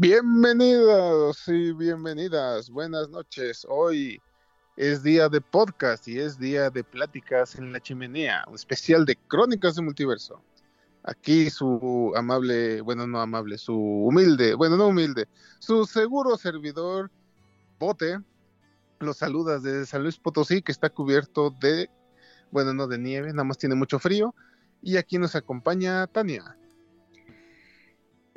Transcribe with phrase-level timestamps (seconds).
[0.00, 3.66] Bienvenidos y bienvenidas, buenas noches.
[3.68, 4.18] Hoy
[4.78, 9.16] es día de podcast y es día de pláticas en la chimenea, un especial de
[9.28, 10.42] Crónicas de Multiverso.
[11.02, 15.28] Aquí su amable, bueno, no amable, su humilde, bueno, no humilde,
[15.58, 17.10] su seguro servidor,
[17.78, 18.20] Bote,
[19.00, 21.90] los saludas desde San Luis Potosí, que está cubierto de,
[22.50, 24.34] bueno, no de nieve, nada más tiene mucho frío.
[24.80, 26.56] Y aquí nos acompaña Tania.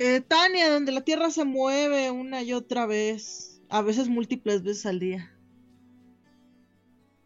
[0.06, 4.86] Eh, Tania, donde la Tierra se mueve una y otra vez, a veces múltiples veces
[4.86, 5.32] al día.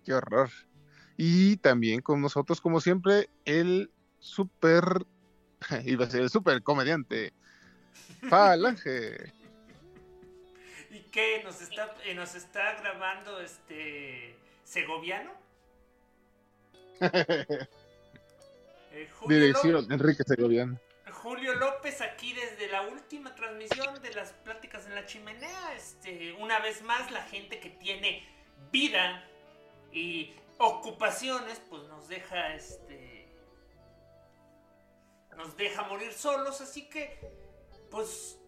[0.05, 0.51] Qué horror.
[1.17, 3.89] Y también con nosotros, como siempre, el
[4.19, 5.07] super,
[5.85, 7.33] iba a ser el super comediante,
[8.29, 9.33] Falange.
[10.91, 11.41] ¿Y qué?
[11.43, 15.31] ¿Nos está, eh, nos está grabando este segoviano?
[18.89, 20.79] Eh, Dirección, Enrique Segoviano.
[21.27, 25.75] Julio López aquí desde la última transmisión de las pláticas en la chimenea.
[25.75, 28.25] Este, una vez más, la gente que tiene
[28.71, 29.27] vida
[29.91, 33.27] y ocupaciones, pues nos deja este.
[35.35, 37.19] Nos deja morir solos, así que,
[37.91, 38.39] pues.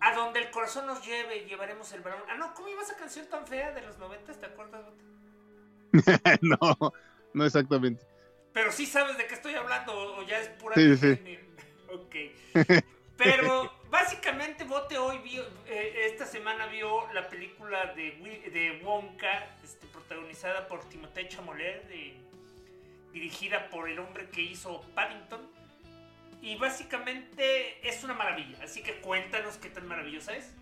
[0.00, 2.22] A donde el corazón nos lleve, llevaremos el balón.
[2.28, 4.32] Ah, no, ¿cómo iba esa canción tan fea de los 90?
[4.32, 4.84] ¿Te acuerdas,
[6.42, 6.92] no,
[7.34, 8.17] no exactamente.
[8.58, 10.74] Pero sí sabes de qué estoy hablando, o ya es pura.
[10.74, 11.38] Sí, sí.
[11.90, 12.16] Ok.
[13.16, 18.10] Pero básicamente Bote hoy vio, eh, esta semana vio la película de,
[18.52, 21.88] de Wonka, este, protagonizada por Timothée Chalamet,
[23.12, 25.40] dirigida por el hombre que hizo Paddington.
[26.42, 30.52] Y básicamente es una maravilla, así que cuéntanos qué tan maravillosa es.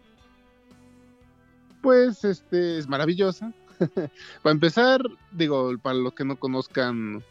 [1.80, 3.52] Pues este es maravillosa.
[4.42, 5.00] para empezar,
[5.32, 7.24] digo, para los que no conozcan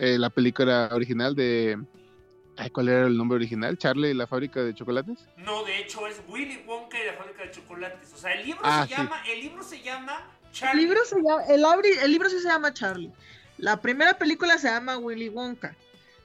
[0.00, 1.78] eh, la película original de...
[2.72, 3.78] ¿Cuál era el nombre original?
[3.78, 5.26] ¿Charlie y la fábrica de chocolates?
[5.36, 8.12] No, de hecho es Willy Wonka y la fábrica de chocolates.
[8.12, 9.22] O sea, el libro ah, se llama...
[9.26, 10.82] El libro se llama Charlie.
[10.82, 11.44] El libro, se llama,
[12.02, 13.12] el, libro sí se llama Charlie.
[13.58, 15.76] La primera película se llama Willy Wonka.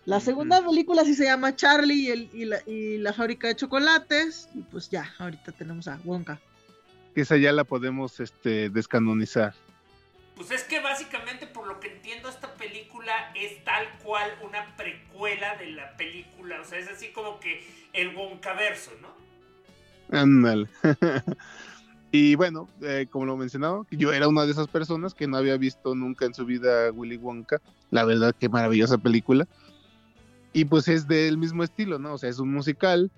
[0.06, 3.56] La segunda película sí se llama Charlie y, el, y, la, y, la, fábrica de
[3.56, 4.50] chocolates.
[4.54, 6.40] Y pues ya, ahorita tenemos a Wonka.
[7.16, 9.54] Esa ya la podemos este, descanonizar.
[10.36, 15.56] Pues es que básicamente, por lo que entiendo, esta película es tal cual una precuela
[15.56, 16.60] de la película.
[16.62, 19.16] O sea, es así como que el Wonkaverso, ¿no?
[20.18, 20.68] Ándale.
[22.12, 25.56] y bueno, eh, como lo mencionaba, yo era una de esas personas que no había
[25.56, 27.62] visto nunca en su vida Willy Wonka.
[27.90, 29.48] La verdad, qué maravillosa película.
[30.52, 32.14] Y pues es del mismo estilo, ¿no?
[32.14, 33.10] O sea, es un musical.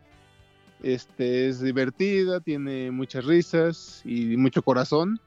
[0.84, 5.20] Este es divertida, tiene muchas risas y mucho corazón.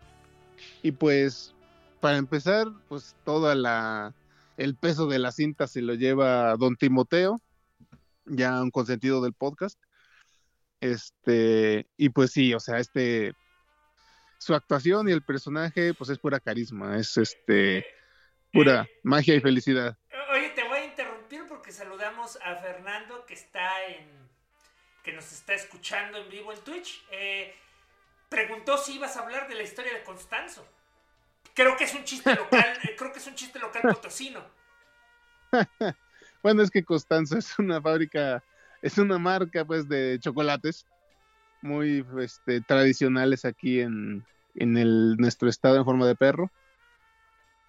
[0.82, 1.52] Y pues
[2.00, 4.14] para empezar, pues toda la
[4.56, 7.40] el peso de la cinta se lo lleva Don Timoteo.
[8.26, 9.78] ya un consentido del podcast.
[10.80, 13.32] Este, y pues sí, o sea, este,
[14.38, 17.86] su actuación y el personaje, pues es pura carisma, es este,
[18.52, 19.96] pura magia y felicidad.
[20.32, 24.06] Oye, te voy a interrumpir porque saludamos a Fernando que está en,
[25.02, 27.02] que nos está escuchando en vivo en Twitch.
[27.10, 27.54] Eh,
[28.28, 30.66] preguntó si ibas a hablar de la historia de Constanzo.
[31.54, 34.44] Creo que es un chiste local, eh, creo que es un chiste local potosino.
[36.42, 38.42] bueno, es que Constanzo es una fábrica,
[38.82, 40.86] es una marca pues de chocolates
[41.62, 44.24] muy este, tradicionales aquí en,
[44.54, 46.50] en el, nuestro estado en forma de perro.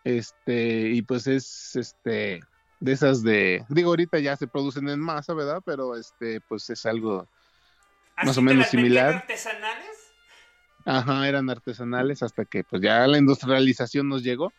[0.03, 2.41] Este, y pues es este
[2.81, 5.61] de esas de, digo, ahorita ya se producen en masa, ¿verdad?
[5.63, 7.27] Pero este, pues es algo
[8.23, 9.15] más o menos similar.
[9.15, 9.90] artesanales?
[10.85, 14.51] Ajá, eran artesanales hasta que pues ya la industrialización nos llegó.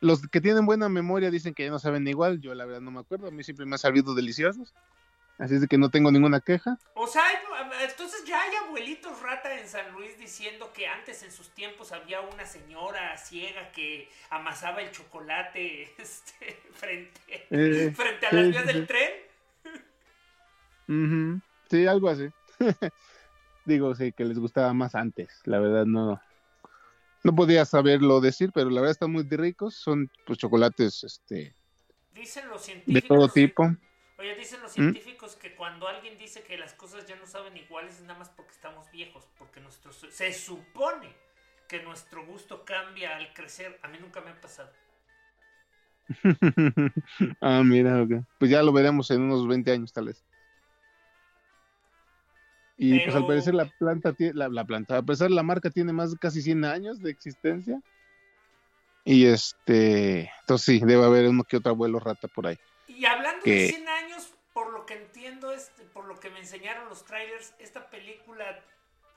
[0.00, 2.90] Los que tienen buena memoria dicen que ya no saben igual, yo la verdad no
[2.90, 4.74] me acuerdo, a mí siempre me ha sabido deliciosos.
[5.38, 6.78] Así es de que no tengo ninguna queja.
[6.94, 7.22] O sea,
[7.80, 12.20] entonces ya hay abuelitos rata en San Luis diciendo que antes en sus tiempos había
[12.20, 18.86] una señora ciega que amasaba el chocolate este, frente, eh, frente a las vías del
[18.86, 19.12] tren.
[21.70, 22.28] Sí, algo así.
[23.68, 25.42] Digo, sí, que les gustaba más antes.
[25.44, 26.18] La verdad no,
[27.22, 29.74] no podía saberlo decir, pero la verdad están muy ricos.
[29.74, 31.54] Son pues chocolates, este,
[32.14, 32.94] Dicen los científicos.
[32.94, 33.76] De todo tipo.
[34.18, 34.74] Oye, dicen los ¿Mm?
[34.74, 38.30] científicos que cuando alguien dice que las cosas ya no saben iguales es nada más
[38.30, 41.14] porque estamos viejos, porque nuestro se supone
[41.68, 43.78] que nuestro gusto cambia al crecer.
[43.82, 44.72] A mí nunca me ha pasado.
[47.42, 48.06] ah, mira,
[48.38, 50.24] pues ya lo veremos en unos 20 años tal vez.
[52.80, 55.92] Y pues al parecer la planta tiene, la, la, planta, a pesar la marca tiene
[55.92, 57.82] más de casi 100 años de existencia.
[59.04, 62.56] Y este, entonces sí, debe haber uno que otro abuelo rata por ahí.
[62.86, 66.88] Y hablando de 100 años, por lo que entiendo, este, por lo que me enseñaron
[66.88, 68.44] los trailers, esta película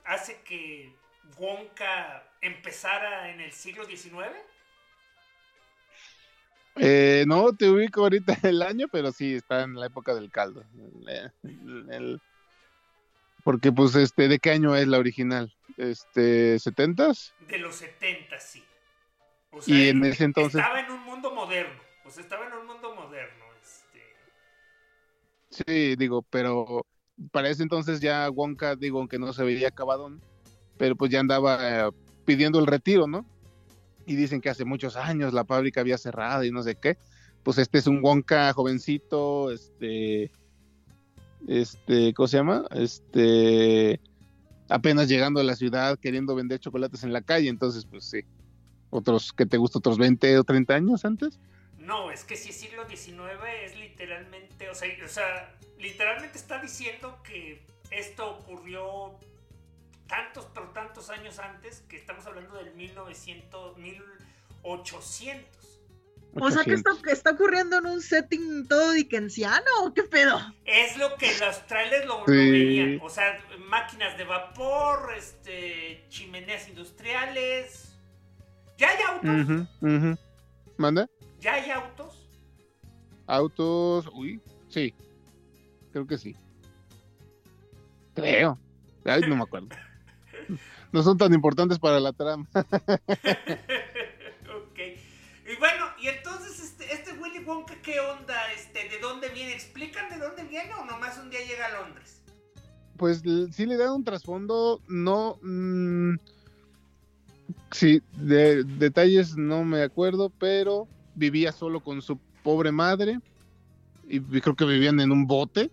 [0.04, 0.92] hace que
[1.38, 4.36] Wonka empezara en el siglo XIX.
[6.76, 10.64] Eh, no te ubico ahorita el año, pero sí está en la época del caldo.
[11.90, 12.20] el,
[13.44, 15.54] porque, pues, este, ¿de qué año es la original?
[15.76, 17.32] Este, ¿70s?
[17.48, 18.62] De los 70, sí.
[19.50, 20.60] O sea, y en ese entonces.
[20.60, 21.80] Estaba en un mundo moderno.
[22.04, 23.44] O sea, estaba en un mundo moderno.
[23.60, 24.02] Este...
[25.64, 26.86] Sí, digo, pero
[27.30, 30.20] para ese entonces ya Wonka, digo, aunque no se veía acabadón,
[30.78, 31.90] pero pues ya andaba eh,
[32.24, 33.26] pidiendo el retiro, ¿no?
[34.06, 36.96] Y dicen que hace muchos años la fábrica había cerrado y no sé qué.
[37.42, 40.30] Pues este es un Wonka jovencito, este
[41.48, 42.64] este, ¿cómo se llama?
[42.70, 44.00] Este,
[44.68, 48.20] apenas llegando a la ciudad queriendo vender chocolates en la calle, entonces pues sí,
[48.90, 49.78] otros, que te gusta?
[49.78, 51.40] ¿Otros 20 o 30 años antes?
[51.78, 53.20] No, es que si es siglo XIX
[53.64, 59.18] es literalmente, o sea, o sea, literalmente está diciendo que esto ocurrió
[60.06, 65.61] tantos, pero tantos años antes, que estamos hablando del 1900, 1800.
[66.34, 70.40] O sea que está, está ocurriendo en un setting todo dickensiano o qué pedo.
[70.64, 73.00] Es lo que los trailers lo, veían.
[73.02, 73.38] O sea,
[73.68, 77.94] máquinas de vapor, este, chimeneas industriales.
[78.78, 79.68] ¿Ya hay autos?
[80.78, 81.08] ¿Manda?
[81.40, 82.28] ¿Ya hay autos?
[83.26, 84.94] Autos, uy, sí.
[85.92, 86.34] Creo que sí.
[88.14, 88.58] Creo.
[89.04, 89.68] Ay, no me acuerdo.
[90.92, 92.48] no son tan importantes para la trama.
[95.52, 95.91] Y bueno, y entonces
[97.82, 98.34] ¿qué onda?
[98.54, 99.52] Este, ¿De dónde viene?
[99.52, 102.22] ¿Explican de dónde viene o nomás un día llega a Londres?
[102.96, 103.22] Pues
[103.52, 105.38] sí le da un trasfondo, no...
[105.42, 106.14] Mmm,
[107.72, 113.18] sí, de detalles no me acuerdo, pero vivía solo con su pobre madre
[114.08, 115.70] y creo que vivían en un bote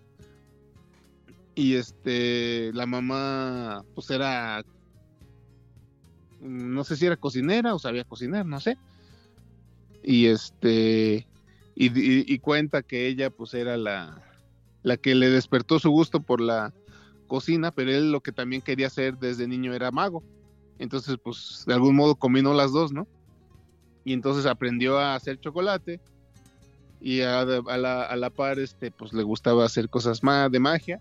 [1.54, 4.62] y este la mamá pues era
[6.40, 8.78] no sé si era cocinera o sabía cocinar, no sé
[10.02, 11.26] y este
[11.74, 14.22] y, cuenta que ella pues era la,
[14.82, 16.72] la que le despertó su gusto por la
[17.26, 20.22] cocina, pero él lo que también quería hacer desde niño era mago.
[20.78, 23.06] Entonces, pues de algún modo combinó las dos, ¿no?
[24.04, 26.00] Y entonces aprendió a hacer chocolate
[27.00, 31.00] y a, la, a la par, este, pues le gustaba hacer cosas más de magia.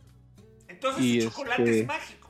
[0.67, 2.29] Entonces el chocolate es este, mágico.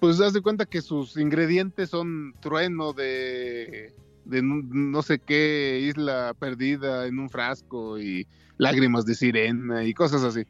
[0.00, 6.34] Pues das de cuenta que sus ingredientes son trueno de de no, sé qué isla
[6.38, 8.26] perdida en un frasco y
[8.58, 10.44] lágrimas de sirena y cosas así.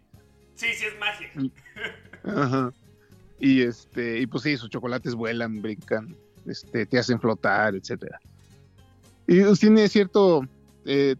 [0.55, 1.53] Sí, sí es magia.
[2.25, 2.73] Ajá.
[3.41, 6.17] Y este, y pues sí, sus chocolates vuelan, brincan,
[6.47, 8.19] este, te hacen flotar, etcétera.
[9.27, 10.47] Y pues, tiene cierto
[10.85, 11.17] eh,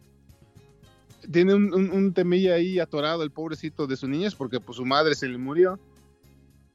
[1.31, 5.15] tiene un, un, temilla ahí atorado el pobrecito de su niñez porque pues su madre
[5.15, 5.79] se le murió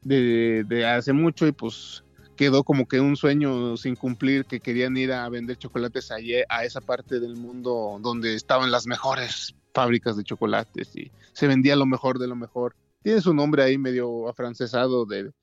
[0.02, 2.04] de, de, hace mucho y pues
[2.40, 6.64] quedó como que un sueño sin cumplir que querían ir a vender chocolates allí, a
[6.64, 11.86] esa parte del mundo donde estaban las mejores fábricas de chocolates y se vendía lo
[11.86, 12.78] mejor de lo mejor.
[13.04, 15.34] Tiene su nombre ahí medio afrancesado de,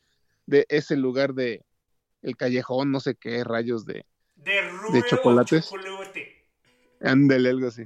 [0.46, 1.66] de ese lugar de
[2.22, 5.70] el callejón, no sé qué rayos de, de, chocolates.
[7.02, 7.84] Ándale, algo así.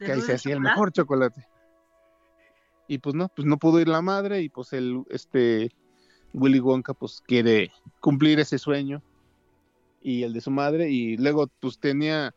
[0.00, 1.46] Que ahí se hacía el mejor chocolate.
[2.88, 5.70] Y pues no, pues no pudo ir la madre y pues el, este,
[6.32, 7.70] Willy Wonka pues quiere
[8.00, 9.02] cumplir ese sueño
[10.02, 12.34] y el de su madre y luego pues tenía,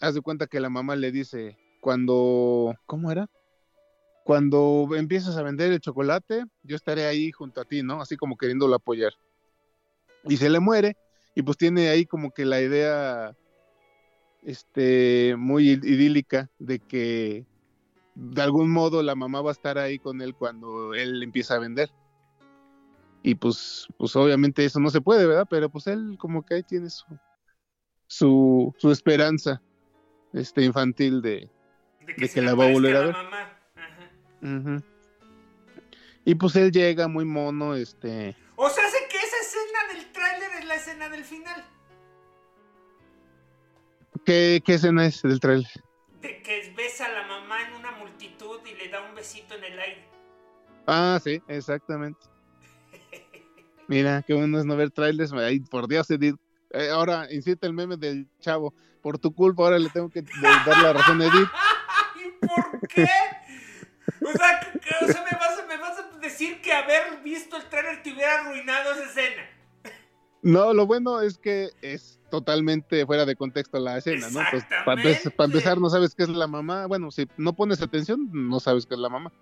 [0.00, 3.28] haz de cuenta que la mamá le dice, cuando, ¿cómo era?
[4.24, 8.00] Cuando empiezas a vender el chocolate, yo estaré ahí junto a ti, ¿no?
[8.00, 9.12] Así como queriéndolo apoyar.
[10.24, 10.96] Y se le muere
[11.34, 13.36] y pues tiene ahí como que la idea
[14.42, 17.46] este muy idílica de que
[18.14, 21.58] de algún modo la mamá va a estar ahí con él cuando él empieza a
[21.58, 21.90] vender.
[23.26, 25.46] Y pues, pues obviamente eso no se puede, ¿verdad?
[25.48, 27.06] Pero pues él como que ahí tiene su,
[28.06, 29.62] su, su esperanza
[30.34, 31.48] este infantil de,
[32.18, 33.16] de que, la va a volver a ver.
[36.26, 38.36] Y pues él llega muy mono, este.
[38.56, 41.64] O sea, sé que esa escena del tráiler es la escena del final.
[44.26, 45.70] ¿Qué, ¿Qué, escena es del tráiler?
[46.20, 49.64] De que ves a la mamá en una multitud y le da un besito en
[49.64, 50.04] el aire.
[50.86, 52.33] Ah, sí, exactamente.
[53.88, 55.32] Mira, qué bueno es no ver trailers.
[55.32, 56.36] Ay, por Dios, Edith.
[56.70, 58.74] Eh, ahora incita el meme del chavo.
[59.02, 61.48] Por tu culpa, ahora le tengo que dar la razón a Edith.
[62.24, 63.06] ¿Y por qué?
[64.22, 64.72] O sea,
[65.02, 68.40] o sea me, vas, me, vas, a decir que haber visto el trailer te hubiera
[68.40, 69.42] arruinado esa escena.
[70.42, 74.40] No, lo bueno es que es totalmente fuera de contexto la escena, ¿no?
[74.50, 75.02] Pues, para,
[75.36, 76.86] para empezar, no sabes qué es la mamá.
[76.86, 79.32] Bueno, si no pones atención, no sabes qué es la mamá.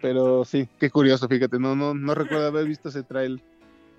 [0.00, 3.42] Pero sí, qué curioso, fíjate, no, no, no recuerdo haber visto ese trail.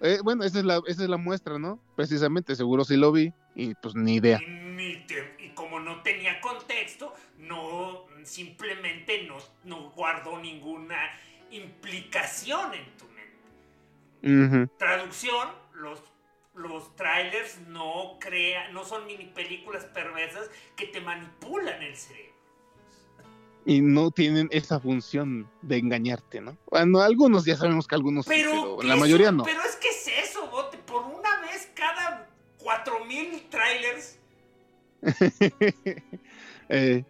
[0.02, 1.80] Eh, bueno, esa es, la, esa es la muestra, ¿no?
[1.96, 4.40] Precisamente, seguro sí lo vi y pues ni idea.
[4.42, 10.98] y como no tenía contexto, no, simplemente no, no guardó ninguna
[11.52, 13.06] implicación en tu
[14.22, 14.74] mente.
[14.78, 16.02] Traducción, los,
[16.54, 22.29] los trailers no crean, no son mini películas perversas que te manipulan el cerebro
[23.70, 26.58] y no tienen esa función de engañarte, ¿no?
[26.72, 29.44] Bueno, algunos ya sabemos que algunos pero, sí, pero la mayoría no.
[29.44, 34.18] Pero es que es eso, bote, por una vez cada cuatro mil trailers.
[36.70, 37.04] eh,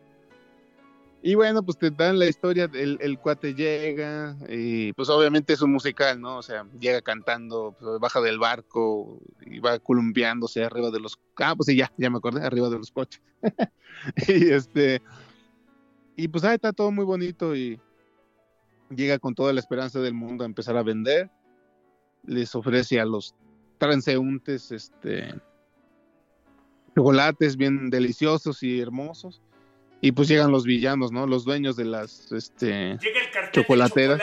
[1.22, 5.62] y bueno, pues te dan la historia, el, el, cuate llega, y pues obviamente es
[5.62, 6.40] un musical, ¿no?
[6.40, 11.18] O sea, llega cantando, pues, baja del barco y va columpiándose arriba de los...
[11.38, 13.22] Ah, pues sí, ya, ya me acordé, arriba de los coches.
[14.28, 15.02] y este
[16.20, 17.80] y pues ahí está todo muy bonito y
[18.90, 21.30] llega con toda la esperanza del mundo a empezar a vender.
[22.26, 23.34] Les ofrece a los
[23.78, 25.34] transeúntes este
[26.94, 29.42] chocolates bien deliciosos y hermosos.
[30.02, 31.26] Y pues llegan los villanos, ¿no?
[31.26, 34.22] Los dueños de las este Llega el chocolateras.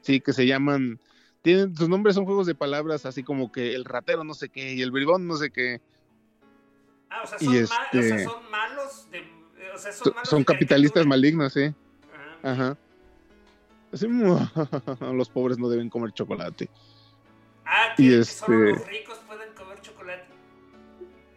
[0.00, 0.98] Sí, que se llaman
[1.42, 4.74] tienen sus nombres son juegos de palabras así como que el ratero no sé qué
[4.74, 5.82] y el bribón no sé qué.
[7.10, 9.39] Ah, o sea, son, este son malos de
[10.24, 11.74] son, capitalistas malignos, sí.
[12.42, 12.76] Ajá.
[15.12, 16.68] los pobres no deben comer chocolate.
[17.64, 18.24] Ah, que, este...
[18.24, 20.24] solo los ricos pueden comer chocolate.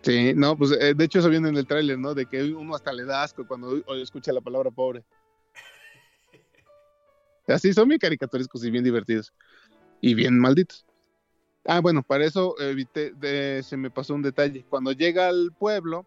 [0.04, 2.14] Sí, no, pues eh, de hecho eso viene en el tráiler, ¿no?
[2.14, 5.04] De que uno hasta le da asco cuando escucha la palabra pobre.
[7.48, 9.34] Así son muy caricaturescos y bien divertidos.
[10.02, 10.86] Y bien malditos.
[11.66, 14.66] Ah, bueno, para eso evité, se me pasó un detalle.
[14.70, 16.06] Cuando llega al pueblo,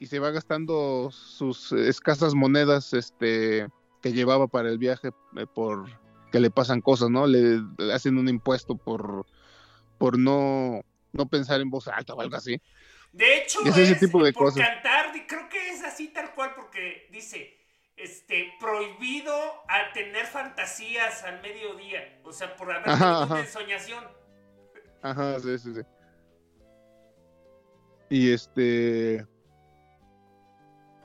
[0.00, 3.68] y se va gastando sus escasas monedas este
[4.02, 5.90] que llevaba para el viaje eh, por
[6.32, 7.26] que le pasan cosas, ¿no?
[7.26, 7.60] Le,
[7.92, 9.26] hacen un impuesto por
[9.98, 10.80] por no
[11.12, 12.60] no pensar en voz alta o algo así.
[13.12, 14.66] De hecho, es ese tipo de por cosas.
[14.66, 17.58] cantar, creo que es así tal cual porque dice
[17.96, 19.34] este prohibido
[19.68, 24.02] a tener fantasías al mediodía, o sea, por haber ajá, una ensoñación.
[25.02, 25.80] Ajá, sí, sí, sí.
[28.08, 29.26] Y este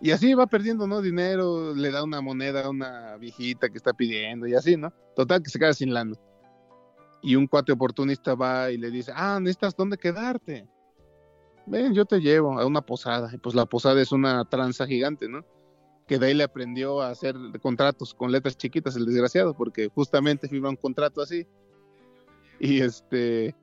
[0.01, 1.01] y así va perdiendo, ¿no?
[1.01, 4.91] Dinero, le da una moneda a una viejita que está pidiendo y así, ¿no?
[5.15, 6.15] Total que se queda sin lana.
[7.21, 10.67] Y un cuate oportunista va y le dice, ah, necesitas dónde quedarte.
[11.65, 13.31] Ven, yo te llevo a una posada.
[13.33, 15.43] Y pues la posada es una tranza gigante, ¿no?
[16.07, 20.47] Que de ahí le aprendió a hacer contratos con letras chiquitas el desgraciado, porque justamente
[20.47, 21.47] firma un contrato así.
[22.59, 23.55] Y este,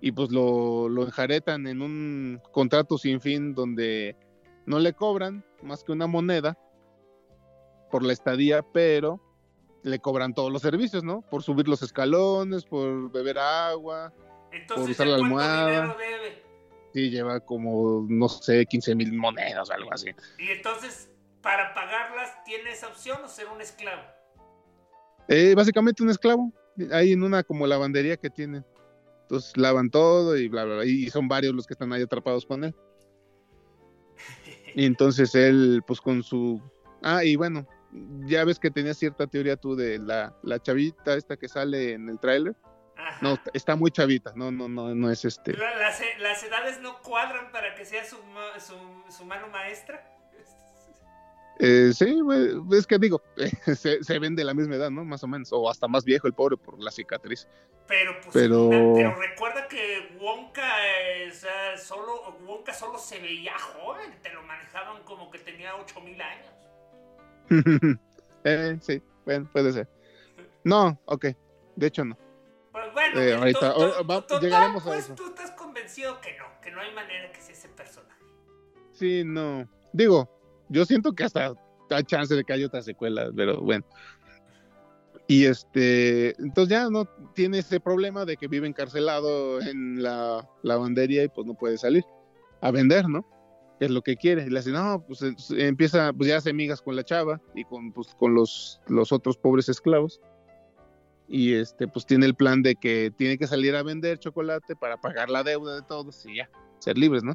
[0.00, 4.16] y pues lo, lo enjaretan en un contrato sin fin donde
[4.68, 6.58] no le cobran más que una moneda
[7.90, 9.18] por la estadía, pero
[9.82, 11.22] le cobran todos los servicios, ¿no?
[11.22, 14.12] Por subir los escalones, por beber agua,
[14.68, 15.96] por usar la almohada.
[16.92, 20.10] Sí, lleva como, no sé, 15 mil monedas o algo así.
[20.38, 21.10] Y entonces,
[21.40, 24.02] para pagarlas, ¿tiene esa opción o ser un esclavo?
[25.28, 26.52] Eh, básicamente un esclavo.
[26.92, 28.66] Hay en una como lavandería que tienen.
[29.22, 30.84] Entonces lavan todo y bla, bla, bla.
[30.84, 32.74] Y son varios los que están ahí atrapados con él.
[34.78, 36.62] Y entonces él, pues con su...
[37.02, 37.66] Ah, y bueno,
[38.26, 42.08] ya ves que tenía cierta teoría tú de la, la chavita esta que sale en
[42.08, 42.54] el tráiler.
[43.20, 45.54] No, está muy chavita, no, no, no, no es este.
[45.54, 48.18] las, las, edades no cuadran para que sea su,
[48.60, 48.76] su,
[49.10, 50.16] su mano maestra.
[51.60, 52.20] Eh, sí,
[52.72, 53.20] es que digo,
[53.76, 55.04] se, se, ven de la misma edad, ¿no?
[55.04, 57.48] Más o menos, o hasta más viejo el pobre por la cicatriz.
[57.88, 58.70] Pero, pues, pero...
[59.16, 61.32] recuerda que Wonka, eh,
[61.78, 66.46] solo, Wonka solo se veía joven, te lo manejaban como que tenía 8000 años.
[68.44, 69.88] eh, sí, bueno, puede ser.
[70.64, 71.26] No, ok,
[71.76, 72.16] de hecho no.
[72.72, 73.74] Pues bueno, eh, ahorita,
[74.40, 75.14] llegaremos a pues, eso.
[75.14, 78.22] Tú estás convencido que no, que no hay manera que sea ese personaje.
[78.92, 79.66] Sí, no.
[79.92, 80.37] Digo,
[80.68, 81.54] yo siento que hasta
[81.90, 83.84] hay chance de que haya otra secuela, pero bueno.
[85.26, 91.24] Y este, entonces ya no tiene ese problema de que vive encarcelado en la lavandería
[91.24, 92.04] y pues no puede salir
[92.62, 93.26] a vender, ¿no?
[93.78, 94.46] Es lo que quiere.
[94.46, 97.92] Y le dice, no, pues empieza, pues ya hace amigas con la chava y con,
[97.92, 100.18] pues, con los, los otros pobres esclavos.
[101.28, 104.96] Y este, pues tiene el plan de que tiene que salir a vender chocolate para
[104.96, 106.48] pagar la deuda de todos y ya,
[106.78, 107.34] ser libres, ¿no?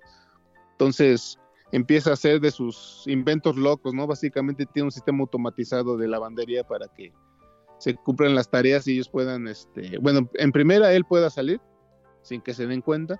[0.72, 1.38] Entonces,
[1.74, 4.06] empieza a hacer de sus inventos locos, ¿no?
[4.06, 7.12] Básicamente tiene un sistema automatizado de lavandería para que
[7.80, 11.60] se cumplan las tareas y ellos puedan, este, bueno, en primera él pueda salir
[12.22, 13.20] sin que se den cuenta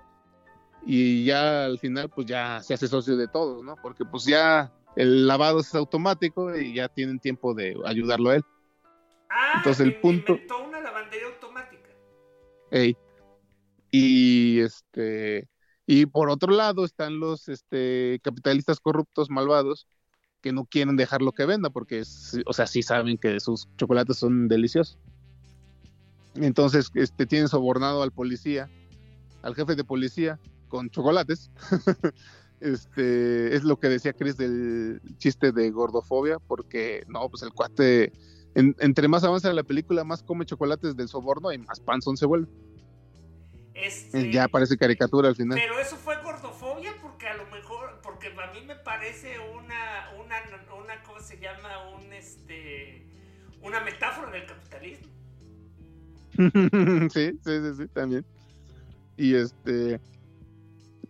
[0.86, 3.74] y ya al final pues ya se hace socio de todos, ¿no?
[3.82, 8.44] Porque pues ya el lavado es automático y ya tienen tiempo de ayudarlo a él.
[9.30, 10.34] Ah, Entonces el punto...
[10.34, 11.90] Inventó una lavandería automática.
[12.70, 12.96] Ey.
[13.90, 15.48] Y este
[15.86, 19.86] y por otro lado están los este, capitalistas corruptos malvados
[20.40, 22.02] que no quieren dejar lo que venda porque,
[22.46, 24.98] o sea, sí saben que sus chocolates son deliciosos.
[26.34, 28.68] Entonces, este, tienen sobornado al policía,
[29.42, 31.50] al jefe de policía, con chocolates.
[32.60, 38.12] este, es lo que decía Chris del chiste de gordofobia, porque no, pues el cuate,
[38.54, 42.48] entre más avanza la película, más come chocolates del soborno y más panzón se vuelve.
[43.74, 45.58] Este, ya parece caricatura al final.
[45.60, 50.36] Pero eso fue gordofobia porque a lo mejor, porque a mí me parece una, una,
[50.80, 51.90] una ¿cómo se llama?
[51.90, 53.04] Un, este,
[53.60, 55.08] una metáfora del capitalismo.
[57.12, 58.24] sí, sí, sí, sí, también.
[59.16, 60.00] Y este,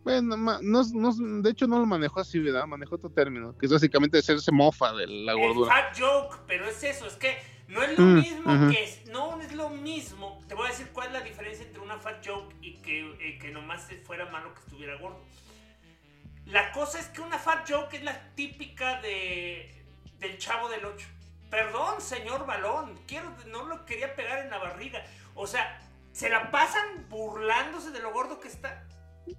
[0.02, 2.66] bueno, no, no, de hecho no lo manejó así, ¿verdad?
[2.66, 5.70] Manejó otro término, que es básicamente hacerse mofa de la gordura.
[5.70, 7.36] fat joke, pero es eso, es que
[7.68, 10.40] no es lo mm, mismo que es, no es lo mismo.
[10.48, 13.38] Te voy a decir cuál es la diferencia entre una fat joke y que, eh,
[13.38, 15.20] que nomás fuera malo que estuviera gordo.
[16.46, 19.84] La cosa es que una fat joke es la típica de
[20.18, 21.06] del chavo del 8.
[21.50, 25.04] Perdón, señor Balón, quiero, no lo quería pegar en la barriga.
[25.34, 25.80] O sea,
[26.12, 28.86] se la pasan burlándose de lo gordo que está.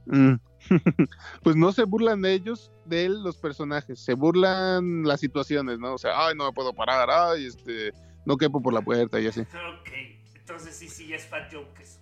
[0.06, 0.36] Mm.
[1.44, 5.94] pues no se burlan de ellos, de él los personajes, se burlan las situaciones, ¿no?
[5.94, 7.92] O sea, ay, no me puedo parar, ay, este,
[8.26, 9.42] no quepo por la puerta y así.
[9.42, 9.90] Ok,
[10.36, 12.00] entonces sí, sí, es fat joke eso.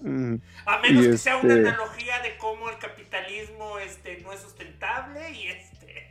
[0.00, 0.36] Mm.
[0.66, 5.30] A menos que sea una este analogía de cómo el capitalismo este, no es sustentable
[5.32, 6.10] y este.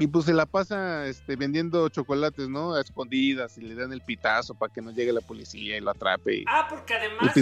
[0.00, 2.74] Y pues se la pasa este, vendiendo chocolates, ¿no?
[2.74, 5.90] A escondidas y le dan el pitazo para que no llegue la policía y lo
[5.90, 6.36] atrape.
[6.36, 7.34] Y ah, porque además.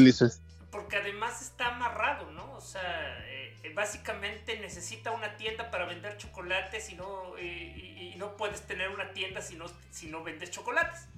[0.70, 2.52] Porque además está amarrado, ¿no?
[2.54, 8.62] O sea, eh, básicamente necesita una tienda para vender chocolates y no, y, no puedes
[8.66, 11.08] tener una tienda si no, si no vendes chocolates.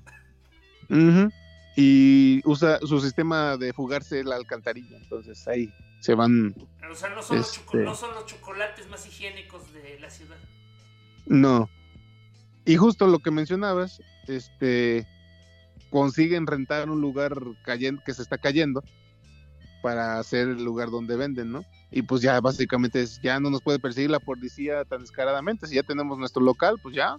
[1.76, 6.54] Y usa su sistema de fugarse la alcantarilla, entonces ahí se van.
[6.90, 10.36] O sea, no son, los, este no son los chocolates más higiénicos de la ciudad.
[11.26, 11.70] No.
[12.66, 15.06] Y justo lo que mencionabas, este
[15.90, 17.34] consiguen rentar un lugar
[17.64, 18.84] cayendo, que se está cayendo
[19.82, 21.64] para hacer el lugar donde venden, ¿no?
[21.90, 25.76] Y pues ya básicamente es, ya no nos puede perseguir la policía tan descaradamente, si
[25.76, 27.16] ya tenemos nuestro local, pues ya,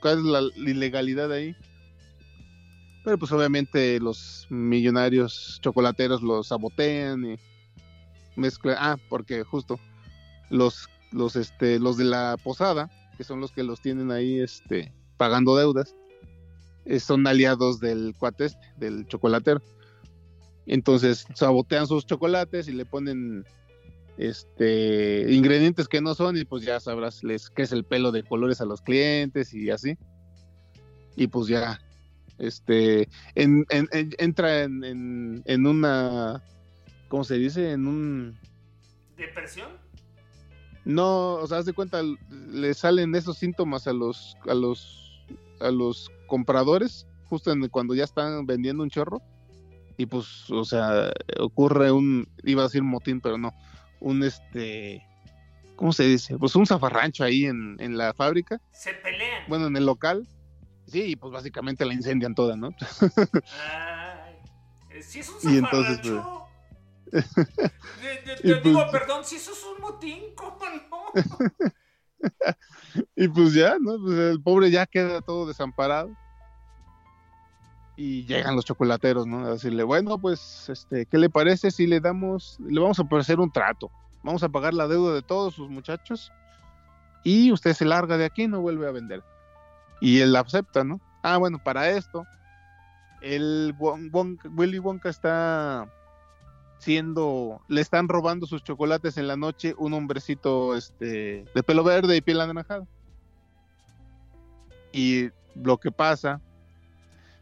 [0.00, 1.56] ¿cuál es la ilegalidad ahí?
[3.04, 7.36] Pero pues obviamente los millonarios chocolateros los sabotean y
[8.36, 9.78] mezclan, ah, porque justo
[10.50, 14.92] los, los, este, los de la posada, que son los que los tienen ahí, este,
[15.16, 15.94] pagando deudas,
[16.84, 19.60] eh, son aliados del cuate este, del chocolatero.
[20.66, 23.44] Entonces sabotean sus chocolates y le ponen
[24.18, 28.60] este ingredientes que no son y pues ya sabrás les crece el pelo de colores
[28.60, 29.96] a los clientes y así.
[31.16, 31.80] Y pues ya
[32.38, 36.42] este en, en, entra en, una
[37.08, 37.72] ¿cómo se dice?
[37.72, 38.38] en un
[39.16, 39.68] depresión
[40.84, 42.02] no o sea haz de cuenta
[42.50, 45.22] le salen esos síntomas a los a los
[45.60, 49.22] a los compradores justo cuando ya están vendiendo un chorro
[49.96, 53.52] y pues o sea ocurre un iba a decir motín pero no
[54.02, 55.06] un este,
[55.76, 56.36] ¿cómo se dice?
[56.38, 58.60] Pues un zafarrancho ahí en, en la fábrica.
[58.72, 59.44] Se pelean.
[59.48, 60.26] Bueno, en el local.
[60.86, 62.70] Sí, pues básicamente la incendian toda, ¿no?
[63.60, 64.36] Ay,
[65.00, 65.50] si es un zafarrancho.
[65.50, 66.00] Y entonces,
[67.10, 67.26] pues...
[68.42, 70.58] te, digo, pues perdón, si eso es un motín, ¿cómo
[70.90, 71.12] no?
[73.16, 73.98] y pues ya, ¿no?
[74.02, 76.10] Pues el pobre ya queda todo desamparado.
[77.96, 79.44] Y llegan los chocolateros, ¿no?
[79.44, 83.38] A decirle, bueno, pues, este, ¿qué le parece si le damos, le vamos a ofrecer
[83.38, 83.90] un trato?
[84.22, 86.32] Vamos a pagar la deuda de todos sus muchachos
[87.24, 89.22] y usted se larga de aquí y no vuelve a vender.
[90.00, 91.00] Y él acepta, ¿no?
[91.22, 92.26] Ah, bueno, para esto,
[93.20, 95.88] el Willy Wonka está
[96.78, 102.16] siendo, le están robando sus chocolates en la noche un hombrecito este, de pelo verde
[102.16, 102.86] y piel anaranjada.
[104.92, 106.40] Y lo que pasa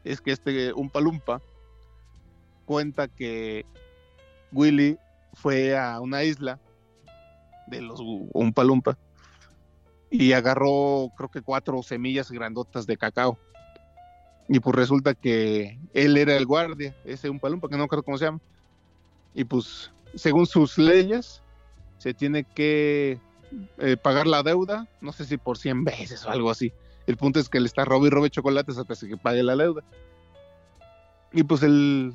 [0.04, 1.40] es que este un palumpa
[2.64, 3.66] cuenta que
[4.52, 4.98] Willy
[5.34, 6.58] fue a una isla
[7.66, 8.98] de los un palumpa
[10.10, 13.38] y agarró creo que cuatro semillas grandotas de cacao.
[14.48, 18.18] Y pues resulta que él era el guardia, ese un palumpa que no creo cómo
[18.18, 18.40] se llama.
[19.32, 21.42] Y pues según sus leyes
[21.98, 23.20] se tiene que
[23.78, 26.72] eh, pagar la deuda, no sé si por 100 veces o algo así.
[27.10, 29.82] El punto es que le está robe y robe chocolates hasta que pague la deuda.
[31.32, 32.14] Y pues el,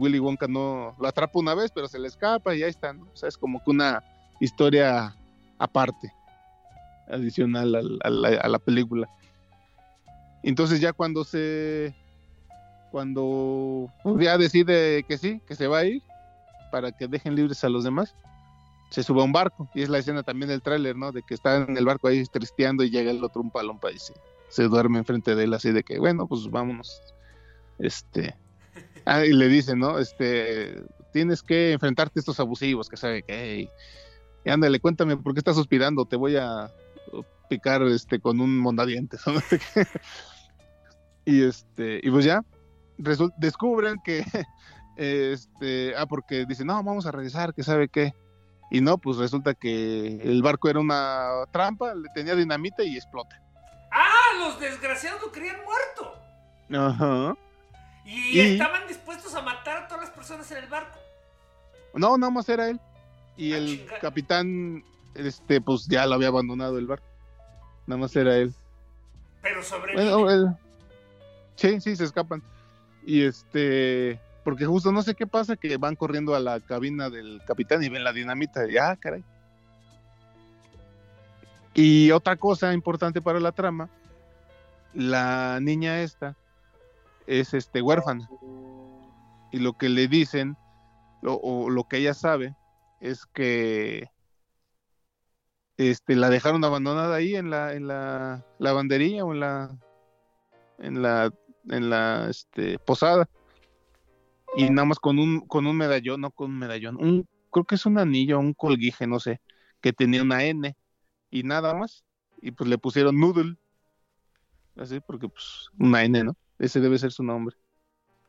[0.00, 3.04] Willy Wonka no lo atrapa una vez, pero se le escapa y ahí está, ¿no?
[3.04, 4.02] O sea, es como que una
[4.40, 5.16] historia
[5.58, 6.12] aparte,
[7.08, 9.08] adicional a, la, película.
[10.42, 11.94] Entonces ya cuando se,
[12.90, 16.02] cuando pues, ya decide que sí, que se va a ir,
[16.72, 18.16] para que dejen libres a los demás,
[18.90, 19.70] se sube a un barco.
[19.74, 21.12] Y es la escena también del tráiler, ¿no?
[21.12, 23.98] De que está en el barco ahí tristeando y llega el otro un palompa y
[24.48, 27.00] se, duerme enfrente de él así de que, bueno, pues vámonos.
[27.78, 28.36] Este...
[29.06, 29.98] Ah, y le dice, ¿no?
[29.98, 33.68] Este, tienes que enfrentarte a estos abusivos, que sabe que,
[34.44, 36.70] y ándale, cuéntame por qué estás suspirando, te voy a
[37.48, 39.22] picar este con un mondadientes.
[41.24, 42.44] y este, y pues ya,
[43.38, 44.24] descubren que
[44.96, 48.14] este, ah, porque dicen, no, vamos a regresar, que sabe qué.
[48.70, 53.40] Y no, pues resulta que el barco era una trampa, le tenía dinamita y explota.
[53.90, 54.06] ¡Ah!
[54.38, 56.14] Los desgraciados lo querían muerto.
[56.72, 57.36] Ajá.
[58.04, 60.98] Y, estaban dispuestos a matar a todas las personas en el barco.
[61.94, 62.80] No, nada más era él.
[63.36, 67.06] Y ah, el capitán, este, pues ya lo había abandonado el barco.
[67.86, 68.54] Nada más era él.
[69.42, 70.54] Pero sobrevive.
[71.56, 72.42] Sí, sí, se escapan.
[73.04, 77.42] Y este, porque justo no sé qué pasa, que van corriendo a la cabina del
[77.46, 78.68] capitán y ven la dinamita.
[78.68, 79.24] Y, ah, caray.
[81.74, 83.88] Y otra cosa importante para la trama,
[84.94, 86.36] la niña esta
[87.26, 88.28] es este huérfana.
[89.52, 90.56] Y lo que le dicen,
[91.22, 92.56] o lo que ella sabe,
[93.00, 94.08] es que
[95.76, 99.70] este, la dejaron abandonada ahí en la, en la lavandería o en la,
[100.78, 101.32] en la,
[101.68, 103.28] en la este, posada
[104.56, 107.76] y nada más con un, con un medallón, no con un medallón, un, creo que
[107.76, 109.40] es un anillo, un colguije, no sé,
[109.80, 110.76] que tenía una N
[111.30, 112.04] y nada más.
[112.42, 113.56] Y pues le pusieron Noodle.
[114.76, 116.36] Así, porque pues una N, ¿no?
[116.58, 117.56] Ese debe ser su nombre.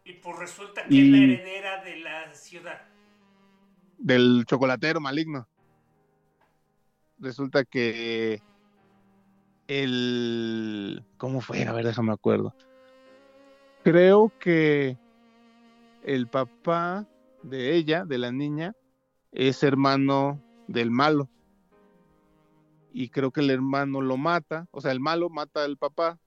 [0.04, 2.82] Y pues resulta que es la heredera de la ciudad.
[3.98, 5.48] Del chocolatero maligno.
[7.20, 8.42] Resulta que
[9.68, 11.04] el...
[11.18, 11.64] ¿Cómo fue?
[11.66, 12.56] A ver, déjame acuerdo.
[13.84, 14.98] Creo que
[16.04, 17.08] el papá
[17.44, 18.76] de ella, de la niña,
[19.32, 21.30] es hermano del malo.
[22.94, 26.20] Y creo que el hermano lo mata, o sea, el malo mata al papá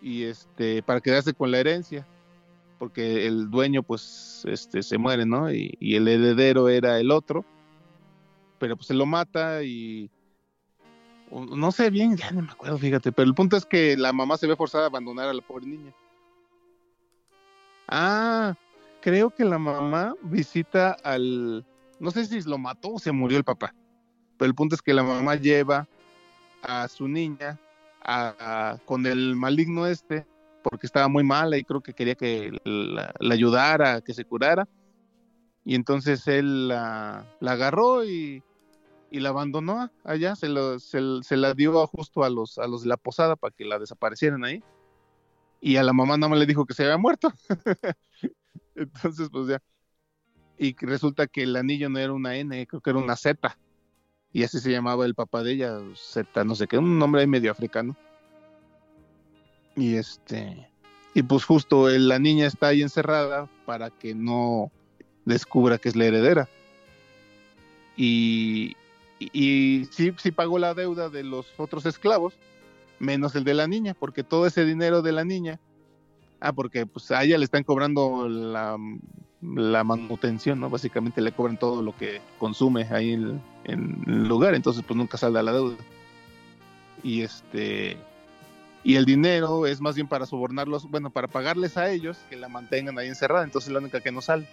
[0.00, 2.06] y este para quedarse con la herencia,
[2.78, 5.52] porque el dueño pues este se muere, ¿no?
[5.52, 7.44] Y, y el heredero era el otro,
[8.58, 10.10] pero pues se lo mata y
[11.30, 14.36] no sé bien, ya no me acuerdo, fíjate, pero el punto es que la mamá
[14.36, 15.92] se ve forzada a abandonar a la pobre niña.
[17.88, 18.54] Ah,
[19.00, 21.66] creo que la mamá visita al,
[22.00, 23.74] no sé si lo mató o se murió el papá,
[24.38, 25.86] pero el punto es que la mamá lleva
[26.62, 27.58] a su niña
[28.84, 30.26] con el maligno este,
[30.62, 34.68] porque estaba muy mala y creo que quería que la, ayudara, que se curara.
[35.64, 38.42] Y entonces él la, la agarró y,
[39.10, 42.82] y, la abandonó allá, se, lo, se, se, la dio justo a los, a los
[42.82, 44.62] de la posada para que la desaparecieran ahí.
[45.64, 47.32] Y a la mamá nada más le dijo que se había muerto.
[48.74, 49.62] entonces, pues ya.
[50.58, 53.56] Y resulta que el anillo no era una N, creo que era una Z.
[54.30, 57.26] Y así se llamaba el papá de ella, Z, no sé qué, un nombre ahí
[57.26, 57.96] medio africano.
[59.74, 60.68] Y este,
[61.14, 64.70] y pues justo la niña está ahí encerrada para que no
[65.24, 66.46] descubra que es la heredera.
[67.96, 68.76] Y,
[69.18, 72.34] y, sí, sí pagó la deuda de los otros esclavos,
[72.98, 75.60] menos el de la niña, porque todo ese dinero de la niña,
[76.40, 78.76] ah, porque pues a ella le están cobrando la,
[79.42, 80.70] la manutención, ¿no?
[80.70, 85.42] Básicamente le cobran todo lo que consume ahí en, el lugar, entonces pues nunca salda
[85.42, 85.76] la deuda.
[87.02, 87.96] Y este
[88.82, 92.48] y el dinero es más bien para sobornarlos, bueno, para pagarles a ellos que la
[92.48, 94.46] mantengan ahí encerrada, entonces es la única que no sale.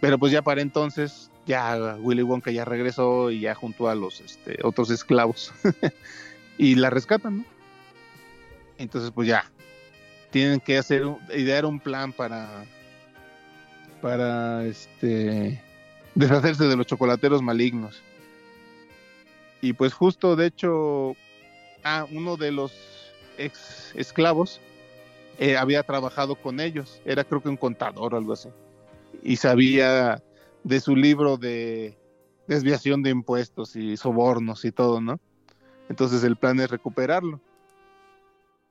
[0.00, 4.20] Pero pues ya para entonces, ya Willy Wonka ya regresó y ya junto a los
[4.20, 5.52] este, otros esclavos
[6.58, 7.44] y la rescatan, ¿no?
[8.76, 9.50] Entonces pues ya
[10.30, 12.64] tienen que hacer, idear un plan para,
[14.02, 15.62] para este,
[16.14, 18.02] deshacerse de los chocolateros malignos.
[19.60, 21.16] Y pues justo, de hecho,
[22.10, 22.72] uno de los
[23.38, 24.60] ex esclavos
[25.38, 28.48] eh, había trabajado con ellos, era creo que un contador o algo así,
[29.22, 30.22] y sabía
[30.64, 31.96] de su libro de
[32.46, 35.20] desviación de impuestos y sobornos y todo, ¿no?
[35.88, 37.40] Entonces el plan es recuperarlo.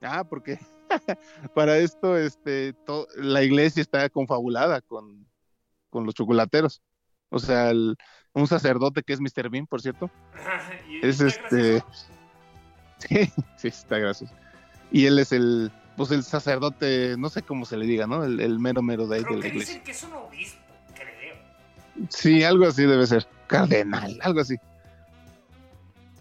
[0.01, 0.60] Ah, porque
[1.56, 2.75] para esto este,
[3.15, 5.27] la iglesia está confabulada con,
[5.89, 6.82] con los chocolateros.
[7.30, 7.71] O sea,
[8.34, 9.49] un sacerdote que es Mr.
[9.49, 10.10] Bean, por cierto,
[11.01, 11.84] es este...
[12.99, 14.34] Sí, sí, está gracioso.
[14.91, 18.23] Y él es el, pues el sacerdote, no sé cómo se le diga, ¿no?
[18.23, 19.75] El, mero mero de ahí de la iglesia.
[19.75, 20.60] Dicen que es un obispo,
[20.95, 21.36] creo.
[22.10, 23.27] Sí, algo así debe ser.
[23.45, 24.56] Cardenal, algo así.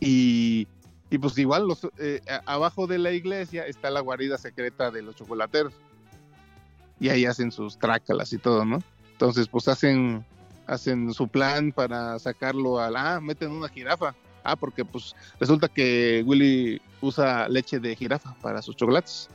[0.01, 0.69] Y,
[1.11, 5.17] y pues igual los, eh, abajo de la iglesia está la guarida secreta de los
[5.17, 5.73] chocolateros.
[6.99, 8.83] Y ahí hacen sus trácalas y todo, ¿no?
[9.13, 10.25] Entonces, pues hacen,
[10.67, 13.17] hacen su plan para sacarlo a la...
[13.17, 14.15] Ah, meten una jirafa
[14.47, 19.29] Ah, porque pues resulta que Willy usa leche de jirafa para sus chocolates.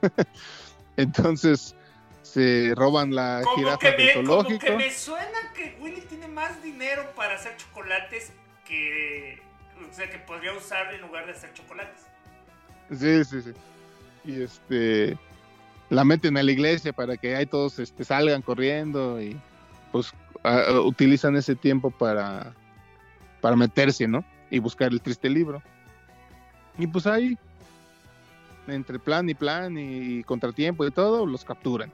[0.96, 1.76] Entonces
[2.22, 4.66] se roban la jirafa del zoológico.
[4.66, 8.32] Como que me suena que Willy tiene más dinero para hacer chocolates
[8.64, 9.42] que,
[9.78, 12.06] o sea, que podría usar en lugar de hacer chocolates.
[12.90, 13.52] Sí, sí, sí.
[14.24, 15.18] Y este
[15.90, 19.36] la meten a la iglesia para que ahí todos este, salgan corriendo y
[19.92, 20.12] pues
[20.84, 22.52] utilizan ese tiempo para
[23.40, 24.24] para meterse, ¿no?
[24.54, 25.62] y buscar el triste libro.
[26.78, 27.36] Y pues ahí,
[28.68, 31.90] entre plan y plan y contratiempo y todo, los capturan.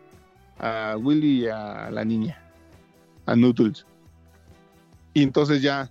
[0.58, 2.38] A Willy y a la niña,
[3.24, 3.86] a Noodles.
[5.14, 5.90] Y entonces ya,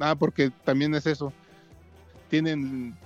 [0.00, 1.32] ah, porque también es eso,
[2.28, 2.96] tienen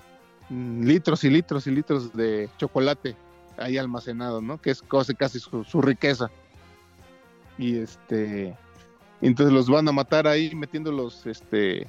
[0.51, 3.17] litros y litros y litros de chocolate
[3.59, 4.61] ahí almacenado, ¿no?
[4.61, 6.31] Que es casi, casi su, riqueza.
[7.59, 8.57] Y este,
[9.21, 11.87] entonces los van a matar ahí metiéndolos, este,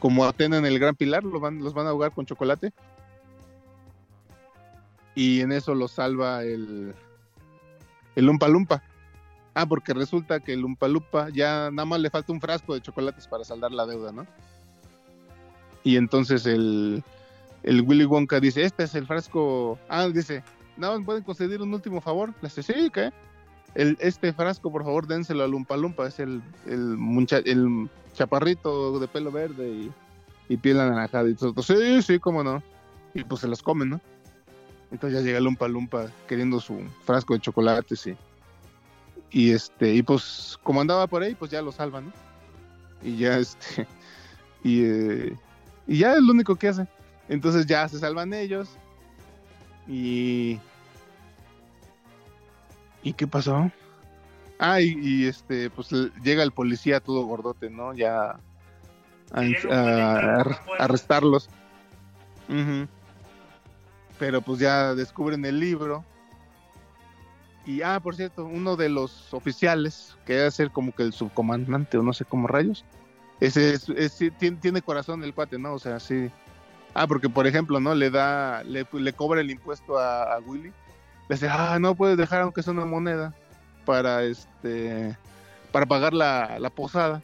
[0.00, 2.72] como Atena en el Gran Pilar, los van, los van a ahogar con chocolate.
[5.14, 6.92] Y en eso los salva el,
[8.16, 8.82] el Lumpa Lumpa.
[9.54, 10.88] Ah, porque resulta que el Lumpa
[11.32, 14.26] ya nada más le falta un frasco de chocolates para saldar la deuda, ¿no?
[15.84, 17.04] Y entonces el,
[17.62, 19.78] el Willy Wonka dice, este es el frasco.
[19.88, 20.42] Ah, dice,
[20.76, 22.30] ¿no pueden conceder un último favor?
[22.42, 23.12] Le dice, sí, ¿qué?
[23.76, 26.08] El, este frasco, por favor, dénselo al Lumpa Lumpa.
[26.08, 26.98] Es el, el,
[27.44, 29.90] el chaparrito de pelo verde
[30.48, 31.28] y, piel anaranjada.
[31.28, 32.62] Y todo, sí, sí, cómo no.
[33.14, 34.00] Y pues se los comen, ¿no?
[34.90, 38.16] Entonces ya llega Lumpa Lumpa queriendo su frasco de chocolates y,
[39.30, 42.12] y este, y pues como andaba por ahí, pues ya lo salvan, ¿no?
[43.02, 43.86] Y ya este,
[44.62, 45.36] y, eh,
[45.86, 46.86] y ya es lo único que hace.
[47.28, 48.68] Entonces ya se salvan ellos
[49.86, 50.58] y...
[53.02, 53.70] ¿Y qué pasó?
[54.58, 55.90] Ah, y, este, pues
[56.22, 57.92] llega el policía todo gordote, ¿no?
[57.92, 58.40] Ya
[59.32, 60.44] a,
[60.78, 61.50] arrestarlos.
[64.18, 66.02] Pero pues ya descubren el libro.
[67.66, 71.96] Y, ah, por cierto, uno de los oficiales, que debe ser como que el subcomandante
[71.96, 72.84] o no sé cómo rayos,
[73.40, 73.78] ese
[74.60, 75.74] tiene, corazón el cuate, ¿no?
[75.74, 76.30] O sea, sí.
[76.92, 77.94] Ah, porque por ejemplo, ¿no?
[77.94, 80.72] Le da, le, cobra el impuesto a, a Willy.
[81.28, 83.34] Le dice, ah, no puedes dejar aunque sea una moneda
[83.84, 85.16] para este
[85.72, 87.22] para pagar la, la posada.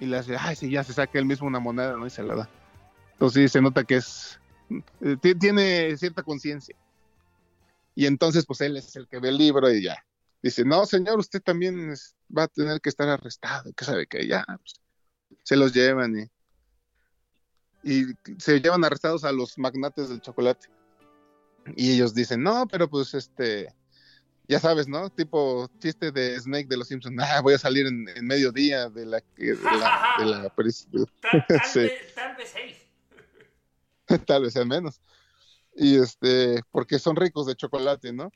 [0.00, 2.06] Y le hace, ay, sí, ya se saca él mismo una moneda, ¿no?
[2.06, 2.48] Y se la da.
[3.12, 4.40] Entonces sí, se nota que es,
[5.00, 6.74] eh, tiene cierta conciencia.
[7.96, 9.96] Y entonces, pues él es el que ve el libro y ya,
[10.42, 11.94] dice, no, señor, usted también
[12.36, 14.74] va a tener que estar arrestado, que sabe que ya, pues,
[15.42, 16.30] se los llevan
[17.82, 18.04] y, y
[18.38, 20.68] se llevan arrestados a los magnates del chocolate.
[21.74, 23.74] Y ellos dicen, no, pero pues este,
[24.46, 25.08] ya sabes, ¿no?
[25.08, 29.06] Tipo chiste de Snake de los Simpsons, ah, voy a salir en, en mediodía de
[29.06, 29.22] la...
[29.36, 30.50] De la, de la,
[31.22, 31.78] tal, tal, sí.
[31.80, 32.76] vez, tal vez seis.
[34.26, 35.00] tal vez sea menos.
[35.76, 38.32] Y este, porque son ricos de chocolate, ¿no?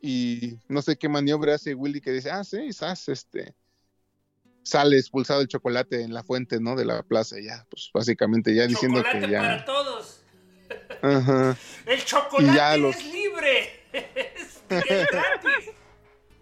[0.00, 3.54] Y no sé qué maniobra hace Willy que dice, ah, sí, quizás este,
[4.64, 6.74] sale expulsado el chocolate en la fuente, ¿no?
[6.74, 9.40] De la plaza, ya, pues básicamente ya diciendo que ya.
[9.40, 10.20] para todos.
[11.02, 11.56] Ajá.
[11.86, 13.80] El chocolate es libre.
[13.92, 15.70] es, gratis.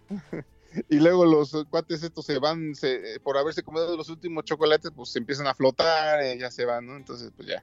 [0.89, 5.11] y luego los cuates estos se van, se, por haberse comido los últimos chocolates, pues
[5.11, 6.97] se empiezan a flotar, y ya se van, ¿no?
[6.97, 7.63] Entonces, pues ya.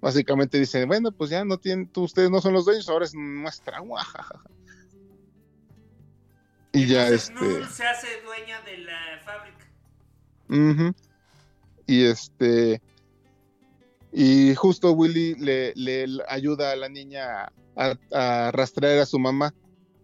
[0.00, 3.14] Básicamente dicen, bueno, pues ya no tienen, tú, ustedes no son los dueños, ahora es
[3.14, 3.80] nuestra.
[3.80, 4.42] Guajaja.
[6.72, 7.66] Y ya este.
[7.68, 9.66] Se hace dueña de la fábrica.
[10.48, 10.94] Ujú.
[11.86, 12.80] Y este.
[14.12, 19.54] Y justo Willy le, le ayuda a la niña a, a, rastrear a su mamá.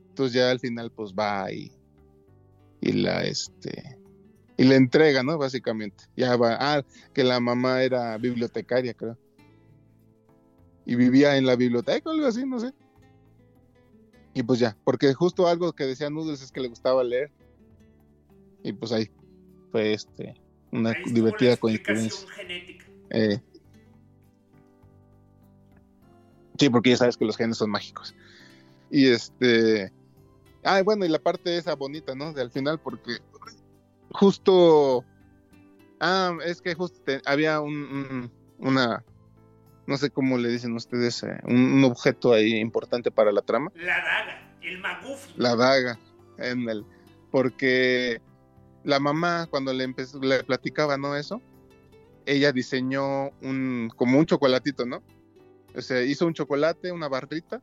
[0.09, 1.72] Entonces ya al final pues va y,
[2.80, 3.98] y la este
[4.56, 5.37] y le entrega, ¿no?
[5.38, 6.04] Básicamente.
[6.16, 6.56] Ya va.
[6.59, 6.82] Ah,
[7.12, 9.18] que la mamá era bibliotecaria, creo.
[10.87, 12.72] Y vivía en la biblioteca o algo así, no sé.
[14.35, 17.31] Y pues ya, porque justo algo que decía Noodles es que le gustaba leer.
[18.62, 19.11] Y pues ahí
[19.72, 20.35] fue este
[20.72, 22.29] una Ahí divertida coincidencia.
[22.35, 22.87] genética.
[23.11, 23.40] Eh,
[26.59, 28.14] sí, porque ya sabes que los genes son mágicos.
[28.90, 29.92] Y este.
[30.62, 32.33] Ah, bueno, y la parte esa bonita, ¿no?
[32.33, 33.18] De al final, porque
[34.11, 35.05] justo.
[36.01, 39.05] Ah, es que justo te- había un, un- una.
[39.87, 43.70] No sé cómo le dicen ustedes, eh, un, un objeto ahí importante para la trama.
[43.77, 45.33] La daga, el magufi.
[45.37, 45.99] La daga
[46.38, 46.85] en el
[47.31, 48.20] porque
[48.85, 51.40] la mamá cuando le empezó le platicaba no eso
[52.25, 55.03] ella diseñó un como un chocolatito no
[55.75, 57.61] o sea hizo un chocolate una barrita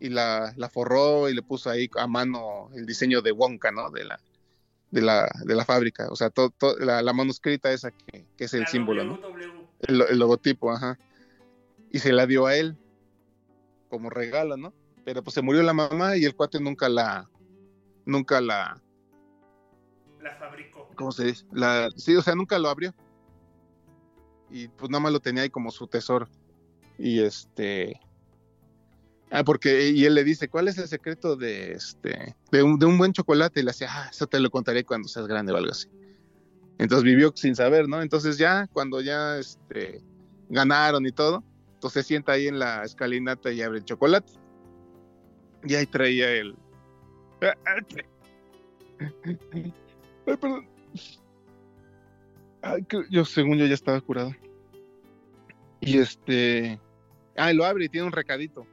[0.00, 3.90] y la, la forró y le puso ahí a mano el diseño de Wonka no
[3.90, 4.18] de la
[4.90, 6.06] de la, de la fábrica.
[6.10, 9.18] O sea todo, todo- la, la manuscrita esa que, que es el símbolo no
[9.88, 10.98] el, el logotipo, ajá.
[11.94, 12.76] Y se la dio a él
[13.88, 14.74] como regalo, ¿no?
[15.04, 17.30] Pero pues se murió la mamá y el cuate nunca la,
[18.04, 18.82] nunca la,
[20.20, 20.90] La fabricó.
[20.96, 21.46] ¿cómo se dice?
[21.52, 22.92] La, sí, o sea, nunca lo abrió.
[24.50, 26.26] Y pues nada más lo tenía ahí como su tesoro.
[26.98, 28.00] Y este,
[29.30, 32.86] ah, porque y él le dice, ¿cuál es el secreto de este, de un, de
[32.86, 33.60] un buen chocolate?
[33.60, 35.88] Y le decía, ah, eso te lo contaré cuando seas grande o algo así.
[36.78, 38.02] Entonces vivió sin saber, ¿no?
[38.02, 40.02] Entonces ya, cuando ya, este,
[40.48, 41.44] ganaron y todo,
[41.84, 44.32] entonces se sienta ahí en la escalinata y abre el chocolate.
[45.64, 46.56] Y ahí traía el...
[47.42, 47.82] Ay,
[50.24, 50.66] perdón.
[52.62, 54.34] Ay, yo según yo ya estaba curado.
[55.80, 56.80] Y este...
[57.36, 58.66] Ah, lo abre y tiene un recadito.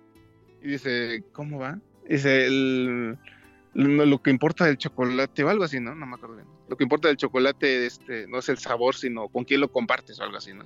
[0.62, 1.82] Y dice, ¿cómo va?
[2.08, 3.18] Dice, el,
[3.74, 5.96] lo, lo que importa del chocolate, o algo así, ¿no?
[5.96, 6.48] No me acuerdo bien.
[6.70, 10.18] Lo que importa del chocolate este, no es el sabor, sino con quién lo compartes
[10.18, 10.64] o algo así, ¿no?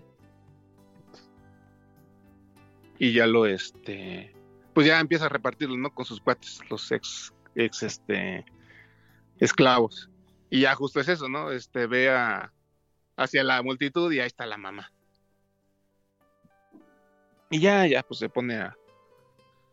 [2.97, 4.33] Y ya lo, este,
[4.73, 5.93] pues ya empieza a repartirlo, ¿no?
[5.93, 8.45] Con sus cuates, los ex, ex, este,
[9.39, 10.09] esclavos.
[10.49, 11.51] Y ya justo es eso, ¿no?
[11.51, 12.53] Este, ve a,
[13.17, 14.91] hacia la multitud y ahí está la mamá.
[17.49, 18.75] Y ya, ya, pues se pone a,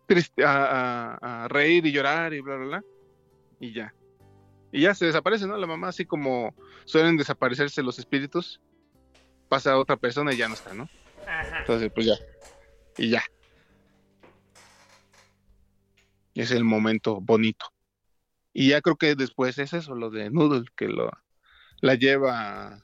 [0.06, 2.84] triste, a, a- a reír y llorar y bla, bla, bla.
[3.60, 3.94] Y ya.
[4.72, 5.56] Y ya se desaparece, ¿no?
[5.56, 6.54] La mamá, así como
[6.84, 8.60] suelen desaparecerse los espíritus,
[9.48, 10.88] pasa a otra persona y ya no está, ¿no?
[11.26, 11.60] Ajá.
[11.60, 12.14] Entonces, pues ya.
[12.98, 13.22] Y ya.
[16.34, 17.66] Es el momento bonito.
[18.52, 21.10] Y ya creo que después es eso, lo de Noodle, que lo
[21.80, 22.80] la lleva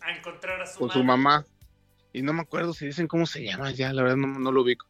[0.00, 1.00] A encontrar a su con madre.
[1.00, 1.46] su mamá.
[2.12, 4.62] Y no me acuerdo si dicen cómo se llama, ya, la verdad no, no lo
[4.62, 4.86] ubico.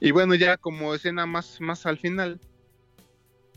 [0.00, 2.40] Y bueno, ya como escena más, más al final,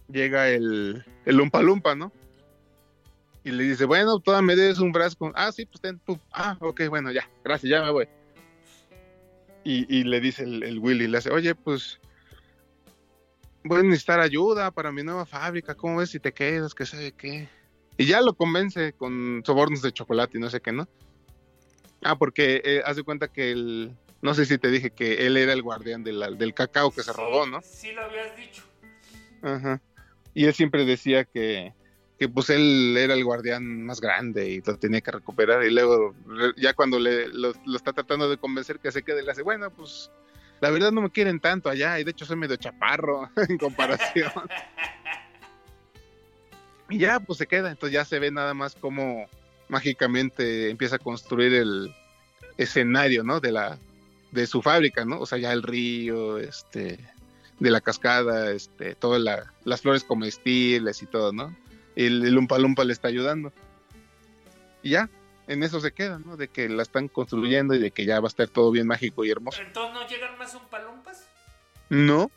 [0.10, 2.12] llega el, el Lumpa Lumpa, ¿no?
[3.44, 5.32] Y le dice, bueno, toda me des un frasco.
[5.36, 6.20] Ah, sí, pues ten tú.
[6.32, 8.08] Ah, ok, bueno, ya, gracias, ya me voy.
[9.70, 12.00] Y, y le dice el, el Willy, le hace, oye, pues
[13.66, 16.74] voy a necesitar ayuda para mi nueva fábrica, ¿cómo ves si te quedas?
[16.74, 17.50] Que sabe qué.
[17.98, 20.88] Y ya lo convence con sobornos de chocolate y no sé qué, ¿no?
[22.02, 23.92] Ah, porque eh, haz de cuenta que el,
[24.22, 27.04] no sé si te dije que él era el guardián de la- del cacao que
[27.04, 27.62] se robó, ¿no?
[27.62, 28.64] Sí, lo habías dicho.
[29.42, 29.82] Ajá.
[30.34, 31.74] Y él siempre decía que,
[32.18, 35.64] que pues él era el guardián más grande y lo tenía que recuperar.
[35.64, 36.16] Y luego,
[36.58, 40.10] ya cuando le, lo, está tratando de convencer que se quede, le hace, bueno, pues
[40.60, 42.00] la verdad no me quieren tanto allá.
[42.00, 44.32] Y de hecho soy medio chaparro en comparación.
[46.90, 47.70] Y ya, pues se queda.
[47.70, 49.28] Entonces ya se ve nada más cómo
[49.68, 51.94] mágicamente empieza a construir el
[52.56, 53.42] escenario, ¿no?
[53.42, 53.78] De la
[54.32, 55.20] de su fábrica, ¿no?
[55.20, 56.98] O sea, ya el río, este,
[57.60, 59.22] de la cascada, este, todas
[59.66, 61.54] las flores comestibles y todo, ¿no?
[61.98, 63.52] El, el Lumpa Lumpa le está ayudando.
[64.84, 65.10] Y ya,
[65.48, 66.38] en eso se queda, ¿no?
[66.38, 69.26] De que la están construyendo y de que ya va a estar todo bien mágico
[69.26, 69.62] y hermoso.
[69.62, 71.28] ¿Entonces no llegan más Lumpas?
[71.90, 72.30] No.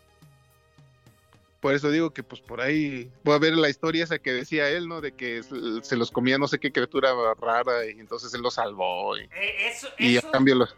[1.60, 4.70] Por eso digo que pues por ahí voy a ver la historia esa que decía
[4.70, 5.02] él, ¿no?
[5.02, 5.42] De que
[5.82, 9.18] se los comía no sé qué criatura rara y entonces él los salvó.
[9.18, 10.74] Y, eh, eso, y a cambio los...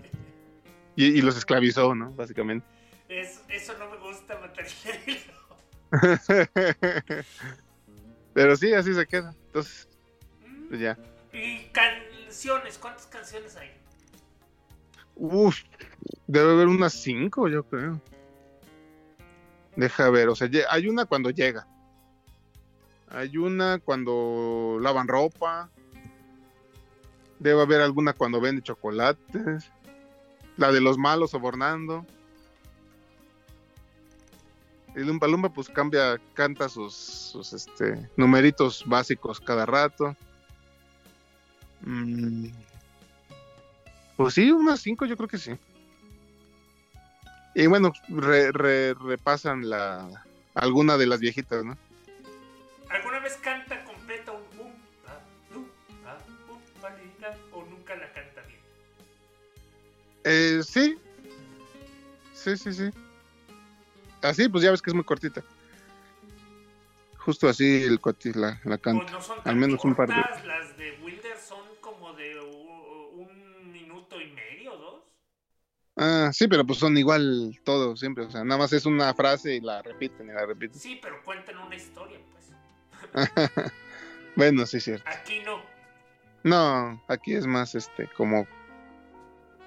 [0.96, 2.12] y, los esclavizó, ¿no?
[2.12, 2.66] Básicamente.
[3.08, 5.18] Eso, no me gusta, material.
[8.40, 9.34] Pero sí, así se queda.
[9.48, 9.86] Entonces,
[10.70, 10.96] pues ya.
[11.30, 12.78] ¿Y canciones?
[12.78, 13.70] ¿Cuántas canciones hay?
[15.14, 15.58] Uf,
[16.26, 18.00] debe haber unas cinco, yo creo.
[19.76, 21.66] Deja ver, o sea, hay una cuando llega.
[23.10, 25.68] Hay una cuando lavan ropa.
[27.40, 29.70] Debe haber alguna cuando vende chocolates.
[30.56, 32.06] La de los malos sobornando.
[34.94, 40.16] El Lumba Lumba pues cambia, canta sus, sus este, numeritos básicos cada rato.
[41.82, 42.48] Mm.
[44.16, 45.52] Pues sí, unas cinco yo creo que sí.
[47.54, 50.24] Y bueno, repasan la
[50.54, 51.76] alguna de las viejitas, ¿no?
[52.90, 54.40] ¿Alguna vez canta completa un
[57.52, 58.60] o nunca la canta bien?
[60.24, 60.98] Eh, sí.
[62.34, 62.90] Sí, sí, sí.
[64.22, 65.42] Así, pues ya ves que es muy cortita.
[67.18, 68.00] Justo así el
[68.34, 69.04] la, la canta.
[69.04, 70.16] Pues no son Al menos un par de.
[70.46, 75.02] Las de Wilder son como de un minuto y medio, dos.
[75.96, 78.24] Ah, sí, pero pues son igual todos siempre.
[78.24, 80.80] O sea, nada más es una frase y la repiten y la repiten.
[80.80, 83.22] Sí, pero cuentan una historia, pues.
[84.36, 85.04] bueno, sí, cierto.
[85.08, 85.60] Aquí no.
[86.42, 88.46] No, aquí es más este, como.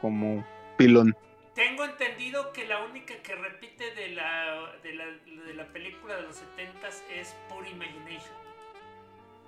[0.02, 0.46] como
[0.78, 1.16] pilón.
[1.56, 6.24] Tengo entendido que la única que repite de la, de la, de la película de
[6.24, 8.34] los 70 es Pure Imagination.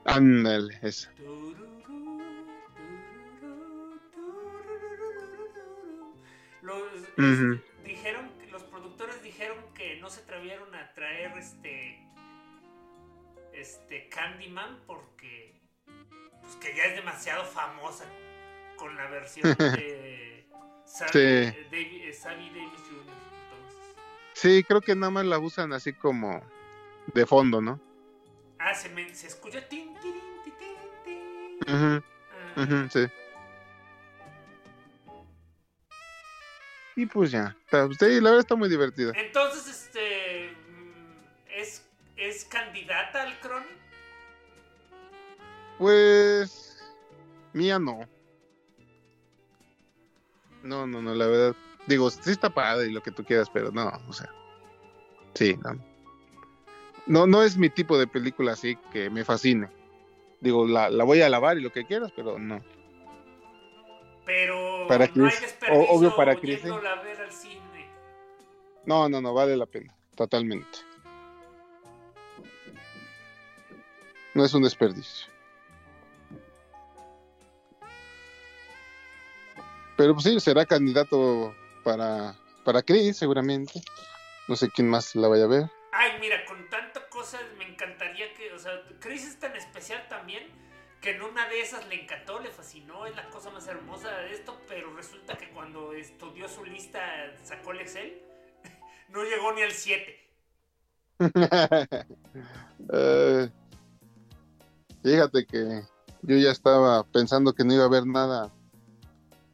[0.06, 1.12] Ándale, esa.
[6.62, 6.82] Los,
[7.84, 12.02] dijeron, los productores dijeron que no se atrevieron a traer este
[13.54, 15.54] este Candyman porque
[16.42, 18.06] pues que ya es demasiado famosa
[18.76, 20.45] con la versión de
[20.86, 21.54] sí.
[24.34, 26.42] Sí, creo que nada más la usan así como
[27.14, 27.80] de fondo, ¿no?
[28.60, 29.96] Ah, se, se escucha tin,
[31.68, 32.02] ah.
[32.92, 33.06] sí.
[36.98, 39.12] Y pues ya, pues, sí, la verdad está muy divertida.
[39.16, 43.64] Entonces, este, mm, ¿es, es candidata al Cron?
[45.78, 46.78] Pues,
[47.54, 48.08] mía no.
[50.66, 51.56] No, no, no, la verdad.
[51.86, 54.34] Digo, sí está padre y lo que tú quieras, pero no, o sea.
[55.36, 55.80] Sí, no.
[57.06, 59.70] No, no es mi tipo de película así que me fascine.
[60.42, 62.64] Digo, la, la voy a lavar y lo que quieras, pero no.
[64.26, 67.88] Pero para no hay desperdicio obvio para Chris, ver al cine.
[68.86, 70.80] No, no, no, vale la pena, totalmente.
[74.34, 75.35] No es un desperdicio.
[79.98, 83.82] Pero pues sí, será candidato para, para Chris, seguramente.
[84.48, 85.72] No sé quién más la vaya a ver.
[85.92, 90.44] Ay, mira, con tanta cosa me encantaría que, o sea, Chris es tan especial también
[91.02, 94.34] que en una de esas le encantó, le fascinó, es la cosa más hermosa de
[94.34, 97.00] esto, pero resulta que cuando estudió su lista,
[97.44, 98.22] sacó el Excel,
[99.10, 100.20] no llegó ni al 7.
[102.94, 103.50] Eh,
[105.02, 105.82] fíjate que
[106.22, 108.52] yo ya estaba pensando que no iba a haber nada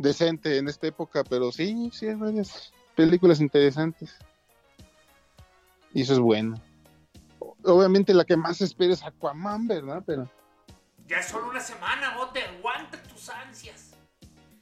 [0.02, 4.16] decente en esta época, pero sí, sí hay varias películas interesantes.
[5.94, 6.62] Y eso es bueno.
[7.64, 10.04] Obviamente la que más espero es Aquaman, ¿verdad?
[10.06, 10.30] Pero...
[11.08, 13.92] Ya es solo una semana, bote, aguanta tus ansias.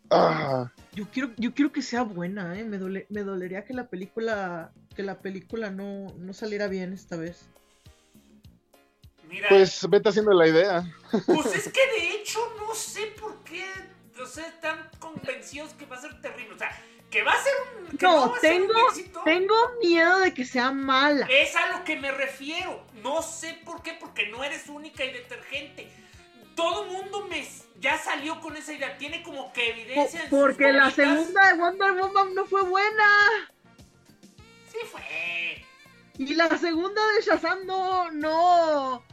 [0.09, 0.71] Ah.
[0.93, 2.63] Yo quiero, yo quiero que sea buena, ¿eh?
[2.63, 2.79] Me,
[3.09, 7.45] me dolería que la película, que la película no, no saliera bien esta vez.
[9.27, 10.91] Mira, pues vete haciendo la idea.
[11.27, 13.63] Pues es que de hecho no sé por qué
[14.26, 16.55] sea, están convencidos que va a ser terrible.
[16.55, 16.72] O sea,
[17.09, 17.97] que va a ser un.
[17.99, 18.80] no, tengo,
[19.26, 21.28] tengo miedo de que sea mala.
[21.30, 22.86] Es a lo que me refiero.
[23.03, 25.89] No sé por qué, porque no eres única y detergente.
[26.55, 27.47] Todo mundo me
[27.80, 28.97] ya salió con esa idea.
[28.97, 30.28] Tiene como que evidencia.
[30.30, 33.05] porque la segunda de Wonder Woman no fue buena.
[34.72, 35.65] Sí fue.
[36.20, 39.03] Y la segunda de Shazam no, no.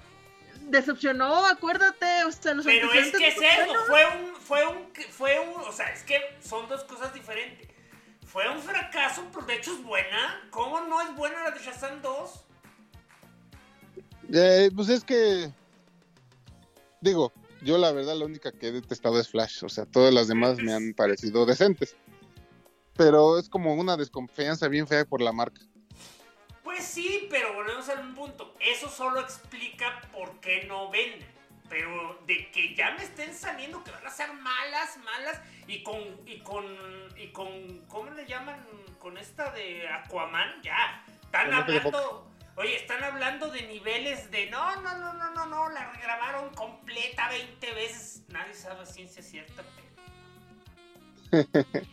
[0.62, 2.24] decepcionó, acuérdate.
[2.24, 5.72] O sea, los Pero es que es eso, fue un, fue un, fue un, o
[5.72, 7.68] sea, es que son dos cosas diferentes.
[8.24, 10.48] Fue un fracaso, pero de hecho es buena.
[10.50, 12.44] ¿Cómo no es buena la de Shazam 2?
[14.32, 15.50] Eh, pues es que,
[17.00, 17.32] digo,
[17.62, 20.58] yo la verdad la única que he detestado es Flash, o sea, todas las demás
[20.58, 21.96] me han parecido decentes.
[22.96, 25.60] Pero es como una desconfianza bien fea por la marca.
[26.62, 28.54] Pues sí, pero volvemos a un punto.
[28.60, 31.35] Eso solo explica por qué no venden.
[31.68, 35.98] Pero de que ya me estén saliendo que van a ser malas, malas, y con,
[36.26, 36.64] y con,
[37.16, 38.64] y con, ¿cómo le llaman?
[38.98, 41.04] Con esta de Aquaman, ya.
[41.22, 45.92] Están hablando, oye, están hablando de niveles de, no, no, no, no, no, no, la
[45.92, 48.22] regrabaron completa 20 veces.
[48.28, 49.62] Nadie sabe ciencia cierta,
[51.30, 51.46] pero...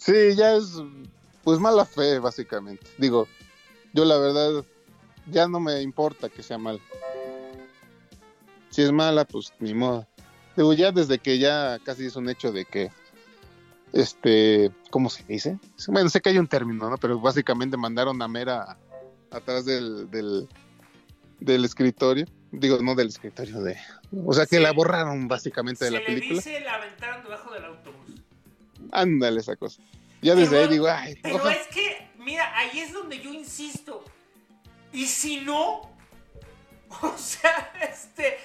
[0.00, 0.76] Sí, ya es,
[1.44, 2.86] pues mala fe, básicamente.
[2.96, 3.28] Digo,
[3.92, 4.64] yo la verdad,
[5.26, 6.80] ya no me importa que sea mal.
[8.80, 10.06] Si es mala, pues ni modo.
[10.56, 12.90] Digo, ya desde que ya casi es un hecho de que,
[13.92, 15.58] este, ¿cómo se dice?
[15.88, 16.96] Bueno, sé que hay un término, ¿no?
[16.96, 18.78] Pero básicamente mandaron a Mera
[19.30, 20.48] atrás del, del,
[21.40, 22.26] del escritorio.
[22.52, 23.76] Digo, no del escritorio, de...
[24.24, 24.62] O sea, que Sí.
[24.62, 26.34] la borraron básicamente de Se la le película.
[26.36, 28.22] dice la aventaron debajo del autobús.
[28.92, 29.82] Ándale esa cosa.
[30.22, 34.04] Ya desde Pero- ahí digo, ay, Pero es que, mira, ahí es donde yo insisto.
[34.92, 35.82] Y si no,
[37.02, 38.36] o sea, este,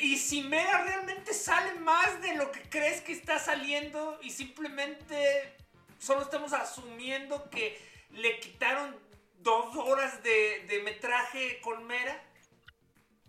[0.00, 5.54] y si Mera realmente sale más de lo que crees que está saliendo y simplemente
[5.98, 7.78] solo estamos asumiendo que
[8.12, 8.94] le quitaron
[9.42, 12.22] dos horas de, de metraje con Mera.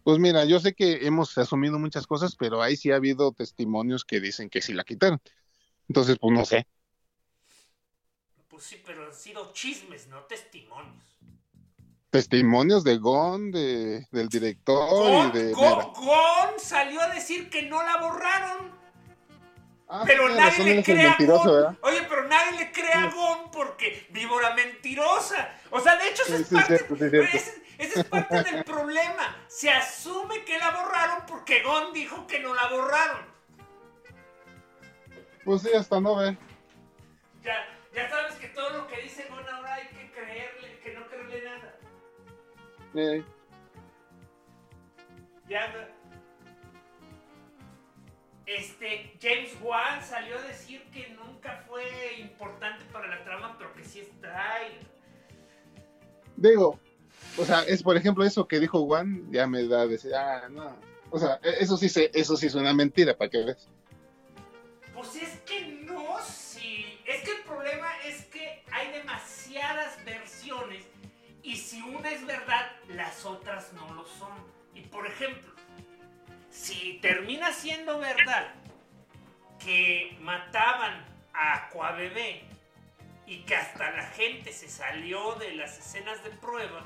[0.04, 4.04] Pues mira, yo sé que hemos asumido muchas cosas, pero ahí sí ha habido testimonios
[4.04, 5.22] que dicen que sí la quitaron.
[5.88, 6.68] Entonces, pues no sé.
[8.49, 11.04] Pues sí, pero han sido chismes, no testimonios.
[12.14, 15.93] Testimonios de Gon, de, del director Gon, y de Gon-.
[15.93, 18.72] Gon salió a decir que no la borraron.
[19.89, 21.76] Ah, Pero nadie le cree a Gon.
[21.82, 25.55] Oye, pero nadie le cree a Gon porque víbora mentirosa.
[25.72, 26.95] O sea, de hecho, esa Sí, es sí, parte, cierto,
[27.36, 29.36] ese- ese es parte del problema.
[29.47, 33.26] Se asume que la borraron porque Gon dijo que no la borraron.
[35.43, 36.38] Pues sí, hasta no ve.
[37.43, 37.55] Ya,
[37.95, 41.22] ya sabes que todo lo que dice Gon ahora hay que creerle, que no creerle.
[42.95, 43.23] Eh,
[45.49, 45.89] Ya.
[48.45, 51.83] Este, James Wan salió a decir que nunca fue
[52.19, 54.57] importante para la trama, pero que sí está.
[54.67, 54.87] y-
[56.35, 56.79] digo,
[57.37, 60.47] o sea, es por ejemplo eso que dijo Juan, ya me da a decir, ah,
[60.49, 60.75] no.
[61.09, 63.69] O sea, e- eso sí, se, eso sí es una mentira, para que veas.
[64.93, 66.99] Pues es que no, sí.
[67.05, 70.85] Es que el problema es que hay demasiadas versiones
[71.43, 74.31] y si una es verdad, las otras no lo son.
[74.73, 75.51] Y por ejemplo,
[76.49, 78.53] si termina siendo verdad
[79.59, 82.43] que mataban a Aquabebé
[83.27, 86.85] y que hasta la gente se salió de las escenas de prueba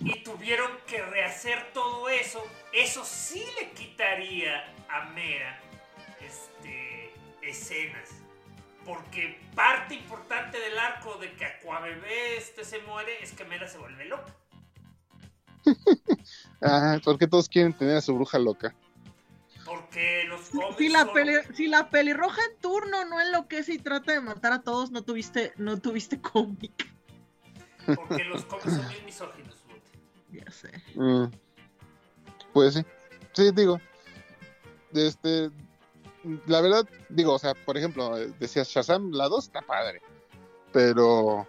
[0.00, 5.60] y tuvieron que rehacer todo eso, eso sí le quitaría a Mera
[6.20, 7.12] este,
[7.42, 8.17] escenas.
[8.84, 13.78] Porque parte importante del arco de que Aquabebé este se muere es que Mera se
[13.78, 14.34] vuelve loca.
[16.60, 18.74] Ah, porque todos quieren tener a su bruja loca.
[19.64, 23.78] Porque los cómics Si la, solo- peli- si la pelirroja en turno no enloquece y
[23.78, 26.72] trata de matar a todos, no tuviste, no tuviste cómic.
[27.86, 29.54] Porque los cómics son bien misóginos.
[30.32, 30.70] Ya sé.
[30.96, 31.26] Mm,
[32.52, 32.84] Pues sí.
[33.34, 33.80] Sí, digo.
[34.92, 35.50] Este.
[36.46, 40.02] La verdad, digo, o sea, por ejemplo, eh, decías Shazam, la 2 está padre.
[40.72, 41.46] Pero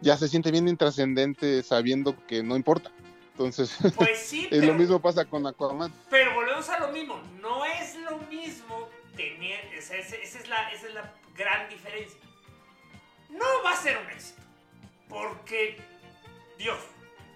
[0.00, 2.90] ya se siente bien intrascendente sabiendo que no importa.
[3.32, 5.92] Entonces, Pues sí, y lo pero, mismo pasa con Aquaman.
[6.10, 7.20] pero volvemos a lo mismo.
[7.40, 9.60] No es lo mismo tener.
[9.78, 12.18] o sea, esa, es la, esa es la gran diferencia.
[13.30, 14.42] No va a ser un éxito.
[15.08, 15.78] Porque,
[16.58, 16.78] Dios,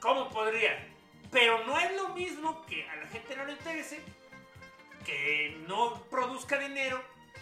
[0.01, 0.89] ¿cómo podría?
[1.31, 4.01] Pero no es lo mismo que a la gente no le interese,
[5.05, 7.01] que no produzca dinero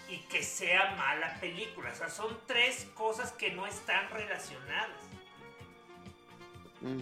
[0.08, 1.90] y que sea mala película.
[1.90, 4.90] O sea, son tres cosas que no están relacionadas.
[6.80, 7.00] Mm.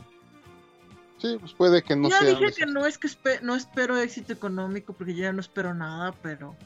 [1.21, 2.29] Sí, pues puede que no ya sea.
[2.31, 5.75] dije que no es que espe- no espero éxito económico porque yo ya no espero
[5.75, 6.57] nada, pero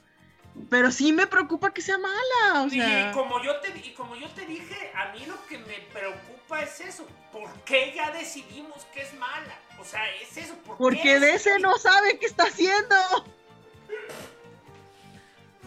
[0.71, 4.15] pero sí me preocupa que sea mala, o sea, y, como yo te, y como
[4.15, 7.05] yo te dije, a mí lo que me preocupa es eso.
[7.33, 9.59] ¿Por qué ya decidimos que es mala?
[9.81, 10.55] O sea, es eso.
[10.59, 12.95] ¿por qué porque DC no sabe qué está haciendo.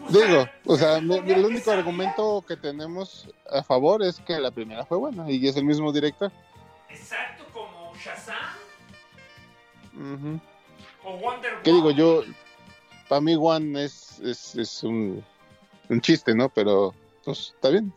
[0.10, 4.52] Digo, o se sea, mi- el único argumento que tenemos a favor es que la
[4.52, 6.32] primera fue buena y es el mismo director.
[6.94, 8.36] Exacto, como Shazam.
[9.94, 10.40] Ujú.
[11.04, 11.98] O Wonder ¿Qué digo Woman.
[11.98, 12.24] yo?
[13.10, 15.24] Para mí One es, es, es un,
[15.90, 16.48] un chiste, ¿no?
[16.50, 16.94] Pero
[17.26, 17.92] pues está bien.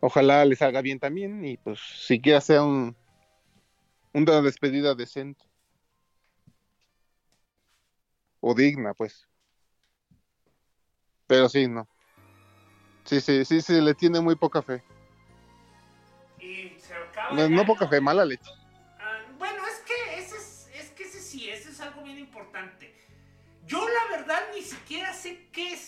[0.00, 2.96] Ojalá le salga bien también y pues siquiera sea un
[4.12, 5.44] una despedida decente.
[8.44, 9.28] O digna, pues.
[11.28, 11.88] Pero sí, no.
[13.04, 14.82] Sí, sí, sí, sí, le tiene muy poca fe.
[16.40, 18.50] Y se acaba No, no poca fe, mala leche.
[18.98, 22.92] Ah, bueno, es que ese es, es que ese sí, ese es algo bien importante.
[23.68, 25.78] Yo la verdad ni siquiera sé qué,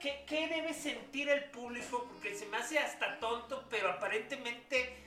[0.00, 5.04] qué, qué debe sentir el público, porque se me hace hasta tonto, pero aparentemente...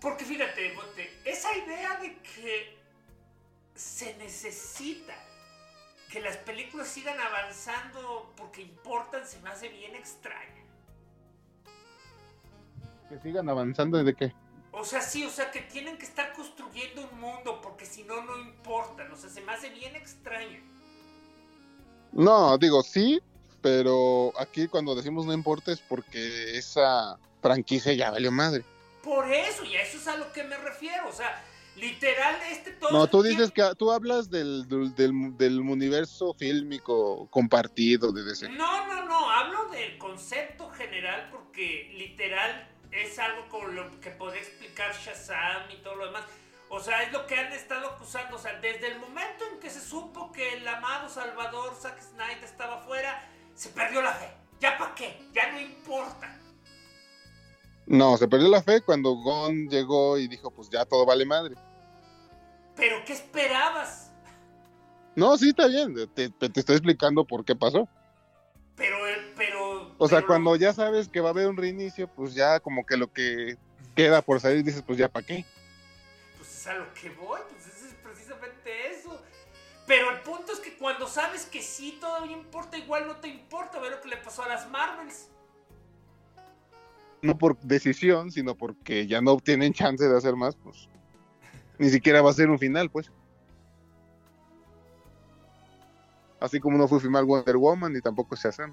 [0.00, 2.83] Porque fíjate, Bote, esa idea de que
[3.74, 5.14] se necesita
[6.10, 10.62] que las películas sigan avanzando porque importan se me hace bien extraña.
[13.08, 14.32] Que sigan avanzando de qué.
[14.70, 18.22] O sea, sí, o sea, que tienen que estar construyendo un mundo porque si no,
[18.22, 19.10] no importan.
[19.12, 20.60] O sea, se me hace bien extraño.
[22.12, 23.20] No, digo sí,
[23.60, 28.64] pero aquí cuando decimos no importa es porque esa franquicia ya valió madre.
[29.02, 31.08] Por eso, y a eso es a lo que me refiero.
[31.08, 31.42] O sea,
[31.76, 32.90] literal, este todo.
[32.92, 38.12] No, el tú tiempo- dices que tú hablas del, del, del- del universo fílmico compartido
[38.12, 38.48] de DC.
[38.50, 44.40] No, no, no, hablo del concepto general porque literal es algo con lo que podría
[44.42, 46.24] explicar Shazam y todo lo demás.
[46.68, 48.36] O sea, es lo que han estado acusando.
[48.36, 52.42] O sea, desde el momento en que se supo que el amado Salvador Zack Snyder
[52.42, 54.28] estaba fuera, se perdió la fe.
[54.60, 55.20] ¿Ya para qué?
[55.32, 56.36] Ya no importa.
[57.86, 61.54] No, se perdió la fe cuando Gon llegó y dijo, pues ya todo vale madre.
[62.76, 64.10] ¿Pero qué esperabas?
[65.14, 67.88] No, sí, está bien, te, estoy explicando por qué pasó.
[68.74, 69.94] Pero, eh, pero...
[69.98, 72.84] O sea, pero- cuando ya sabes que va a haber un reinicio, pues ya como
[72.84, 73.56] que lo que
[73.94, 75.44] queda por salir dices, pues ya para qué.
[76.36, 79.22] Pues es a lo que voy, pues es es precisamente eso.
[79.86, 83.78] Pero el punto es que cuando sabes que sí todavía importa, igual no te importa
[83.78, 85.28] ver lo que le pasó a las Marvels.
[87.24, 90.88] No por decisión, sino porque ya no tienen chance de hacer más, pues
[91.78, 93.10] ni siquiera va a ser un final, pues.
[96.38, 98.72] Así como no fue filmar Wonder Woman y tampoco se hacen.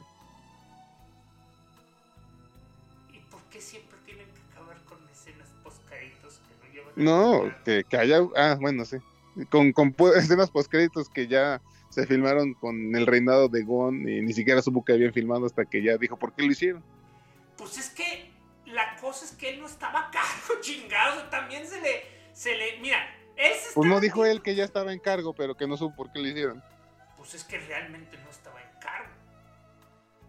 [3.14, 7.86] ¿Y por qué siempre tienen que acabar con escenas post-créditos que no llevan No, que,
[7.86, 8.97] que haya, ah, bueno, sí.
[9.49, 14.34] Con, con escenas postcréditos que ya se filmaron con el reinado de Gon y ni
[14.34, 16.84] siquiera supo que habían filmado hasta que ya dijo por qué lo hicieron.
[17.58, 18.11] Pues es que
[18.74, 21.30] la cosa es que él no estaba cargo, chingados.
[21.30, 22.03] También se le,
[22.34, 22.97] se le, mira,
[23.36, 25.95] él se Pues no dijo él que ya estaba en cargo, pero que no supo
[25.95, 26.63] por qué lo hicieron.
[27.17, 29.09] Pues es que realmente no estaba en cargo.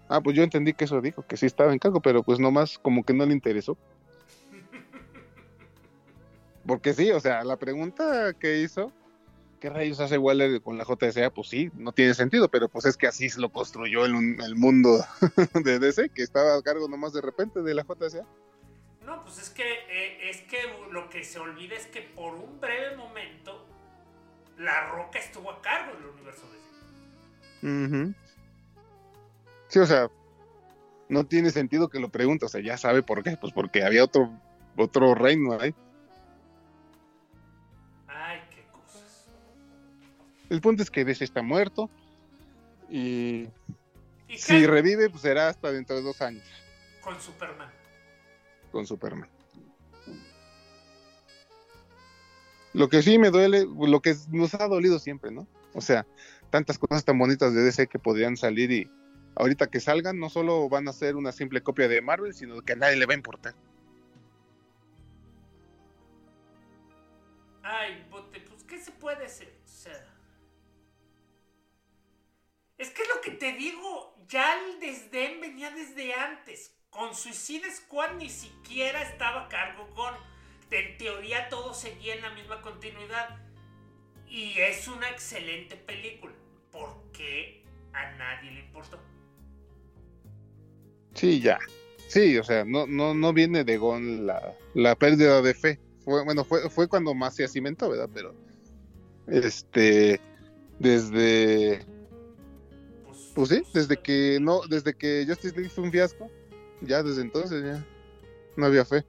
[0.09, 2.79] Ah, pues yo entendí que eso dijo, que sí estaba en cargo, pero pues nomás
[2.79, 3.79] como que no le interesó.
[6.67, 8.93] Porque sí, o sea, la pregunta que hizo,
[9.63, 11.31] ¿qué rayos hace Waller con la JSA?
[11.31, 14.13] Pues sí, no tiene sentido, pero pues es que así se lo construyó el,
[14.45, 14.99] el mundo
[15.55, 18.27] de DC, que estaba a cargo nomás de repente de la JSA.
[19.07, 20.59] No, pues es que, eh, es que
[20.91, 23.65] lo que se olvida es que por un breve momento
[24.59, 26.43] La Roca estuvo a cargo del universo
[27.61, 27.87] DC.
[27.87, 28.15] Ujú.
[29.69, 30.11] Sí, o sea,
[31.09, 34.03] no tiene sentido que lo pregunte, o sea, ya sabe por qué, pues porque había
[34.03, 34.29] otro,
[34.77, 35.61] otro reino ahí.
[35.61, 35.75] Ay,
[40.53, 41.89] El punto es que DC está muerto
[42.91, 43.49] y
[44.29, 46.45] ¿Y si revive, pues será hasta dentro de dos años
[47.01, 47.71] con Superman?
[48.71, 49.31] con Superman.
[52.75, 55.47] Lo que sí me duele, lo que nos ha dolido siempre, ¿no?
[55.73, 56.07] O sea,
[56.51, 58.91] tantas cosas tan bonitas de DC que podrían salir y
[59.37, 62.75] ahorita que salgan no solo van a ser una simple copia de Marvel, sino que
[62.75, 63.55] a nadie le va a importar.
[67.63, 69.52] Ay, bote, pues ¿qué se puede hacer?
[72.83, 76.75] Es que es lo que te digo, ya el desdén venía desde antes.
[76.91, 80.13] Con Suicide Squad ni siquiera estaba a cargo con.
[80.73, 83.39] En teoría todo seguía en la misma continuidad.
[84.27, 86.33] Y es una excelente película.
[86.73, 87.63] ¿Por qué
[87.93, 88.99] a nadie le importó?
[91.15, 91.61] Sí, ya.
[92.09, 95.79] Sí, o sea, no, no, no viene de Gon la, la pérdida de fe.
[96.05, 98.11] Bueno, fue, fue cuando más se cimentó, ¿verdad?
[98.13, 98.35] Pero,
[99.29, 100.21] este,
[100.81, 101.87] desde,
[103.35, 106.31] Pues, pues sí, desde que no, desde que Justice League fue un fiasco,
[106.81, 107.85] ya desde entonces ya
[108.57, 109.05] no había fe.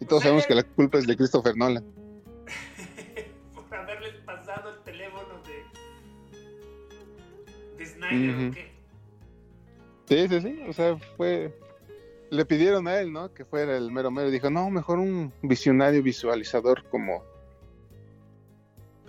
[0.00, 1.84] Y todos sabemos que la culpa es de Christopher Nolan.
[3.54, 5.64] por haberles pasado el teléfono de.
[7.78, 8.74] de Snyder o qué.
[10.06, 11.50] Sí, sí, sí, o sea, fue
[12.30, 13.32] le pidieron a él, ¿no?
[13.32, 14.30] Que fuera el mero mero.
[14.30, 17.22] Dijo, no, mejor un visionario visualizador como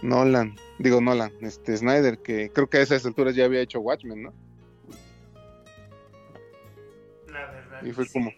[0.06, 0.56] Nolan.
[0.78, 4.34] Digo, Nolan, este Snyder, que creo que a esas alturas ya había hecho Watchmen, ¿no?
[7.28, 7.84] La verdad.
[7.84, 8.14] Y fue sí.
[8.14, 8.32] como,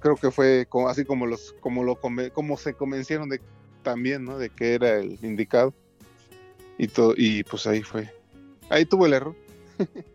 [0.00, 1.98] creo que fue como, así como los, como lo
[2.32, 3.40] como se convencieron de
[3.82, 4.38] también, ¿no?
[4.38, 5.74] De que era el indicado.
[6.78, 8.10] Y todo, y pues ahí fue.
[8.70, 9.36] Ahí tuvo el error.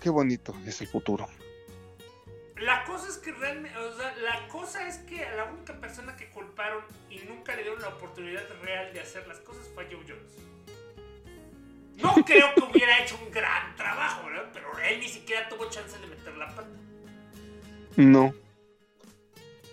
[0.00, 1.28] Qué bonito es el futuro.
[2.60, 6.14] La cosa es que realmente, o sea, la cosa es que a la única persona
[6.14, 10.04] que culparon y nunca le dieron la oportunidad real de hacer las cosas fue Joe
[10.06, 10.36] Jones.
[11.96, 14.50] No creo que hubiera hecho un gran trabajo, ¿verdad?
[14.52, 16.68] Pero él ni siquiera tuvo chance de meter la pata.
[17.96, 18.34] No.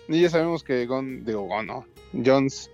[0.08, 1.86] Y ya sabemos que Gon, digo, Gon, no.
[2.24, 2.70] Jones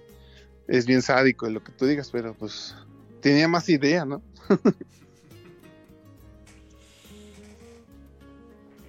[0.68, 2.76] es bien sádico en lo que tú digas, pero pues
[3.20, 4.22] tenía más idea, ¿no?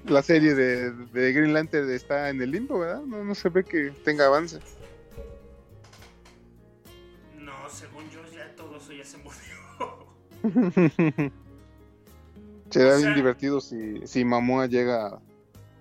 [0.07, 3.01] La serie de, de Green Lantern está en el limbo, ¿verdad?
[3.01, 4.59] No, no se ve que tenga avance.
[7.39, 9.41] No, según yo ya todo eso ya se murió.
[12.69, 15.19] Será O sea- bien divertido si, si Mamoa llega,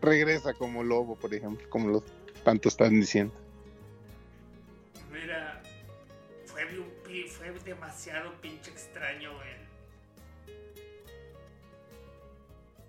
[0.01, 2.03] regresa como lobo, por ejemplo, como los
[2.45, 3.35] tanto están diciendo.
[5.13, 5.63] Mira,
[6.47, 6.65] fue,
[7.29, 9.54] fue demasiado pinche extraño el,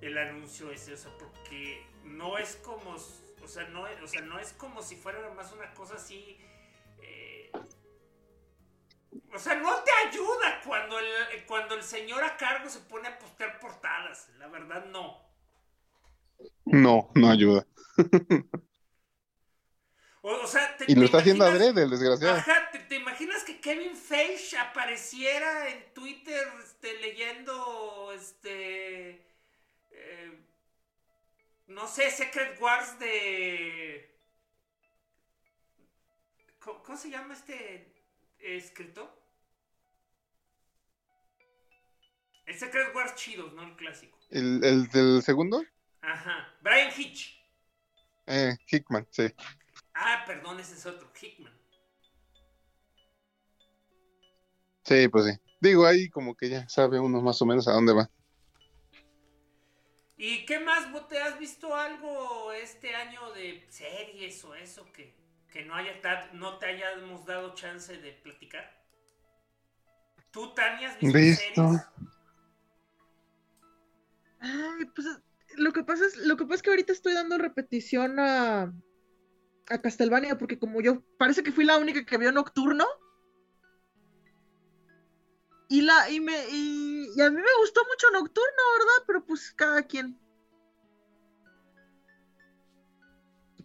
[0.08, 4.40] el anuncio ese, o sea, porque no es como, o sea, no, o sea, no
[4.40, 6.38] es como si fuera más una cosa así,
[7.02, 7.52] eh,
[9.34, 13.18] o sea, no te ayuda cuando el, cuando el señor a cargo se pone a
[13.20, 15.24] postear portadas, la verdad no.
[16.66, 17.66] No, no ayuda.
[20.22, 22.36] O, o sea, te, Y lo te está haciendo imaginas- adrede, el desgraciado.
[22.38, 29.24] Ajá, ¿te, te imaginas que Kevin Feige apareciera en Twitter este, leyendo este
[29.96, 30.46] eh,
[31.68, 34.16] no sé, Secret Wars de
[36.60, 37.94] ¿Cómo, cómo se llama este
[38.40, 39.08] escritor?
[42.46, 44.18] El Secret Wars chido, no el clásico.
[44.32, 45.64] ¿El, el del segundo?
[46.02, 47.40] Ajá, Brian Hitch.
[48.28, 49.34] Eh, Hickman, sí.
[49.94, 51.54] Ah, perdón, ese es otro, Hickman.
[54.84, 55.32] Sí, pues sí.
[55.60, 58.10] Digo, ahí como que ya sabe uno más o menos a dónde va.
[60.18, 61.20] ¿Y qué más, Bote?
[61.20, 65.14] ¿Has visto algo este año de series o eso que,
[65.52, 65.94] que no, haya
[66.34, 68.86] no te hayamos dado chance de platicar?
[70.32, 71.68] ¿Tú, Tania, has visto Visto.
[71.68, 71.82] series?
[74.40, 75.08] Ay, pues
[75.58, 78.74] lo que pasa es, lo que pasa es que ahorita estoy dando repetición a,
[79.70, 82.86] a Castlevania, porque como yo parece que fui la única que vio Nocturno.
[85.68, 89.04] Y la, y me, y, a mí me gustó mucho Nocturno, ¿verdad?
[89.08, 90.20] Pero pues cada quien.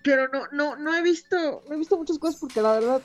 [0.02, 3.02] Pero no, no, no he visto, no he visto muchas cosas porque la verdad,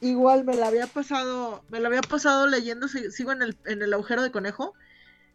[0.00, 3.82] igual me la había pasado, me la había pasado leyendo, si- sigo en el, en
[3.82, 4.74] el agujero de conejo.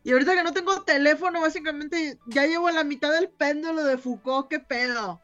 [0.04, 4.48] Y ahorita que no tengo teléfono, básicamente ya llevo la mitad del péndulo de Foucault,
[4.50, 5.22] ¿qué pedo?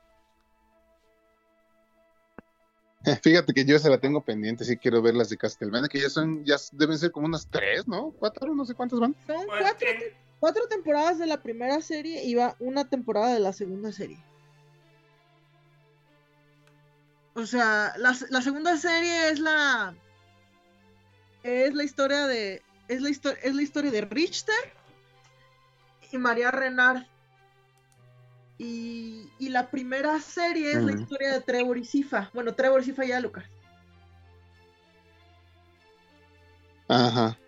[3.24, 6.10] Fíjate que yo se la tengo pendiente, sí quiero ver las de Castlevania, que ya
[6.10, 8.12] son, ya deben ser como unas tres, ¿no?
[8.20, 9.16] Cuatro, no sé cuántas van.
[9.26, 9.88] Son Pues, cuatro,
[10.40, 14.24] cuatro temporadas de la primera serie y va una temporada de la segunda serie.
[17.34, 19.96] O sea, la, la segunda serie es la.
[21.44, 22.62] Es la historia de.
[22.88, 24.54] Es la, histo- es la historia de Richter
[26.12, 27.04] y María Renard.
[28.64, 32.30] Y, y la primera serie es la historia de Trevor y Sifa.
[32.32, 33.46] Bueno, Trevor, Sifa y Alucard.
[36.88, 37.40] Ajá.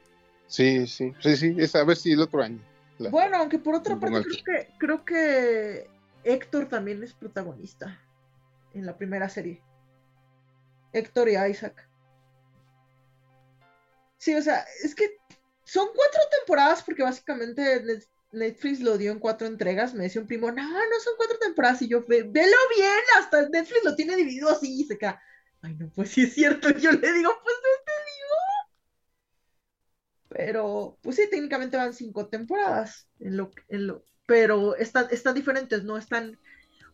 [0.48, 2.60] Sí, sí, sí, sí, es a ver si el otro año.
[2.98, 5.88] La- Bueno, aunque por otra parte creo que, creo que
[6.24, 8.02] Héctor también es protagonista
[8.74, 9.62] en la primera serie.
[10.94, 11.88] Héctor y Isaac.
[14.18, 15.20] Sí, o sea, es que
[15.64, 17.84] son cuatro temporadas porque básicamente
[18.34, 19.94] Netflix lo dio en cuatro entregas.
[19.94, 21.82] Me decía un primo, no, no son cuatro temporadas.
[21.82, 25.22] Y yo, "Ve- velo bien, hasta Netflix lo tiene dividido así y se queda.
[25.62, 26.70] Ay, no, pues sí es cierto.
[26.72, 28.36] Yo le digo, pues no te digo.
[30.30, 33.08] Pero, pues sí, técnicamente van cinco temporadas.
[33.20, 36.40] En lo, en lo, pero están, están diferentes, no están.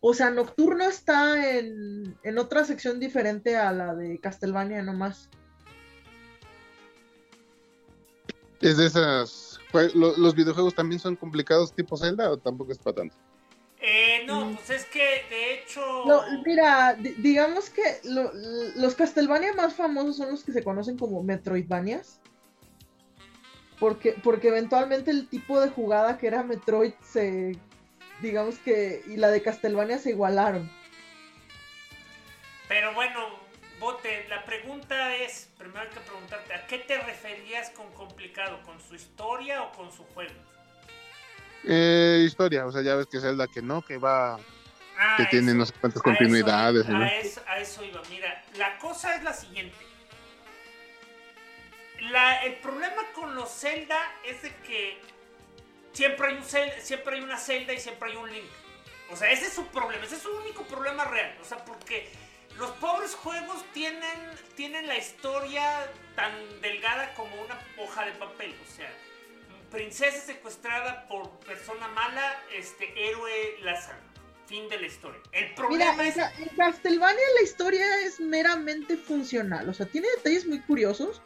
[0.02, 5.30] O sea, Nocturno está en, en otra sección diferente a la de Castlevania nomás.
[8.62, 9.60] ¿Es de esas.
[9.94, 13.16] ¿Los videojuegos también son complicados tipo Zelda o tampoco es para tanto?
[13.82, 14.56] Eh, no, Mm.
[14.56, 15.82] pues es que de hecho.
[16.06, 18.32] No, mira, di- digamos que lo-
[18.76, 22.20] los Castlevania más famosos son los que se conocen como Metroidvanias.
[23.80, 27.58] Porque, porque eventualmente el tipo de jugada que era Metroid se,
[28.22, 30.70] digamos que, y la de Castlevania se igualaron.
[32.68, 33.22] Pero bueno,
[33.80, 38.62] Bote, la pregunta es, primero hay que preguntarte, ¿a qué te referías con complicado?
[38.64, 40.34] ¿Con su historia o con su juego?
[41.64, 44.40] Eh, historia, o sea, ya ves que es la que no, que va,
[45.02, 46.84] Ah, que tiene no sé cuántas A continuidades.
[46.84, 47.04] eso, ¿no?
[47.06, 48.02] a, eso, a eso iba.
[48.10, 49.78] Mira, la cosa es la siguiente.
[52.12, 55.00] La- el problema con los Zelda es de que
[55.94, 58.50] siempre hay, un Zelda, siempre hay una Zelda y siempre hay un Link.
[59.12, 61.38] O sea, ese es su problema, ese es su único problema real.
[61.42, 62.10] O sea, porque
[62.60, 64.20] los pobres juegos tienen,
[64.56, 66.32] tienen la historia tan
[66.62, 68.54] delgada como una hoja de papel.
[68.68, 68.92] O sea,
[69.72, 74.04] princesa secuestrada por persona mala, este héroe la salva.
[74.48, 75.22] Fin de la historia.
[75.32, 76.40] El problema Mira, es...
[76.40, 81.22] En Castlevania la historia es meramente funcional, o sea, tiene detalles muy curiosos,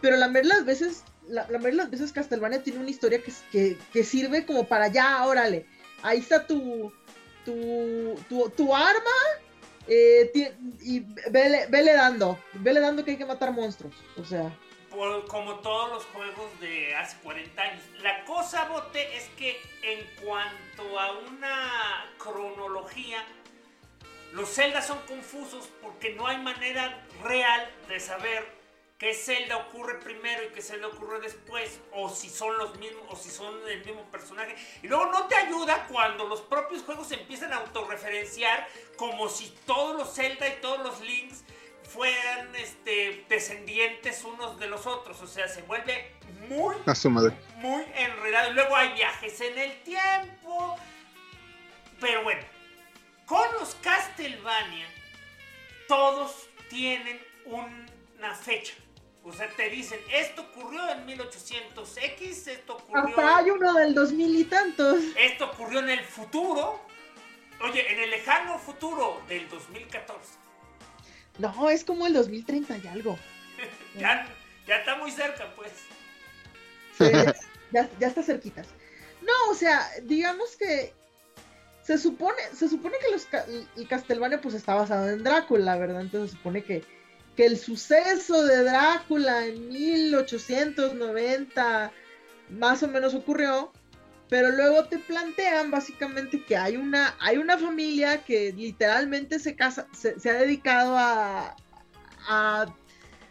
[0.00, 2.90] pero la mayoría de las veces, la, la mayoría de las veces Castlevania tiene una
[2.90, 5.64] historia que, que, que sirve como para ya, órale,
[6.02, 6.92] ahí está tu,
[7.44, 9.14] tu, tu, tu arma
[9.88, 10.30] eh,
[10.82, 14.52] y vele, vele dando, vele dando que hay que matar monstruos, o sea,
[15.28, 17.82] como todos los juegos de hace 40 años.
[18.02, 23.24] La cosa, Bote, es que en cuanto a una cronología,
[24.32, 28.44] los Zelda son confusos porque no hay manera real de saber
[28.98, 33.16] qué Zelda ocurre primero y qué Zelda ocurre después, o si son los mismos, o
[33.16, 34.54] si son el mismo personaje.
[34.82, 38.66] Y luego no te ayuda cuando los propios juegos empiezan a autorreferenciar
[38.96, 41.44] como si todos los Zelda y todos los Links
[41.90, 45.20] fueran este, descendientes unos de los otros.
[45.22, 46.12] O sea, se vuelve
[46.48, 47.36] muy, A su madre.
[47.56, 48.50] muy enredado.
[48.50, 50.76] Y luego hay viajes en el tiempo.
[52.00, 52.42] Pero bueno,
[53.24, 54.86] con los Castlevania,
[55.88, 58.74] todos tienen una fecha.
[59.26, 64.36] O sea, te dicen, esto ocurrió en 1800X, esto ocurrió, hasta hay uno del 2000
[64.36, 65.02] y tantos.
[65.18, 66.80] esto ocurrió en el futuro.
[67.60, 70.38] Oye, en el lejano futuro del 2014.
[71.38, 73.18] No, es como el 2030 y algo.
[73.98, 74.28] Ya,
[74.66, 75.72] ya está muy cerca, pues.
[76.98, 77.06] Sí,
[77.72, 78.68] ya, ya está cerquitas.
[79.22, 80.92] No, o sea, digamos que
[81.82, 83.26] se supone, se supone que los,
[83.76, 86.02] el Castlevania pues está basado en Drácula, ¿verdad?
[86.02, 86.84] Entonces se supone que,
[87.36, 91.92] que el suceso de Drácula en 1890
[92.50, 93.72] más o menos ocurrió,
[94.28, 99.86] pero luego te plantean básicamente que hay una, hay una familia que literalmente se casa,
[99.92, 101.54] se, ha dedicado a,
[102.28, 102.66] a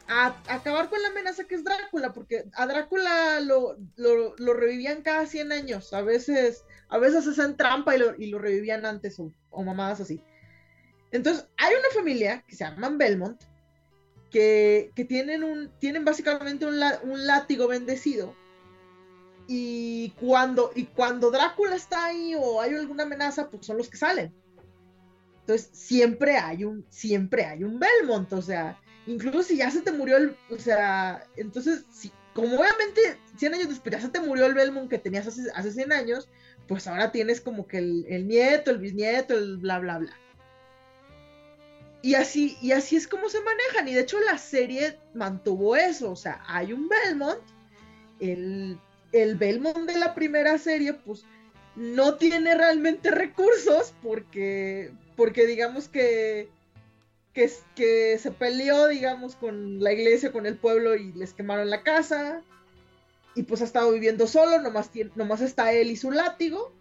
[0.07, 5.01] a acabar con la amenaza que es Drácula, porque a Drácula lo, lo, lo revivían
[5.01, 9.19] cada 100 años, a veces, a veces hacen trampa y lo, y lo revivían antes
[9.19, 10.21] o, o mamadas así.
[11.11, 13.41] Entonces, hay una familia que se llaman Belmont,
[14.31, 16.79] que, tienen, un, tienen básicamente un,
[17.25, 18.35] látigo bendecido.
[19.47, 23.97] Y cuando, y cuando Drácula está ahí o hay alguna amenaza, pues son los que
[23.97, 24.33] salen.
[25.41, 29.91] Entonces, siempre hay un, siempre hay un Belmont, o sea, incluso si ya se te
[29.91, 31.85] murió el, o sea, entonces,
[32.33, 35.71] como obviamente 100 años después ya se te murió el Belmont que tenías hace, hace
[35.71, 36.27] 100 años,
[36.67, 40.11] pues ahora tienes como que el, el nieto, el bisnieto, el bla, bla, bla.
[42.05, 46.11] Y así, y así es como se manejan, y de hecho la serie mantuvo eso,
[46.11, 47.41] o sea, hay un Belmont,
[48.19, 48.79] el,
[49.11, 51.25] el Belmont de la primera serie, pues,
[51.75, 56.47] no tiene realmente recursos porque, porque digamos que
[57.33, 61.81] que, que se peleó, digamos, con la iglesia, con el pueblo y les quemaron la
[61.81, 62.43] casa.
[63.33, 66.71] Y pues ha estado viviendo solo, nomás, tiene, nomás está él y su látigo.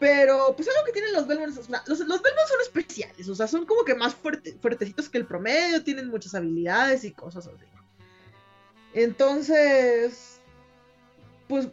[0.00, 3.66] Pero pues algo que tienen los sea, los, los Belmonts son especiales, o sea, son
[3.66, 7.66] como que más fuerte, fuertecitos que el promedio, tienen muchas habilidades y cosas así.
[8.94, 10.40] Entonces,
[11.48, 11.68] pues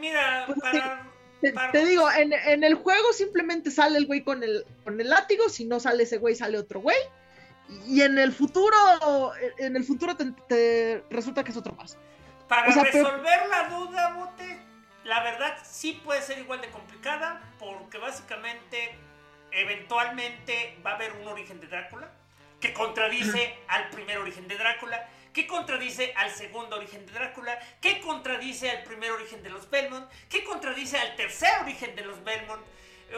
[0.00, 1.06] Mira, Pues, para,
[1.40, 5.00] te, para- te digo, en, en el juego simplemente sale el güey con el, con
[5.00, 6.96] el látigo, si no sale ese güey, sale otro güey.
[7.88, 8.76] Y en el futuro,
[9.58, 11.96] en el futuro te, te resulta que es otro más.
[12.48, 14.63] Para O sea, pero- resolver la duda, Bote,
[15.04, 18.96] la verdad sí puede ser igual de complicada, porque básicamente,
[19.52, 22.10] eventualmente va a haber un origen de Drácula
[22.60, 28.00] que contradice al primer origen de Drácula, que contradice al segundo origen de Drácula, que
[28.00, 32.62] contradice al primer origen de los Belmont, que contradice al tercer origen de los Belmont.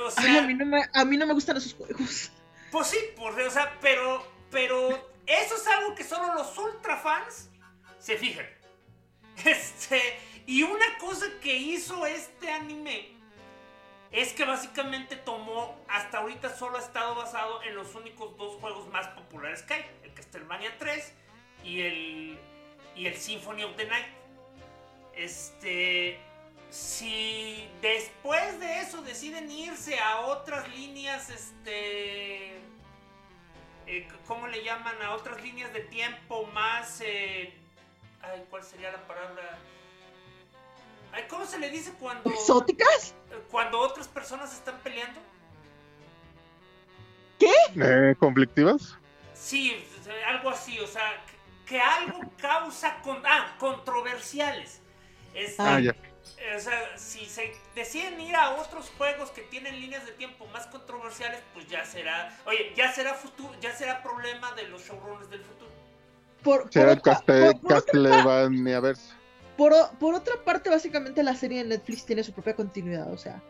[0.04, 2.32] O sea, Ay, a, mí no me, a mí no me gustan esos juegos.
[2.72, 7.50] Pues sí, por, o sea, pero, pero eso es algo que solo los ultra fans
[7.98, 8.46] se fijan.
[9.44, 13.16] Este, y una cosa que hizo este anime
[14.12, 18.88] es que básicamente tomó, hasta ahorita solo ha estado basado en los únicos dos juegos
[18.88, 21.12] más populares que hay, el Castlevania 3
[21.64, 22.38] y el,
[22.94, 24.06] y el Symphony of the Night.
[25.14, 26.18] Este,
[26.70, 32.56] si después de eso deciden irse a otras líneas, este,
[33.86, 35.00] eh, ¿cómo le llaman?
[35.02, 37.52] A otras líneas de tiempo más, eh,
[38.22, 39.58] ay, ¿cuál sería la palabra?
[41.28, 42.28] ¿Cómo se le dice cuando...
[42.30, 43.14] ¿Exóticas?
[43.50, 45.20] Cuando otras personas están peleando.
[47.38, 47.52] ¿Qué?
[47.76, 48.96] Eh, ¿Conflictivas?
[49.34, 49.76] Sí,
[50.26, 51.22] algo así, o sea,
[51.66, 54.80] que algo causa con, ah, controversiales.
[55.34, 55.94] Este, Ah, ya.
[56.56, 60.66] O sea, si se deciden ir a otros juegos que tienen líneas de tiempo más
[60.66, 65.42] controversiales, pues ya será, oye, ya será futuro, ya será problema de los showrunners del
[65.44, 65.70] futuro.
[66.42, 69.12] Por, por Será por- por otra Castlevaniaverse.
[69.56, 73.12] Por, por otra parte, básicamente la serie de Netflix tiene su propia continuidad.
[73.12, 73.42] O sea,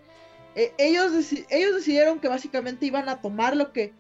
[0.54, 3.92] eh, ellos, deci- ellos decidieron que básicamente iban a tomar lo que,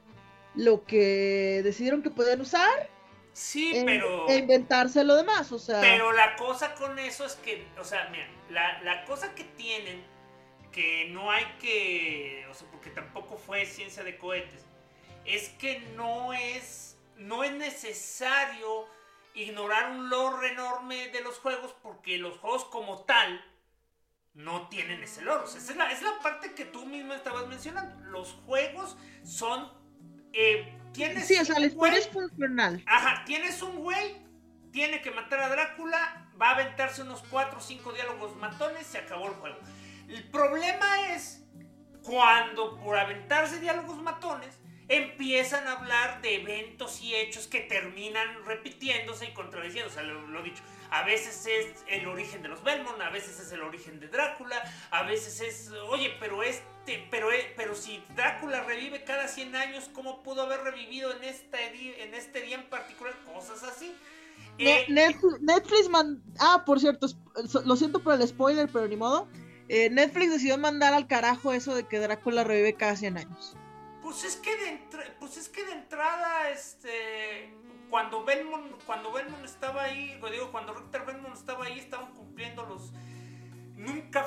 [0.54, 2.88] lo que decidieron que podían usar
[3.32, 4.28] Sí, e, pero...
[4.28, 5.52] e inventarse lo demás.
[5.52, 9.34] O sea, Pero la cosa con eso es que, o sea, mira, la, la cosa
[9.34, 10.02] que tienen,
[10.72, 14.64] que no hay que, o sea, porque tampoco fue ciencia de cohetes,
[15.26, 18.86] es que no es, no es necesario
[19.36, 23.44] ignorar un lore enorme de los juegos porque los juegos como tal
[24.34, 25.44] no tienen ese lore.
[25.44, 27.98] O sea, esa es la, es la parte que tú mismo estabas mencionando.
[28.10, 29.70] Los juegos son...
[30.32, 32.82] Eh, tienes sí, o sea, historia güey- es funcional.
[32.86, 34.16] Ajá, tienes un güey,
[34.72, 38.98] tiene que matar a Drácula, va a aventarse unos 4 o 5 diálogos matones, se
[38.98, 39.56] acabó el juego.
[40.08, 41.42] El problema es
[42.02, 44.58] cuando por aventarse diálogos matones
[44.88, 49.32] empiezan a hablar de eventos y hechos que terminan repitiéndose y
[49.90, 53.50] sea, lo, lo dicho, a veces es el origen de los Belmont, a veces es
[53.52, 58.62] el origen de Drácula, a veces es, oye, pero este, pero, eh, pero si Drácula
[58.62, 62.68] revive cada 100 años, ¿cómo pudo haber revivido en este, di- en este día en
[62.68, 63.14] particular?
[63.34, 63.92] Cosas así.
[64.58, 67.08] Eh, Netflix, Netflix man- Ah, por cierto,
[67.64, 69.28] lo siento por el spoiler, pero ni modo.
[69.68, 73.56] Eh, Netflix decidió mandar al carajo eso de que Drácula revive cada 100 años.
[74.06, 77.52] Pues es que de entra- pues es que de entrada, este,
[77.90, 82.64] cuando Belmont, cuando Belmont estaba ahí, o digo, cuando Richter Belmont estaba ahí, estaban cumpliendo
[82.66, 82.92] los,
[83.74, 84.24] nunca,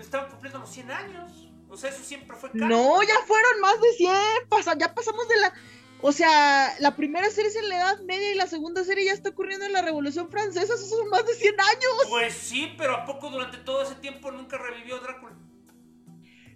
[0.00, 1.48] estaban cumpliendo los 100 años.
[1.68, 2.70] O sea, eso siempre fue canon.
[2.70, 4.48] No, ya fueron más de 100.
[4.48, 5.54] pasa- ya pasamos de la.
[6.02, 9.12] O sea, la primera serie es en la Edad Media y la segunda serie ya
[9.12, 10.74] está ocurriendo en la Revolución Francesa.
[10.74, 11.92] Esos son más de 100 años.
[12.08, 15.36] Pues sí, pero ¿a poco durante todo ese tiempo nunca revivió Drácula?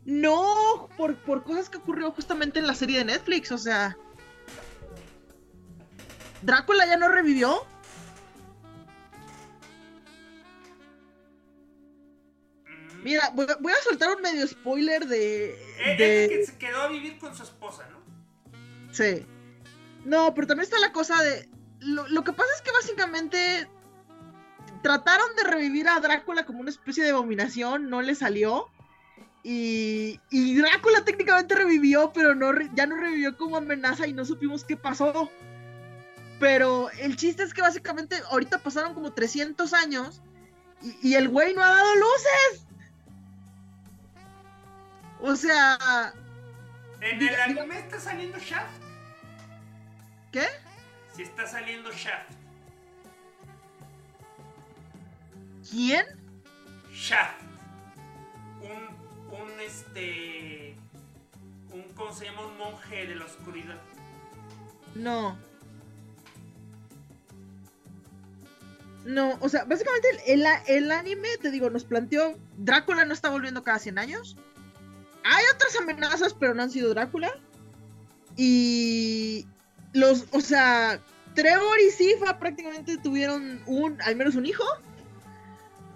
[0.06, 3.50] No, por, por cosas que ocurrió justamente en la serie de Netflix.
[3.52, 3.96] O sea,
[6.42, 7.66] Drácula ya no revivió.
[13.02, 15.50] Mira, voy, a- voy a soltar un medio spoiler de.
[15.84, 17.98] Eh, de- Es que se quedó a vivir con su esposa, ¿no?
[18.92, 19.26] Sí.
[20.04, 21.48] No, pero también está la cosa de.
[21.80, 23.68] Lo, lo que pasa es que básicamente
[24.82, 28.68] trataron de revivir a Drácula como una especie de abominación, no le salió.
[29.46, 34.64] Y, y Drácula técnicamente revivió, pero no ya no revivió como amenaza y no supimos
[34.64, 35.30] qué pasó.
[36.40, 40.22] Pero el chiste es que básicamente ahorita pasaron como 300 años
[40.82, 42.66] y, y el güey no ha dado luces.
[45.20, 46.12] O sea,
[47.00, 48.80] En el anime está saliendo Shaft.
[50.32, 50.46] ¿qué?
[51.14, 52.32] Si está saliendo Shaft.
[55.70, 56.04] ¿Quién?
[56.92, 57.43] Shaft.
[59.66, 60.76] Este.
[61.72, 62.46] Un, ¿cómo se llama?
[62.46, 63.80] Un monje de la oscuridad.
[64.94, 65.36] No.
[69.04, 73.28] No, o sea, básicamente el, el- el anime, te digo, nos planteó, Drácula no está
[73.28, 74.36] volviendo cada 100 años.
[75.24, 77.32] Hay otras amenazas, pero no han sido Drácula.
[78.36, 79.46] Y
[79.92, 81.00] los, o sea,
[81.34, 84.64] Trevor y Sifa prácticamente tuvieron un, al menos un hijo.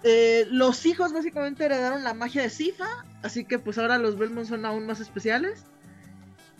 [0.02, 4.48] Eh, los hijos básicamente heredaron la magia de Sifa, así que pues ahora los Belmont
[4.48, 5.64] son aún más especiales.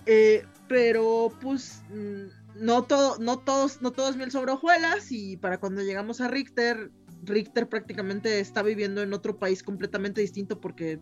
[0.06, 5.36] Eh, pero pues mm, no todo, no todos, no todo es miel sobre hojuelas y
[5.36, 6.90] para cuando llegamos a Richter,
[7.24, 11.00] Richter prácticamente está viviendo en otro país completamente distinto porque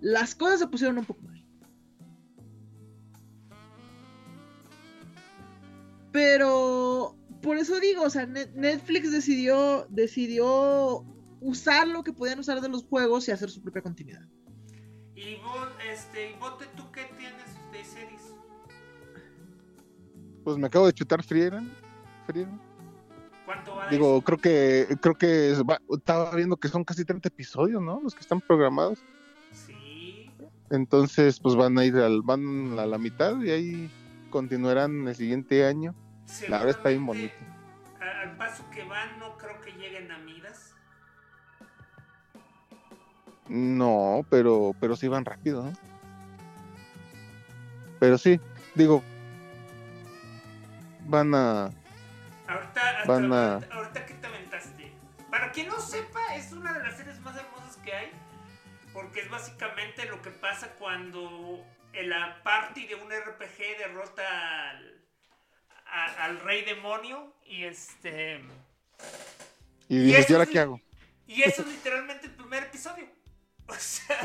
[0.00, 1.42] las cosas se pusieron un poco mal.
[6.12, 11.04] Pero por eso digo, o sea, Net- Netflix decidió, decidió
[11.40, 14.28] usar lo que podían usar de los juegos y hacer su propia continuidad.
[15.24, 18.34] Y vos, este, y Bote, ¿tú qué tienes de series?
[20.44, 21.72] Pues me acabo de chutar Frieren.
[22.26, 22.60] Frieren.
[23.46, 24.22] ¿Cuánto va Digo, eso?
[24.24, 28.00] creo que creo que va- estaba viendo que son casi 30 episodios, ¿no?
[28.02, 28.98] Los que están programados.
[29.52, 30.30] Sí.
[30.70, 33.90] Entonces, pues van a ir al van a la mitad y ahí
[34.30, 35.94] continuarán el siguiente año.
[36.48, 37.34] La verdad está bien bonito.
[38.00, 40.71] Al paso que van, no creo que lleguen a Midas.
[43.48, 45.72] No, pero, pero sí van rápido, ¿no?
[47.98, 48.40] Pero sí,
[48.74, 49.02] digo,
[51.06, 51.70] van a...
[52.46, 54.92] Ahorita, Van a- ahorita, ahorita que te aventaste.
[55.30, 58.10] Para quien no sepa, es una de las series más hermosas que hay.
[58.92, 61.64] Porque es básicamente lo que pasa cuando
[61.94, 64.22] la party de un RPG derrota
[64.70, 65.00] al,
[65.86, 67.32] a- al rey demonio.
[67.46, 68.42] Y este.
[69.88, 70.80] Y dices, ¿y ahora qué hago?
[71.26, 73.06] Y eso es literalmente el primer episodio.
[73.68, 74.18] O sea.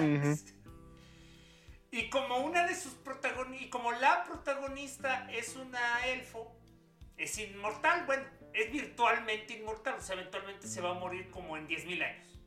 [1.92, 3.68] Y como una de sus protagonistas.
[3.68, 6.56] Y como la protagonista es una elfo.
[7.16, 8.06] Es inmortal.
[8.06, 8.24] Bueno,
[8.54, 9.96] es virtualmente inmortal.
[9.96, 12.40] O sea, eventualmente se va a morir como en 10.000 años.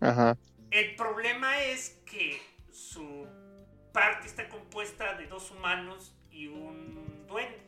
[0.00, 0.36] Ajá.
[0.70, 3.26] El problema es que su
[3.92, 7.60] parte está compuesta de dos humanos y un duende.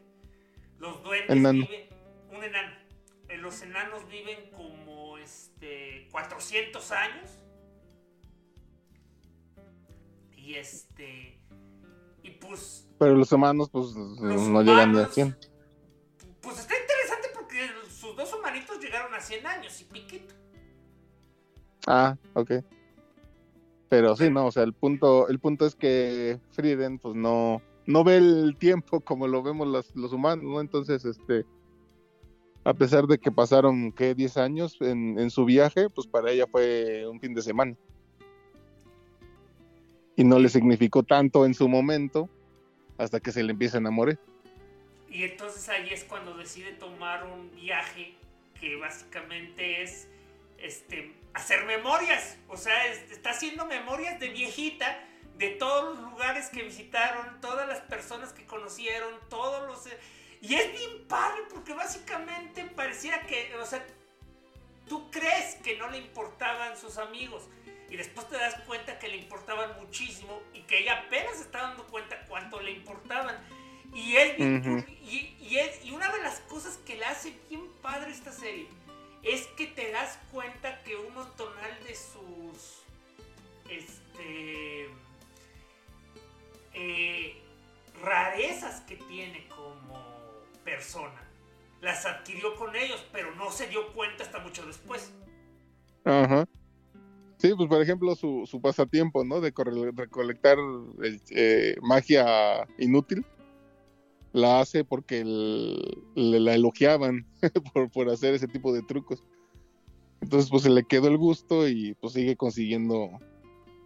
[0.79, 1.67] Los duendes Enano.
[1.67, 1.89] viven.
[2.31, 2.77] Un enano.
[3.29, 7.31] Eh, Los enanos viven como este 400 años.
[10.37, 11.41] Y este.
[12.23, 12.89] Y pues.
[12.99, 15.37] Pero los humanos, pues, no llegan ni a humanos, 100.
[16.41, 20.35] Pues está interesante porque sus dos humanitos llegaron a 100 años y piquito.
[21.87, 22.53] Ah, ok.
[23.89, 28.05] Pero sí, no, o sea, el punto, el punto es que Frieden, pues no, no
[28.05, 30.61] ve el tiempo como lo vemos los, los humanos, ¿no?
[30.61, 31.45] Entonces, este,
[32.65, 34.15] a pesar de que pasaron, ¿qué?
[34.15, 37.75] 10 años en, en su viaje, pues para ella fue un fin de semana.
[40.17, 42.29] Y no le significó tanto en su momento
[42.99, 44.19] hasta que se le empieza a enamorar.
[45.09, 48.15] Y entonces ahí es cuando decide tomar un viaje
[48.61, 50.07] que básicamente es
[50.59, 52.37] este hacer memorias.
[52.49, 55.03] O sea, es- está haciendo memorias de viejita
[55.39, 59.89] de todos los lugares que visitaron, todas las personas que conocieron, todos los...
[60.41, 63.85] Y es bien padre porque básicamente pareciera que, o sea,
[64.89, 67.45] tú crees que no le importaban sus amigos
[67.91, 71.87] y después te das cuenta que le importaban muchísimo y que ella apenas está dando
[71.87, 73.37] cuenta cuánto le importaban.
[73.93, 78.13] Y es y, y es, y una de las cosas que le hace bien padre
[78.13, 78.69] esta serie
[91.81, 95.13] las adquirió con ellos, pero no se dio cuenta hasta mucho después.
[96.05, 96.47] Ajá.
[97.39, 99.41] Sí, pues por ejemplo su, su pasatiempo, ¿no?
[99.41, 99.53] De
[99.95, 100.59] recolectar
[101.31, 103.25] eh, magia inútil,
[104.33, 107.27] la hace porque el- le la elogiaban
[107.73, 109.23] por, por hacer ese tipo de trucos.
[110.21, 113.09] Entonces pues se le quedó el gusto y pues sigue consiguiendo,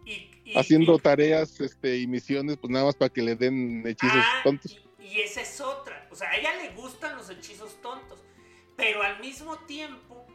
[0.05, 3.87] Y, y- haciendo y- tareas este, y misiones pues nada más para que le den
[3.87, 4.77] hechizos Ah, tontos.
[4.99, 5.47] Y, esa es.
[6.15, 8.23] O sea, a ella le gustan los hechizos tontos.
[8.77, 10.25] Pero al mismo tiempo.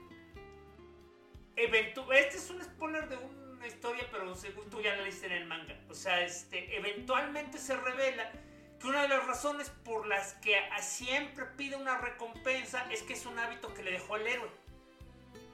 [1.57, 5.47] este es un spoiler de una historia, pero según tú ya la leíste en el
[5.47, 5.81] manga.
[5.89, 8.31] O sea, este, eventualmente se revela
[8.79, 13.25] que una de las razones por las que siempre pide una recompensa es que es
[13.25, 14.51] un hábito que le dejó el héroe.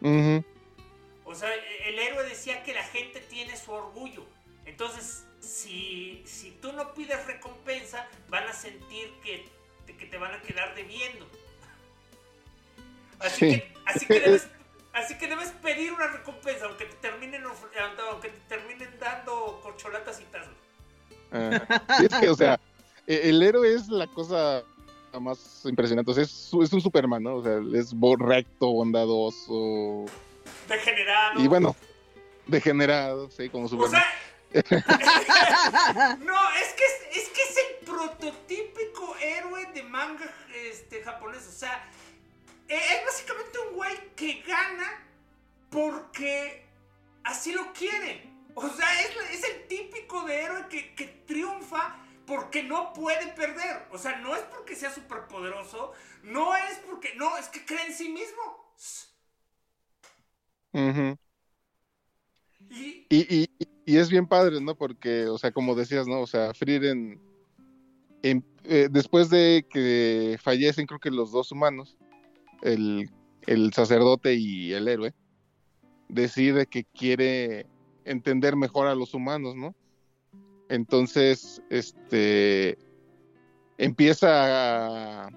[0.01, 0.45] Ujú.
[1.25, 4.27] O sea, el héroe decía que la gente tiene su orgullo.
[4.65, 9.55] Entonces, si, si tú no pides recompensa, van a sentir que,
[9.95, 11.27] que te van a quedar debiendo.
[13.19, 13.61] Así, Sí.
[13.61, 14.49] que, así, que debes,
[14.93, 20.25] así que debes pedir una recompensa, aunque te terminen, aunque te terminen dando corcholatas y
[20.25, 20.53] tazos.
[21.33, 22.61] Ah, es que, o sea,
[23.07, 24.63] e- el héroe es la cosa
[25.21, 26.11] más impresionante.
[26.11, 27.37] O sea, es, es un Superman, ¿no?
[27.37, 30.05] O sea, es recto, bondadoso.
[30.69, 31.41] Degenerado.
[31.41, 31.75] Y bueno,
[32.47, 34.01] degenerado, sí, como O Superman.
[34.03, 34.05] sea,
[36.21, 41.47] no, es que es, es que es el prototípico héroe de manga este, japonés.
[41.47, 41.89] O sea,
[42.69, 45.05] eh, es básicamente un güey que gana
[45.71, 46.67] porque
[47.25, 48.31] así lo quiere.
[48.55, 51.97] O sea, es, el típico de héroe que, que triunfa
[52.27, 53.87] porque no puede perder.
[53.91, 55.93] O sea, no es porque sea superpoderoso,
[56.23, 58.75] no es porque, no, es que cree en sí mismo.
[62.71, 63.49] Y, y,
[63.85, 64.75] y es bien padre, ¿no?
[64.75, 66.21] Porque, o sea, como decías, ¿no?
[66.21, 67.21] O sea, Frieden,
[68.23, 71.97] em- eh, después de que fallecen, creo que los dos humanos,
[72.63, 73.11] el,
[73.47, 75.15] el sacerdote y el héroe,
[76.09, 77.67] decide que quiere
[78.05, 79.75] entender mejor a los humanos, ¿no?
[80.69, 82.77] Entonces, este,
[83.79, 85.31] empieza a,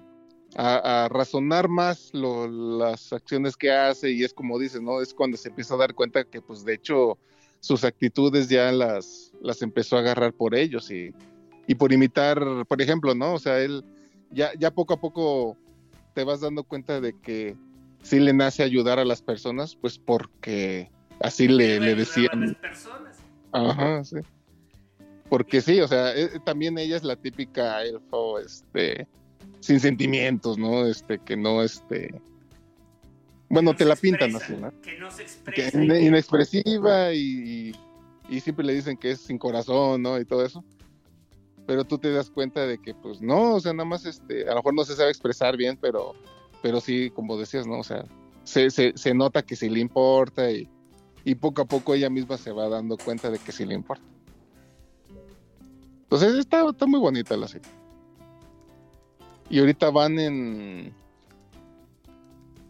[0.56, 5.00] a- a razonar más lo- las acciones que hace y es como dices, ¿no?
[5.00, 7.18] Es cuando se empieza a dar cuenta que, pues, de hecho,
[7.60, 11.14] sus actitudes ya las, las empezó a agarrar por ellos y,
[11.66, 13.34] y por imitar, por ejemplo, ¿no?
[13.34, 13.84] O sea, él
[14.30, 15.56] ya, ya poco a poco
[16.14, 17.56] te vas dando cuenta de que
[18.02, 20.90] sí le nace ayudar a las personas, pues porque
[21.20, 22.56] así le, le decían.
[23.52, 24.16] Ajá, sí.
[25.28, 29.06] Porque sí, o sea, eh, también ella es la típica elfo, este,
[29.60, 30.86] sin sentimientos, ¿no?
[30.86, 32.20] Este, que no, este,
[33.50, 34.72] bueno, te la pintan así, ¿no?
[34.80, 35.78] Que no se expresa.
[35.82, 37.74] inexpresiva y,
[38.28, 40.18] y, siempre le dicen que es sin corazón, ¿no?
[40.18, 40.64] Y todo eso.
[41.66, 44.50] Pero tú te das cuenta de que, pues, no, o sea, nada más, este, a
[44.50, 46.14] lo mejor no se sabe expresar bien, pero,
[46.62, 47.80] pero sí, como decías, ¿no?
[47.80, 48.04] O sea,
[48.44, 50.68] se, se, se nota que sí le importa y,
[51.24, 54.04] y poco a poco ella misma se va dando cuenta de que sí le importa.
[56.02, 57.79] Entonces está, está muy bonita la serie.
[59.50, 60.94] Y ahorita van en...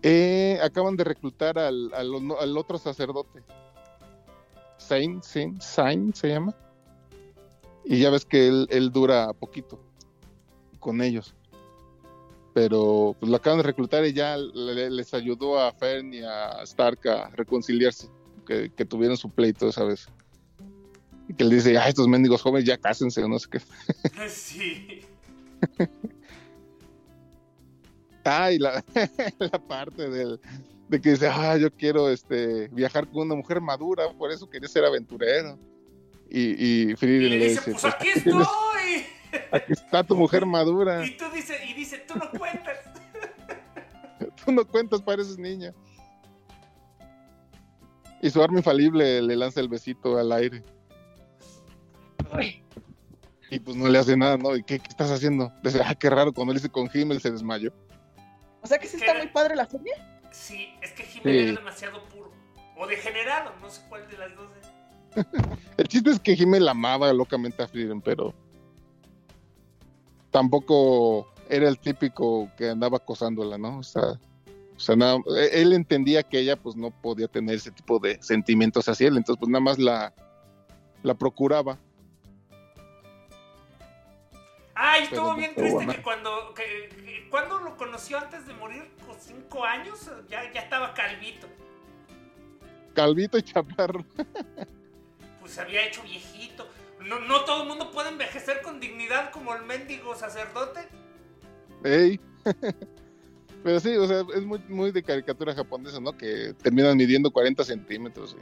[0.02, 3.42] Eh, acaban de reclutar al, al, otro sacerdote.
[4.78, 6.56] Saint, Saint, Saint se llama.
[7.84, 9.78] Y ya ves que él, él dura poquito
[10.78, 11.34] con ellos.
[12.54, 17.06] Pero pues lo acaban de reclutar y ya les ayudó a Fern y a Stark
[17.06, 18.08] a reconciliarse
[18.46, 20.08] que, tuvieron su pleito esa vez.
[21.28, 23.60] Y que él dice, ah, estos mendigos jóvenes ya cásense o no sé qué.
[24.28, 25.02] Sí.
[28.24, 28.84] ah, y la,
[29.38, 30.40] la parte del,
[30.90, 34.68] de que dice, ah, yo quiero este, viajar con una mujer madura, por eso quería
[34.68, 35.56] ser aventurero.
[36.28, 38.34] Y, y le, dice, pues, aquí estoy.
[39.52, 41.06] Aquí está tu mujer madura.
[41.06, 42.78] Y tú dice, y dice, tú no cuentas.
[44.44, 45.72] tú no cuentas, pareces niña.
[48.20, 50.64] Y su arma infalible le lanza el besito al aire.
[53.50, 54.56] Y pues no le hace nada, ¿no?
[54.56, 55.52] ¿Y qué, estás haciendo?
[55.62, 57.72] Dice, ah, qué raro, cuando él dice con Himmel se desmayó.
[58.62, 59.92] O sea que sí está muy padre la serie.
[60.30, 62.30] Sí, es que Himmel es demasiado puro.
[62.76, 64.70] O degenerado, no sé cuál de las dos es.
[65.76, 68.34] el chiste es que Himmel amaba locamente a Frieden, pero
[70.30, 73.78] tampoco era el típico que andaba acosándola, ¿no?
[73.78, 74.18] O sea,
[74.76, 78.22] o sea, nada, e, él entendía que ella pues no podía tener ese tipo de
[78.22, 80.14] sentimientos hacia él, entonces pues nada más la,
[81.02, 81.78] la procuraba.
[84.82, 86.54] Ay, estuvo bien triste que cuando
[87.28, 91.46] cuando lo conoció antes de morir, con cinco años, ya, ya estaba calvito.
[92.94, 94.02] Calvito y chaparro.
[95.40, 96.66] pues se había hecho viejito.
[97.00, 100.80] No, no todo el mundo puede envejecer con dignidad como el mendigo sacerdote.
[101.84, 102.18] Ey.
[103.62, 106.16] Pero sí, o sea, es muy, muy de caricatura japonesa, ¿no?
[106.16, 108.34] Que terminan midiendo 40 centímetros.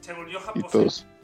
[0.00, 1.17] Se volvió Japosai.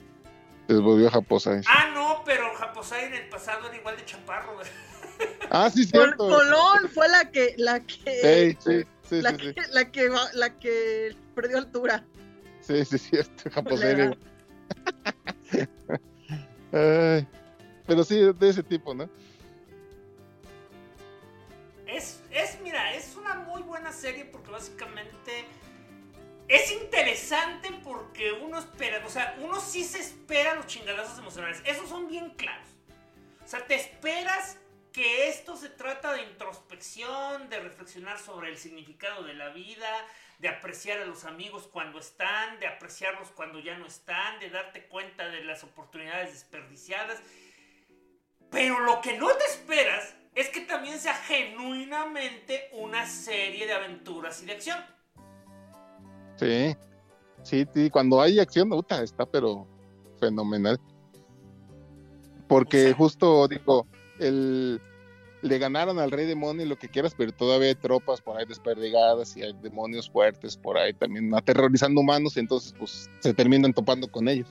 [0.66, 1.61] Se volvió Japosai.
[1.66, 4.59] Ah, no, pero Japosai en el pasado era igual de chaparro.
[5.51, 6.16] Ah, sí, cierto.
[6.28, 11.59] Colón fue la que, la que, sí, sí, la, que la que la que perdió
[11.59, 12.05] altura.
[12.61, 14.16] Sí, sí, cierto, Japosai.
[17.86, 19.09] pero sí, de ese tipo, ¿no?
[22.35, 25.45] es, mira, es una muy buena serie porque básicamente
[26.48, 31.62] es interesante porque uno espera, o sea, uno sí se espera los chingadazos emocionales.
[31.64, 32.68] Esos son bien claros.
[33.44, 34.58] O sea, te esperas
[34.92, 39.88] que esto se trata de introspección, de reflexionar sobre el significado de la vida,
[40.38, 44.86] de apreciar a los amigos cuando están, de apreciarlos cuando ya no están, de darte
[44.86, 47.18] cuenta de las oportunidades desperdiciadas.
[48.50, 54.42] Pero lo que no te esperas es que también sea genuinamente una serie de aventuras
[54.42, 54.93] y de acción.
[56.36, 56.77] Sí,
[57.43, 59.66] sí, sí cuando hay acción, puta, está pero
[60.19, 60.78] fenomenal.
[62.48, 63.86] Porque justo, digo,
[64.19, 64.81] el,
[65.43, 68.47] le ganaron al rey demonio y lo que quieras, pero todavía hay tropas por ahí
[68.47, 74.11] desperdigadas y hay demonios fuertes por ahí también aterrorizando humanos, entonces pues se terminan topando
[74.11, 74.48] con ellos.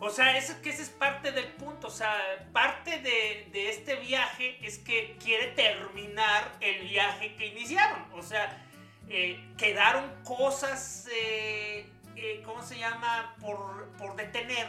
[0.00, 1.88] O sea, eso, que ese es parte del punto.
[1.88, 2.14] O sea,
[2.52, 8.04] parte de, este viaje es que quiere terminar el viaje que iniciaron.
[8.12, 8.64] O sea,
[9.10, 11.86] eh, quedaron cosas, eh,
[12.16, 14.66] eh, ¿cómo se llama?, por, por, detener.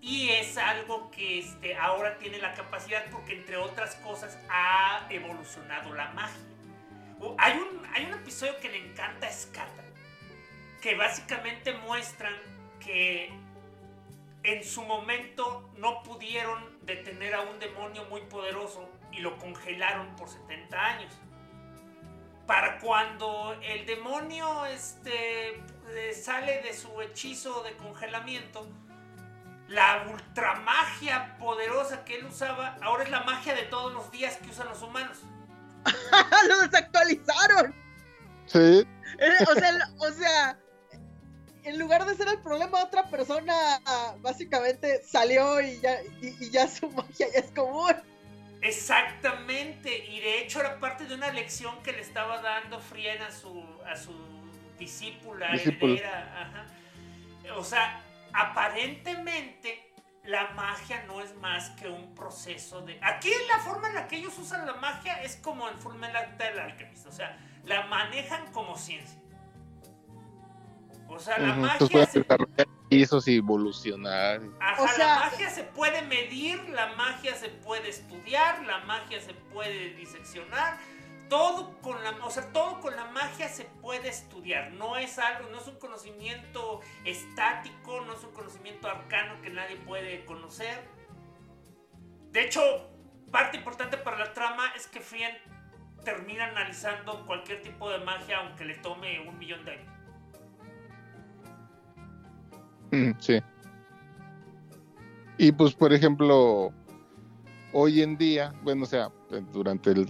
[0.00, 5.92] Y es algo que este, ahora tiene la capacidad porque, entre otras cosas, ha evolucionado
[5.94, 6.40] la magia.
[7.38, 9.30] Hay un, hay un episodio que le encanta a
[10.80, 12.34] que básicamente muestran
[12.78, 13.32] que
[14.44, 20.28] en su momento no pudieron detener a un demonio muy poderoso y lo congelaron por
[20.28, 21.12] 70 años.
[22.48, 28.66] Para cuando el demonio este, eh, sale de su hechizo de congelamiento,
[29.68, 34.48] la ultramagia poderosa que él usaba ahora es la magia de todos los días que
[34.48, 35.18] usan los humanos.
[36.48, 37.72] ¡Lo desactualizaron!
[38.46, 38.84] Sí.
[39.18, 40.58] Eh, o sea, o sea
[41.68, 43.54] en lugar de ser el problema, otra persona
[44.20, 47.94] básicamente salió y ya, y, ya su magia ya es común.
[48.60, 53.30] Exactamente, y de hecho era parte de una lección que le estaba dando Frien a
[53.30, 54.12] su, a su
[54.78, 56.66] discípula, heredera.
[57.56, 58.02] O sea,
[58.32, 59.92] aparentemente
[60.24, 62.98] la magia no es más que un proceso de...
[63.02, 67.06] Aquí la forma en la que ellos usan la magia es como en Fullmetal Alchemist,
[67.06, 69.20] o sea, la manejan como ciencia.
[71.08, 72.06] O sea, la magia...
[72.06, 72.24] Se...
[72.90, 74.40] Eso sí, evolucionar.
[74.78, 79.34] o sea, la magia se puede medir, la magia se puede estudiar, la magia se
[79.34, 80.78] puede diseccionar,
[81.28, 84.72] todo con la, o sea, todo con la magia se puede estudiar.
[84.72, 89.76] No es algo, no es un conocimiento estático, no es un conocimiento arcano que nadie
[89.76, 90.82] puede conocer.
[92.30, 92.90] De hecho,
[93.30, 95.36] parte importante para la trama es que Frien
[96.04, 99.97] termina analizando cualquier tipo de magia aunque le tome un millón de años.
[102.90, 103.40] Mm, sí.
[105.36, 106.72] Y pues, por ejemplo,
[107.72, 109.10] hoy en día, bueno, o sea,
[109.52, 110.06] durante el,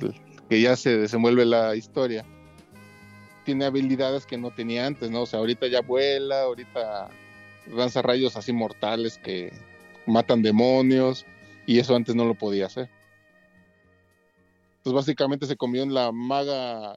[0.49, 2.25] que ya se desenvuelve la historia,
[3.45, 5.23] tiene habilidades que no tenía antes, ¿no?
[5.23, 7.09] O sea, ahorita ya vuela, ahorita
[7.67, 9.53] lanza rayos así mortales que
[10.07, 11.27] matan demonios,
[11.67, 12.89] y eso antes no lo podía hacer.
[14.79, 16.97] Entonces básicamente se comió en la maga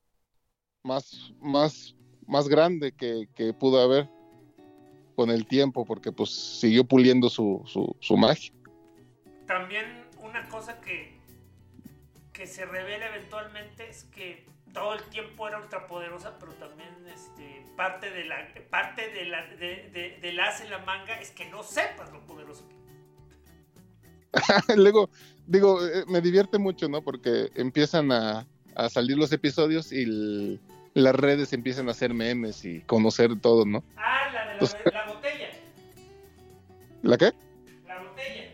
[0.83, 1.95] más, más,
[2.27, 4.07] más grande que pudo haber
[5.15, 8.51] con el tiempo, porque pues siguió puliendo su, su, su magia.
[9.47, 11.19] También una cosa que,
[12.33, 18.09] que se revela eventualmente es que todo el tiempo era ultrapoderosa, pero también este, parte
[18.11, 22.11] de la parte de la de, de, las en la manga es que no sepas
[22.11, 22.75] lo poderoso que
[24.77, 25.09] Luego,
[25.45, 27.01] digo, eh, me divierte mucho, ¿no?
[27.01, 30.59] Porque empiezan a, a salir los episodios y
[30.93, 33.83] las redes empiezan a hacer memes y conocer todo, ¿no?
[33.97, 35.49] Ah, la la, la botella.
[37.01, 37.33] ¿La qué?
[37.87, 38.53] La botella.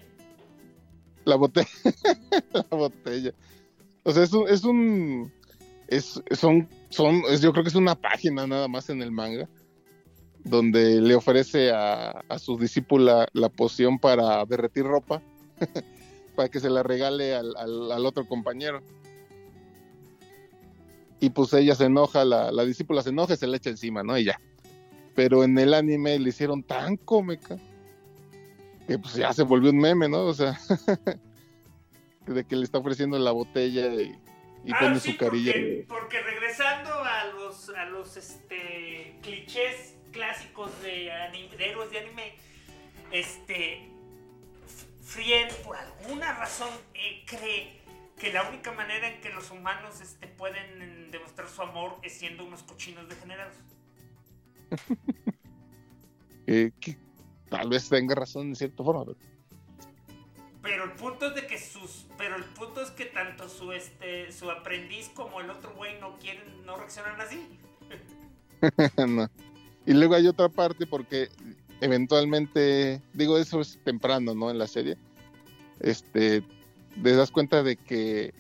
[1.26, 1.70] La botella.
[2.54, 3.34] la botella.
[4.04, 5.32] O sea, es un, es un,
[5.88, 9.50] es, son, son, yo creo que es una página nada más en el manga,
[10.44, 15.22] donde le ofrece a, a su discípula la poción para derretir ropa,
[16.36, 18.82] para que se la regale al, al, otro compañero.
[21.20, 24.04] Y pues ella se enoja, la, la discípula se enoja y se le echa encima,
[24.04, 24.18] ¿no?
[24.18, 24.40] Y ya.
[25.18, 27.58] Pero en el anime le hicieron tan cómica
[28.86, 30.26] que pues ya se volvió un meme, ¿no?
[30.26, 30.60] O sea,
[32.28, 34.14] de que le está ofreciendo la botella y,
[34.72, 35.54] ah, pone su carilla.
[35.88, 41.08] Porque, regresando a los, a los este, clichés clásicos de,
[41.58, 42.36] héroes de anime,
[43.12, 43.90] este,
[45.02, 47.82] Frien por alguna razón eh, cree
[48.20, 52.46] que la única manera en que los humanos este, pueden demostrar su amor es siendo
[52.46, 53.56] unos cochinos degenerados.
[56.48, 56.98] eh, ¿qué,
[57.50, 59.14] tal vez tenga razón en cierta forma.
[60.62, 60.84] Pero...
[60.84, 64.50] el punto es de que sus, pero el punto es que tanto su este, su
[64.52, 67.48] aprendiz como el otro güey no quieren, no reaccionan así.
[69.86, 71.30] Y luego hay otra parte porque
[71.80, 74.52] eventualmente, digo eso es temprano, ¿no?
[74.52, 74.98] En la serie,
[75.80, 76.44] este,
[77.02, 78.34] te das cuenta de que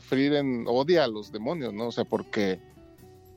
[0.00, 1.86] Frieden odia a los demonios, ¿no?
[1.86, 2.60] O sea, porque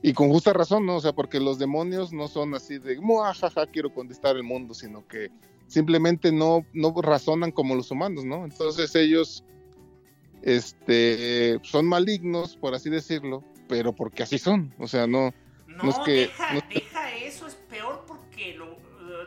[0.06, 0.96] y con justa razón, ¿no?
[0.96, 3.00] O sea, porque los demonios no son así de,
[3.40, 5.30] jaja, quiero conquistar el mundo, sino que
[5.66, 8.44] simplemente no, no razonan como los humanos, ¿no?
[8.44, 9.44] Entonces ellos
[10.42, 15.32] este, son malignos, por así decirlo, pero porque así son, o sea, no...
[15.68, 18.76] No, es que, deja, deja eso, es peor porque, lo,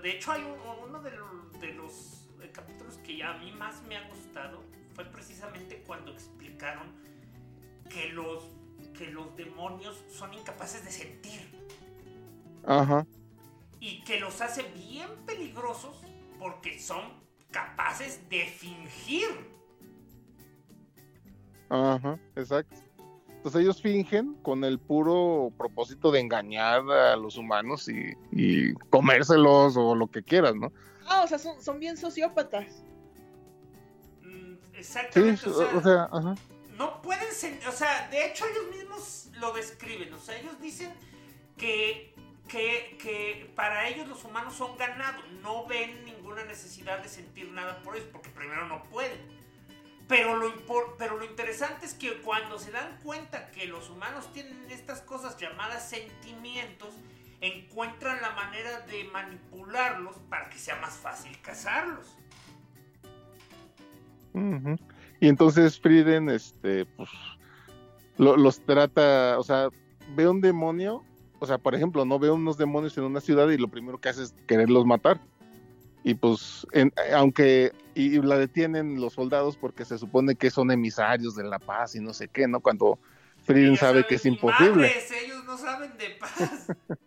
[0.04, 0.44] de hecho, hay
[0.88, 4.62] uno de los, de los capítulos que a mí más me ha gustado,
[4.94, 6.92] fue precisamente cuando explicaron
[7.90, 8.57] que los
[8.98, 11.42] que los demonios son incapaces de sentir.
[12.66, 13.06] Ajá.
[13.80, 16.02] Y que los hace bien peligrosos
[16.40, 17.02] porque son
[17.52, 19.28] capaces de fingir.
[21.70, 22.76] Ajá, exacto.
[23.30, 29.96] Entonces ellos fingen con el puro propósito de engañar a los humanos y, comérselos o
[29.96, 30.72] lo que quieras, ¿no?
[31.08, 32.84] Ah, o sea, son, bien sociópatas.
[34.22, 35.42] Mm, exactamente.
[35.44, 36.36] Sí, o sea ajá
[36.78, 40.94] no pueden ser, o sea, de hecho ellos mismos lo describen, o sea, ellos dicen
[41.58, 42.14] que,
[42.48, 47.98] que, para ellos los humanos son ganados, no ven ninguna necesidad de sentir nada por
[47.98, 49.20] eso, porque primero no pueden.
[50.08, 50.54] Pero lo,
[50.98, 55.36] pero lo interesante es que cuando se dan cuenta que los humanos tienen estas cosas
[55.38, 56.94] llamadas sentimientos,
[57.42, 62.16] encuentran la manera de manipularlos para que sea más fácil cazarlos.
[65.20, 67.10] Y entonces Frieden, este, pues,
[68.18, 69.70] los trata, o sea,
[70.16, 71.04] ve un demonio,
[71.40, 74.10] o sea, por ejemplo, no ve unos demonios en una ciudad y lo primero que
[74.10, 75.20] hace es quererlos matar.
[76.04, 76.66] Y pues,
[77.14, 81.96] aunque, y, la detienen los soldados porque se supone que son emisarios de la paz
[81.96, 82.62] y no sé qué, ¿no?
[82.62, 83.00] Cuando
[83.44, 84.92] Frieden sabe que es imposible.
[85.24, 86.68] ellos no saben de paz.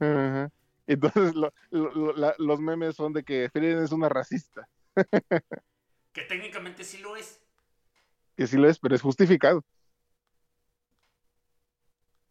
[0.86, 4.68] Entonces lo- lo- la- los memes son de que Frieren es una racista.
[6.12, 7.35] Que técnicamente sí lo es.
[8.36, 9.64] Que sí lo es, pero es justificado.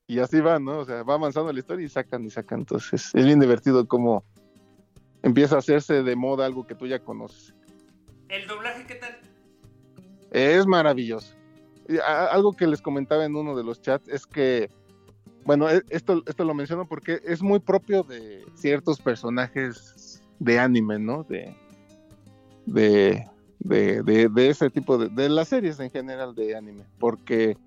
[0.08, 0.80] Y así va, ¿no?
[0.80, 2.60] O sea, va avanzando la historia y sacan y sacan.
[2.60, 4.24] Entonces, es bien divertido cómo
[5.24, 7.56] empieza a hacerse de moda algo que tú ya conoces.
[8.30, 9.18] ¿El doblaje qué tal?
[10.32, 11.34] Es maravilloso.
[12.30, 14.70] Algo que les comentaba en uno de los chats es que,
[15.44, 21.00] bueno, e- esto, esto lo menciono porque es muy propio de ciertos personajes de anime,
[21.00, 21.24] ¿no?
[21.24, 21.56] De,
[22.66, 23.28] de,
[23.66, 26.86] de, de- de ese tipo de, de las series en general de anime.
[27.00, 27.58] Porque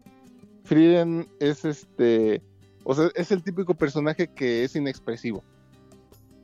[0.64, 2.42] Frieren es este,
[2.84, 5.42] o sea, es el típico personaje que es inexpresivo.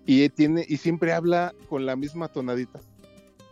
[0.06, 2.80] Y tiene, y siempre habla con la misma tonadita.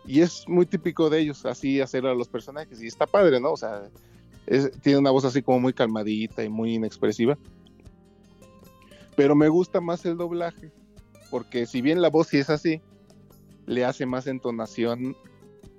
[0.04, 2.82] Y es muy típico de ellos, así hacer a los personajes.
[2.82, 3.52] Y está padre, ¿no?
[3.52, 3.84] O sea,
[4.82, 7.38] tiene una voz así como muy calmadita y muy inexpresiva.
[9.14, 10.72] Pero me gusta más el doblaje,
[11.30, 12.80] porque si bien la voz sí es así,
[13.66, 15.16] le hace más entonación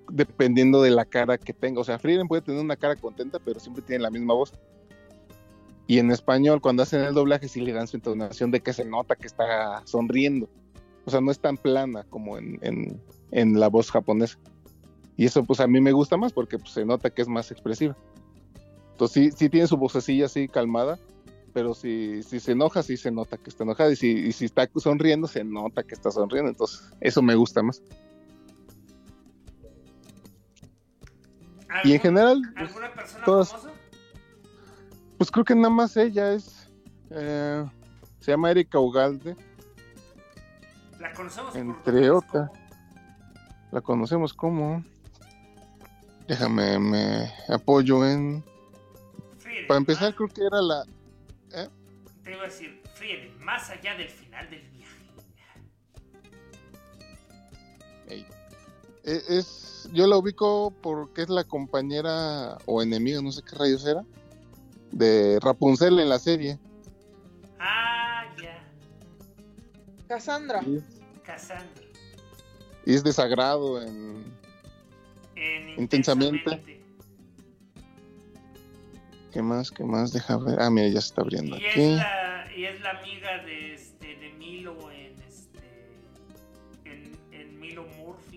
[0.09, 1.81] dependiendo de la cara que tenga.
[1.81, 4.53] O sea, Frieden puede tener una cara contenta, pero siempre tiene la misma voz.
[5.87, 8.85] Y en español, cuando hacen el doblaje, sí le dan su entonación de que se
[8.85, 10.49] nota que está sonriendo.
[11.05, 13.01] O sea, no es tan plana como en, en-
[13.31, 14.37] en la voz japonesa.
[15.17, 17.51] Y eso pues a mí me gusta más porque pues, se nota que es más
[17.51, 17.95] expresiva.
[18.91, 20.97] Entonces sí, sí tiene su vocecilla así calmada,
[21.53, 23.91] pero si, si se enoja, sí se nota que está enojada.
[23.91, 26.49] Y si, y si está sonriendo, se nota que está sonriendo.
[26.49, 27.81] Entonces eso me gusta más.
[31.83, 33.69] Y en ¿Algún- general, pues, ¿Alguna persona todas- famosa?
[35.17, 36.69] pues creo que nada más ella es...
[37.09, 37.65] eh,
[38.19, 39.35] se llama Erika Ugalde.
[40.99, 42.49] La conocemos Entre otras
[43.71, 44.83] La conocemos como...
[46.27, 48.43] Déjame, me apoyo en...
[49.39, 50.83] Frieren, Para empezar, más- creo que era la...
[52.23, 55.03] Te iba a decir, Frieren, más allá del final del viaje.
[58.07, 58.25] Ey.
[59.03, 63.85] E- Es, yo la ubico porque es la compañera o enemiga, no sé qué rayos
[63.85, 64.03] era,
[64.91, 66.57] de Rapunzel en la serie.
[67.59, 68.63] Ah, ya.
[70.07, 70.61] Cassandra.
[71.23, 71.81] Cassandra.
[72.85, 74.23] Y es desagrado en...
[75.35, 76.61] En Intensamente.
[79.31, 79.71] ¿Qué más?
[79.71, 80.13] ¿Qué más?
[80.13, 80.59] Deja ver.
[80.61, 81.79] Ah, mira, ya se está abriendo Y aquí.
[81.81, 85.59] es, la, y es la amiga de, este, de Milo en, este,
[86.85, 88.32] en, en Milo Murphy.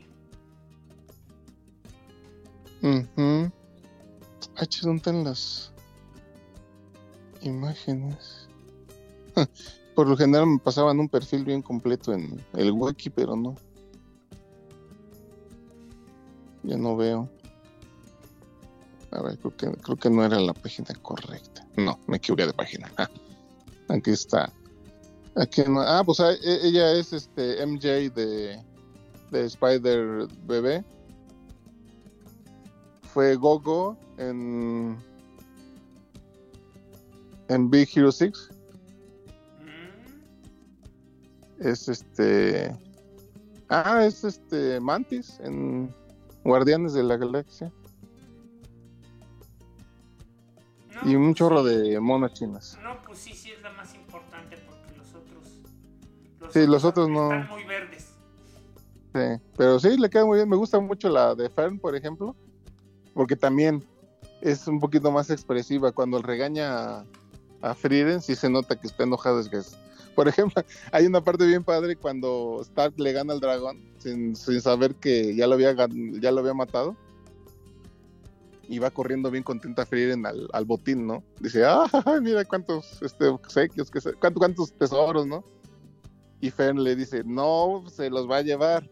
[4.57, 5.73] Ah, chis, ¿dónde están las
[7.43, 8.49] imágenes?
[9.95, 13.55] Por lo general me pasaban un perfil bien completo en el wiki, pero no.
[16.63, 17.29] Ya no veo.
[19.13, 21.67] A ver, creo que, creo que no era la página correcta.
[21.77, 22.91] No, me equivoqué de página.
[22.99, 23.09] Ah,
[23.89, 24.53] Aquí está.
[25.37, 28.63] Aquí no- Ah, pues ah, e- ella es este MJ de,
[29.31, 30.85] de Spider Bebé
[33.17, 34.99] fue Gogo en
[37.49, 38.51] en Big Hero 6
[39.63, 42.77] Mm, es este
[43.71, 45.91] ah es este Mantis en
[46.45, 47.73] Guardianes de la Galaxia
[50.95, 51.75] no, y un pues chorro sí.
[51.75, 56.53] de monas chinas No, pues sí, sí es la más importante porque los otros.
[56.53, 57.33] Sí, los otros no.
[57.33, 58.13] Están muy verdes.
[59.15, 62.37] sí, pero sí le queda muy bien me gusta mucho la de Fern por ejemplo
[63.17, 63.83] porque también
[64.43, 65.91] es un poquito más expresiva.
[65.91, 67.05] Cuando regaña a,
[67.63, 67.75] a
[68.21, 69.77] sí se nota que está enojado es que es-
[70.15, 70.63] por ejemplo
[70.93, 75.35] hay una parte bien padre cuando Stark le gana al dragón sin, sin saber que
[75.35, 75.75] ya lo había
[76.21, 76.95] ya lo había matado.
[78.69, 81.87] Y va corriendo bien contenta Frieden al, al botín no dice ah
[82.23, 85.45] mira cuántos este obsequios que se- cuántos, cuántos tesoros no
[86.41, 88.91] y Fern le dice no se los va a llevar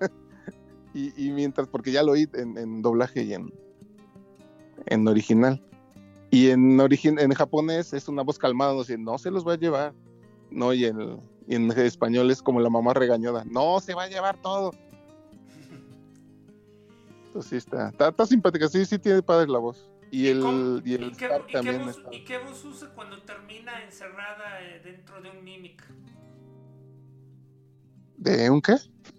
[0.94, 3.50] y, y mientras porque ya lo oí en, en doblaje y en
[4.86, 5.62] en original
[6.30, 9.52] y en origin, en japonés es una voz calmada, no dice, no se los va
[9.54, 9.94] a llevar.
[10.50, 14.08] No, y en, y en español es como la mamá regañada, no se va a
[14.08, 14.72] llevar todo.
[17.26, 19.90] Entonces sí está, está, está simpática, sí, sí tiene padre la voz.
[20.10, 22.14] Y el, cómo- y el y qué, Stark y qué también voz, está.
[22.14, 25.82] y qué voz usa cuando termina encerrada eh, dentro de un Mimic?
[28.16, 28.76] ¿De un qué?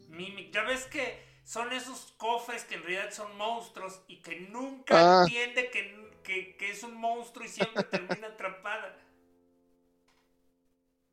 [0.10, 0.54] Mimic.
[0.54, 5.24] Ya ves que son esos cofres que en realidad son monstruos y que nunca Ah.
[5.28, 8.98] entiende que, que, que es un monstruo y siempre termina atrapada.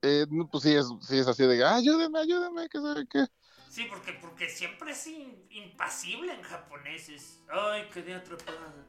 [0.05, 3.25] Eh, pues sí es, sí es así de, "Ah, ayúdame, ayúdame, que sabe qué.
[3.71, 7.09] Sí, porque, porque siempre es in- impasible en japonés.
[7.09, 8.87] Es, Ay, quedé atrapada.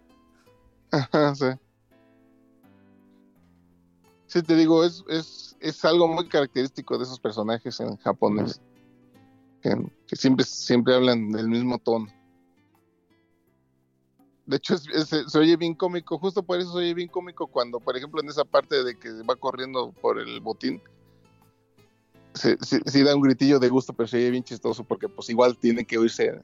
[0.92, 1.46] Ajá, sí.
[4.28, 8.60] Sí, te digo, es, es, es algo muy característico de esos personajes en japonés.
[9.62, 9.76] Que,
[10.16, 12.08] siempre, siempre hablan del mismo tono.
[14.46, 17.80] De hecho, es- se oye bien cómico, justo por eso se oye bien cómico cuando,
[17.80, 20.82] por ejemplo, en esa parte de que va corriendo por el botín,
[22.34, 22.58] se-
[23.04, 25.98] da un gritillo de gusto, pero se oye bien chistoso porque pues igual tiene que
[25.98, 26.42] oírse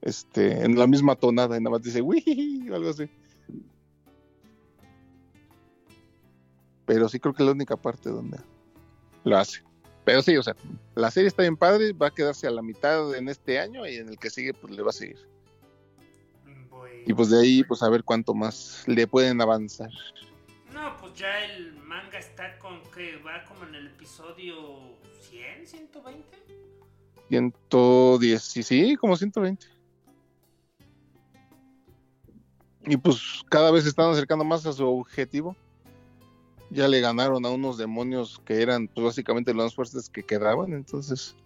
[0.00, 3.10] este, en la misma tonada y nada más dice "Wii", o algo así.
[6.86, 8.38] Pero sí creo que es la única parte donde
[9.24, 9.60] lo hace.
[10.06, 10.54] Pero sí, o sea,
[10.94, 13.96] la serie está bien padre, va a quedarse a la mitad en este año y
[13.96, 15.18] en el que sigue pues le va a seguir.
[17.04, 19.90] Y pues de ahí pues a ver cuánto más le pueden avanzar.
[20.72, 24.96] No, pues ya el manga está con que va como en el episodio
[25.28, 26.38] 100, 120.
[27.28, 29.66] 110, sí, sí, como 120.
[32.86, 35.56] Y pues cada vez se están acercando más a su objetivo.
[36.70, 40.72] Ya le ganaron a unos demonios que eran pues básicamente los más fuertes que quedaban,
[40.72, 41.36] entonces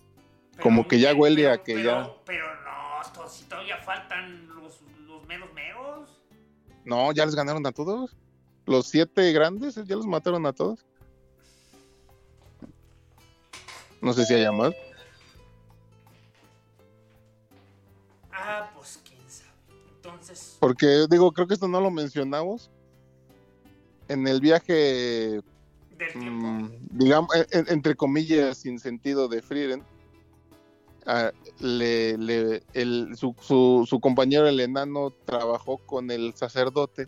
[0.53, 4.47] Pero- Como que ya huele pero- a que pero- ya- Pero no, si todavía faltan
[4.49, 6.11] los, los meros meros.
[6.85, 8.17] no, ya les ganaron a todos.
[8.67, 10.85] Los siete grandes ya los mataron a todos.
[14.03, 14.73] No sé si haya más.
[18.33, 19.51] Ah, pues quién sabe.
[19.97, 22.71] Entonces, Porque digo, creo que esto no lo mencionamos.
[24.11, 25.41] En el viaje
[26.15, 29.85] mm, digamos, en- en- entre comillas, sin sentido de Frieren,
[31.07, 31.31] ah,
[31.61, 37.07] le, le- el- su, su- su compañero el enano trabajó con el sacerdote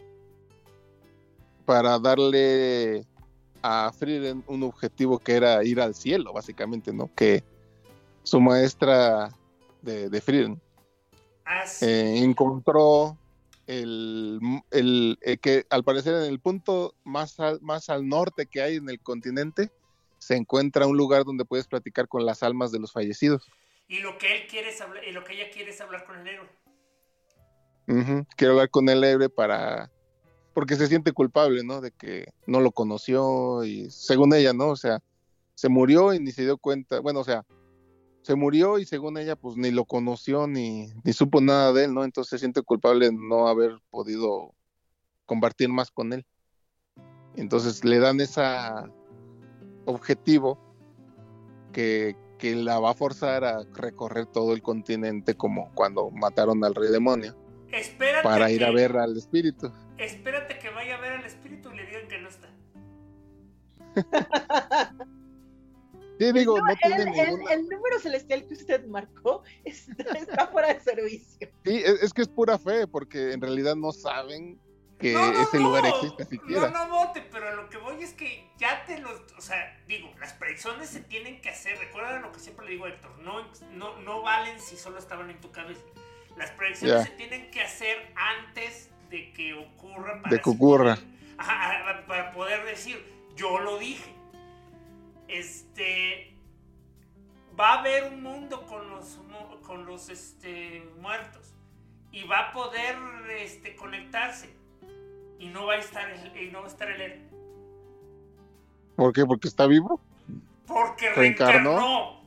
[1.64, 3.04] para darle
[3.62, 7.10] a Frieren un objetivo que era ir al cielo, básicamente, ¿no?
[7.16, 7.42] Que
[8.22, 9.28] su maestra
[9.80, 10.60] de, de Frieren
[11.44, 11.84] Ah, sí.
[11.86, 13.16] eh, encontró
[13.80, 14.38] el,
[14.70, 18.76] el- eh, que al parecer en el punto más al, más al norte que hay
[18.76, 19.68] en el continente
[20.18, 23.50] se encuentra un lugar donde puedes platicar con las almas de los fallecidos.
[23.88, 26.18] Y lo que él quiere es hablar, y lo que ella quiere es hablar con
[26.20, 26.48] el héroe.
[27.88, 29.90] Ujú, Quiero hablar con el héroe para
[30.54, 31.80] porque se siente culpable, ¿no?
[31.80, 34.68] De que no lo conoció y según ella, ¿no?
[34.68, 34.98] O sea,
[35.54, 37.42] se murió y ni se dio cuenta, bueno, o sea,
[38.22, 41.94] se murió y según ella, pues ni lo conoció ni, ni supo nada de él,
[41.94, 42.04] ¿no?
[42.04, 44.54] Entonces se siente culpable de no haber podido
[45.26, 46.24] compartir más con él.
[47.36, 48.42] Entonces le dan ese
[49.86, 50.58] objetivo
[51.72, 56.74] que, que la va a forzar a recorrer todo el continente como cuando mataron al
[56.74, 57.34] rey demonio
[57.72, 59.72] Espérate para ir que- a ver al espíritu.
[59.98, 62.48] Espérate que vaya a ver al espíritu y le digan que no está.
[66.26, 67.52] Sí, digo, no El, tiene el- ninguna.
[67.52, 71.48] el número celestial que usted marcó está, está fuera de servicio.
[71.64, 74.60] Sí, es, es que es pura fe, porque en realidad no saben
[74.98, 75.64] que No, no, ese no.
[75.64, 76.70] lugar existe siquiera.
[76.70, 79.20] No, no vote, pero a lo que voy es que ya te los.
[79.36, 81.76] O sea, digo, las predicciones se tienen que hacer.
[81.78, 85.28] Recuerda lo que siempre le digo a Héctor: no, no, no valen si solo estaban
[85.28, 85.80] en tu cabeza.
[86.36, 90.22] Las predicciones se tienen que hacer antes de que ocurra.
[90.30, 90.96] De que ocurra.
[91.36, 93.04] Ajá, para poder decir,
[93.34, 94.14] yo lo dije.
[95.32, 96.34] Este.
[97.58, 99.18] Va a haber un mundo con los,
[99.62, 101.54] con los este, muertos.
[102.10, 102.96] Y va a poder
[103.30, 104.54] este, conectarse
[105.38, 107.22] y no va a estar el, y no va a estar el héroe.
[108.96, 109.26] ¿Por qué?
[109.26, 110.00] ¿Porque está vivo?
[110.66, 112.22] Porque ¿Reencarnó?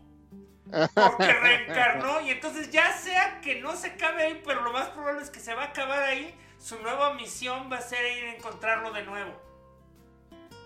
[0.69, 1.11] reencarnó.
[1.11, 5.21] Porque reencarnó y entonces ya sea que no se acabe ahí, pero lo más probable
[5.21, 8.35] es que se va a acabar ahí, su nueva misión va a ser ir a
[8.35, 9.31] encontrarlo de nuevo.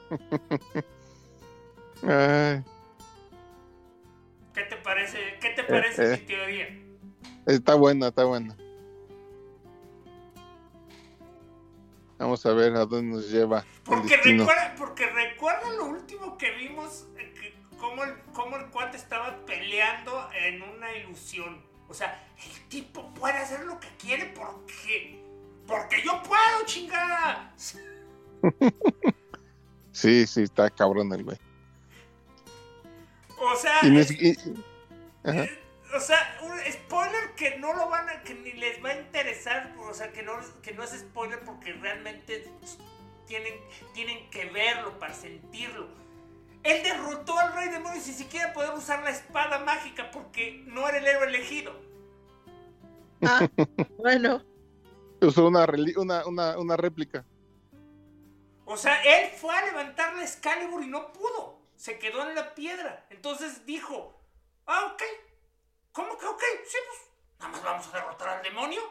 [2.04, 2.64] Ay,
[4.54, 5.18] ¿Qué te parece?
[5.42, 6.18] ¿Qué te parece eh.
[6.18, 6.68] mi teoría?
[7.46, 8.56] está buena, está buena.
[12.18, 17.34] Vamos a ver a dónde nos lleva recuerda, porque recuerda lo último que vimos, eh,
[17.34, 21.62] que cómo, el, cómo el cuate estaba peleando en una ilusión.
[21.88, 25.24] O sea, el tipo puede hacer lo que quiere porque...
[25.66, 27.54] Porque yo puedo, chingada.
[29.92, 31.38] Sí, sí, está cabrón el güey.
[33.40, 34.38] O sea, Y es- y-
[35.24, 35.46] Ajá.
[35.96, 39.74] o sea, un spoiler que no lo van a, que ni les va a interesar,
[39.80, 42.48] o sea, que no, que no es spoiler porque realmente
[43.28, 43.54] tienen,
[43.94, 45.88] tienen que verlo para sentirlo.
[46.64, 50.98] Él derrotó al rey demonio sin siquiera poder usar la espada mágica porque no era
[50.98, 51.74] el héroe elegido.
[53.22, 53.48] Ah,
[53.98, 54.44] bueno.
[55.22, 55.66] Usó una,
[55.98, 57.26] una, una, una réplica.
[58.66, 62.54] O sea, él fue a levantar la Excalibur y no pudo se quedó en la
[62.56, 63.06] piedra.
[63.10, 64.22] Entonces dijo,
[64.66, 65.02] ah, ok.
[65.94, 66.44] ¿Cómo que ok?
[66.68, 67.00] Sí, pues
[67.40, 68.82] nada más vamos a derrotar al demonio.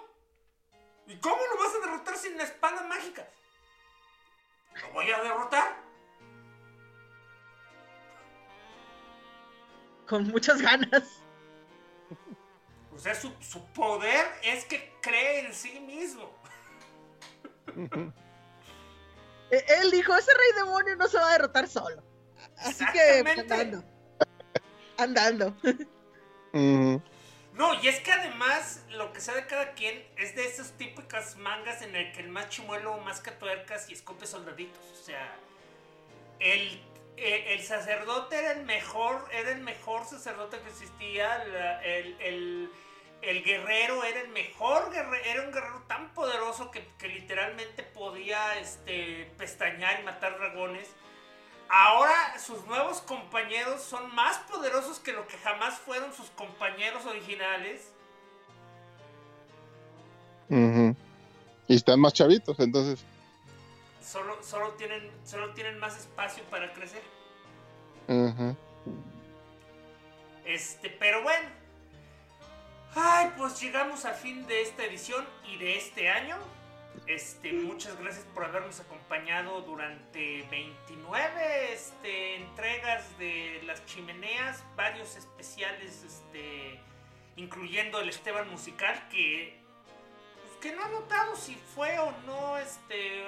[1.07, 3.29] ¿Y cómo lo vas a derrotar sin la espada mágica?
[4.81, 5.77] Lo voy a derrotar.
[10.09, 11.23] Con muchas ganas.
[12.91, 16.37] O sea, su, su poder es que cree en sí mismo.
[19.51, 22.08] E-, él dijo, ese rey demonio no se va a derrotar solo.
[22.59, 23.85] Así que pues, andando.
[24.97, 25.57] Andando.
[27.55, 31.83] No, y es que además lo que sabe cada quien es de esas típicas mangas
[31.83, 34.79] en el que el más chimuelo masca tuercas y escupe soldaditos.
[34.93, 35.35] O sea,
[36.39, 36.81] el,
[37.17, 41.45] eh, el sacerdote era el mejor, era el mejor sacerdote que existía.
[41.47, 42.71] la- el, el-
[43.21, 48.57] el guerrero era el mejor guerrero, era un guerrero tan poderoso que, que literalmente podía
[48.61, 50.89] este, pestañear y matar dragones.
[51.71, 57.93] Ahora sus nuevos compañeros son más poderosos que lo que jamás fueron sus compañeros originales.
[60.49, 60.97] Ujú.
[61.67, 63.05] Y están más chavitos, entonces.
[64.03, 67.03] Solo, solo, tienen, solo tienen más espacio para crecer.
[68.09, 68.57] ujú.
[70.47, 71.51] Este, pero bueno.
[72.95, 76.39] Ay, pues llegamos al fin de esta edición y de este año.
[77.07, 86.03] Este, muchas gracias por habernos acompañado durante 29 este, entregas de las chimeneas, varios especiales,
[86.05, 86.81] este,
[87.37, 89.59] incluyendo el Esteban musical que,
[90.35, 93.23] pues, que no he notado si fue o no este,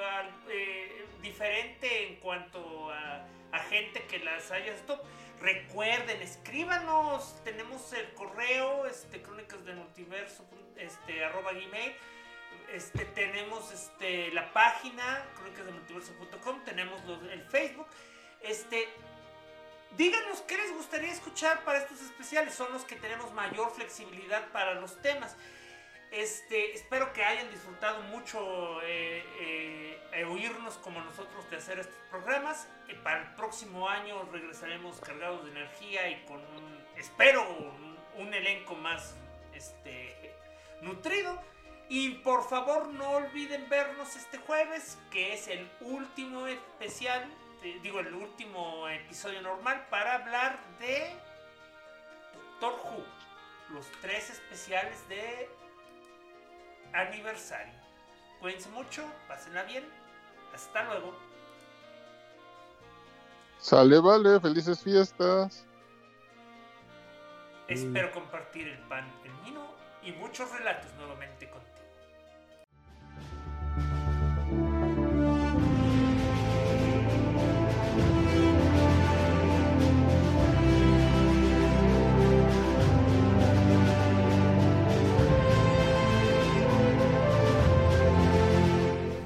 [0.48, 3.26] eh, diferente en cuanto a,
[3.68, 5.00] gente que las haya visto.
[5.40, 8.84] Recuerden, escríbanos, tenemos el correo,
[9.22, 10.44] crónicas del multiverso,
[11.24, 11.94] arroba gmail.
[12.72, 17.86] Este, tenemos este, la página crónicasdelmultiverso.com, tenemos los- el Facebook.
[18.42, 18.88] Este,
[19.96, 24.74] díganos qué les gustaría escuchar para estos especiales, son los que tenemos mayor flexibilidad para
[24.74, 25.36] los temas.
[26.12, 31.98] Este, espero que hayan disfrutado mucho eh, eh, eh, oírnos como nosotros de hacer estos
[32.10, 32.66] programas.
[33.04, 38.74] Para el próximo año regresaremos cargados de energía y con un, espero, un, un elenco
[38.74, 39.14] más
[39.54, 40.34] este,
[40.82, 41.40] nutrido.
[41.92, 47.28] Y por favor no olviden vernos este jueves, que es el último especial,
[47.64, 51.10] eh, digo el último episodio normal para hablar de
[52.60, 53.04] Doctor Who.
[53.74, 55.48] Los tres especiales de
[56.92, 57.74] aniversario.
[58.38, 59.84] Cuídense mucho, pásenla bien.
[60.54, 61.18] Hasta luego.
[63.58, 65.66] Sale, vale, felices fiestas.
[67.66, 71.69] Espero compartir el pan, el vino y muchos relatos nuevamente contigo.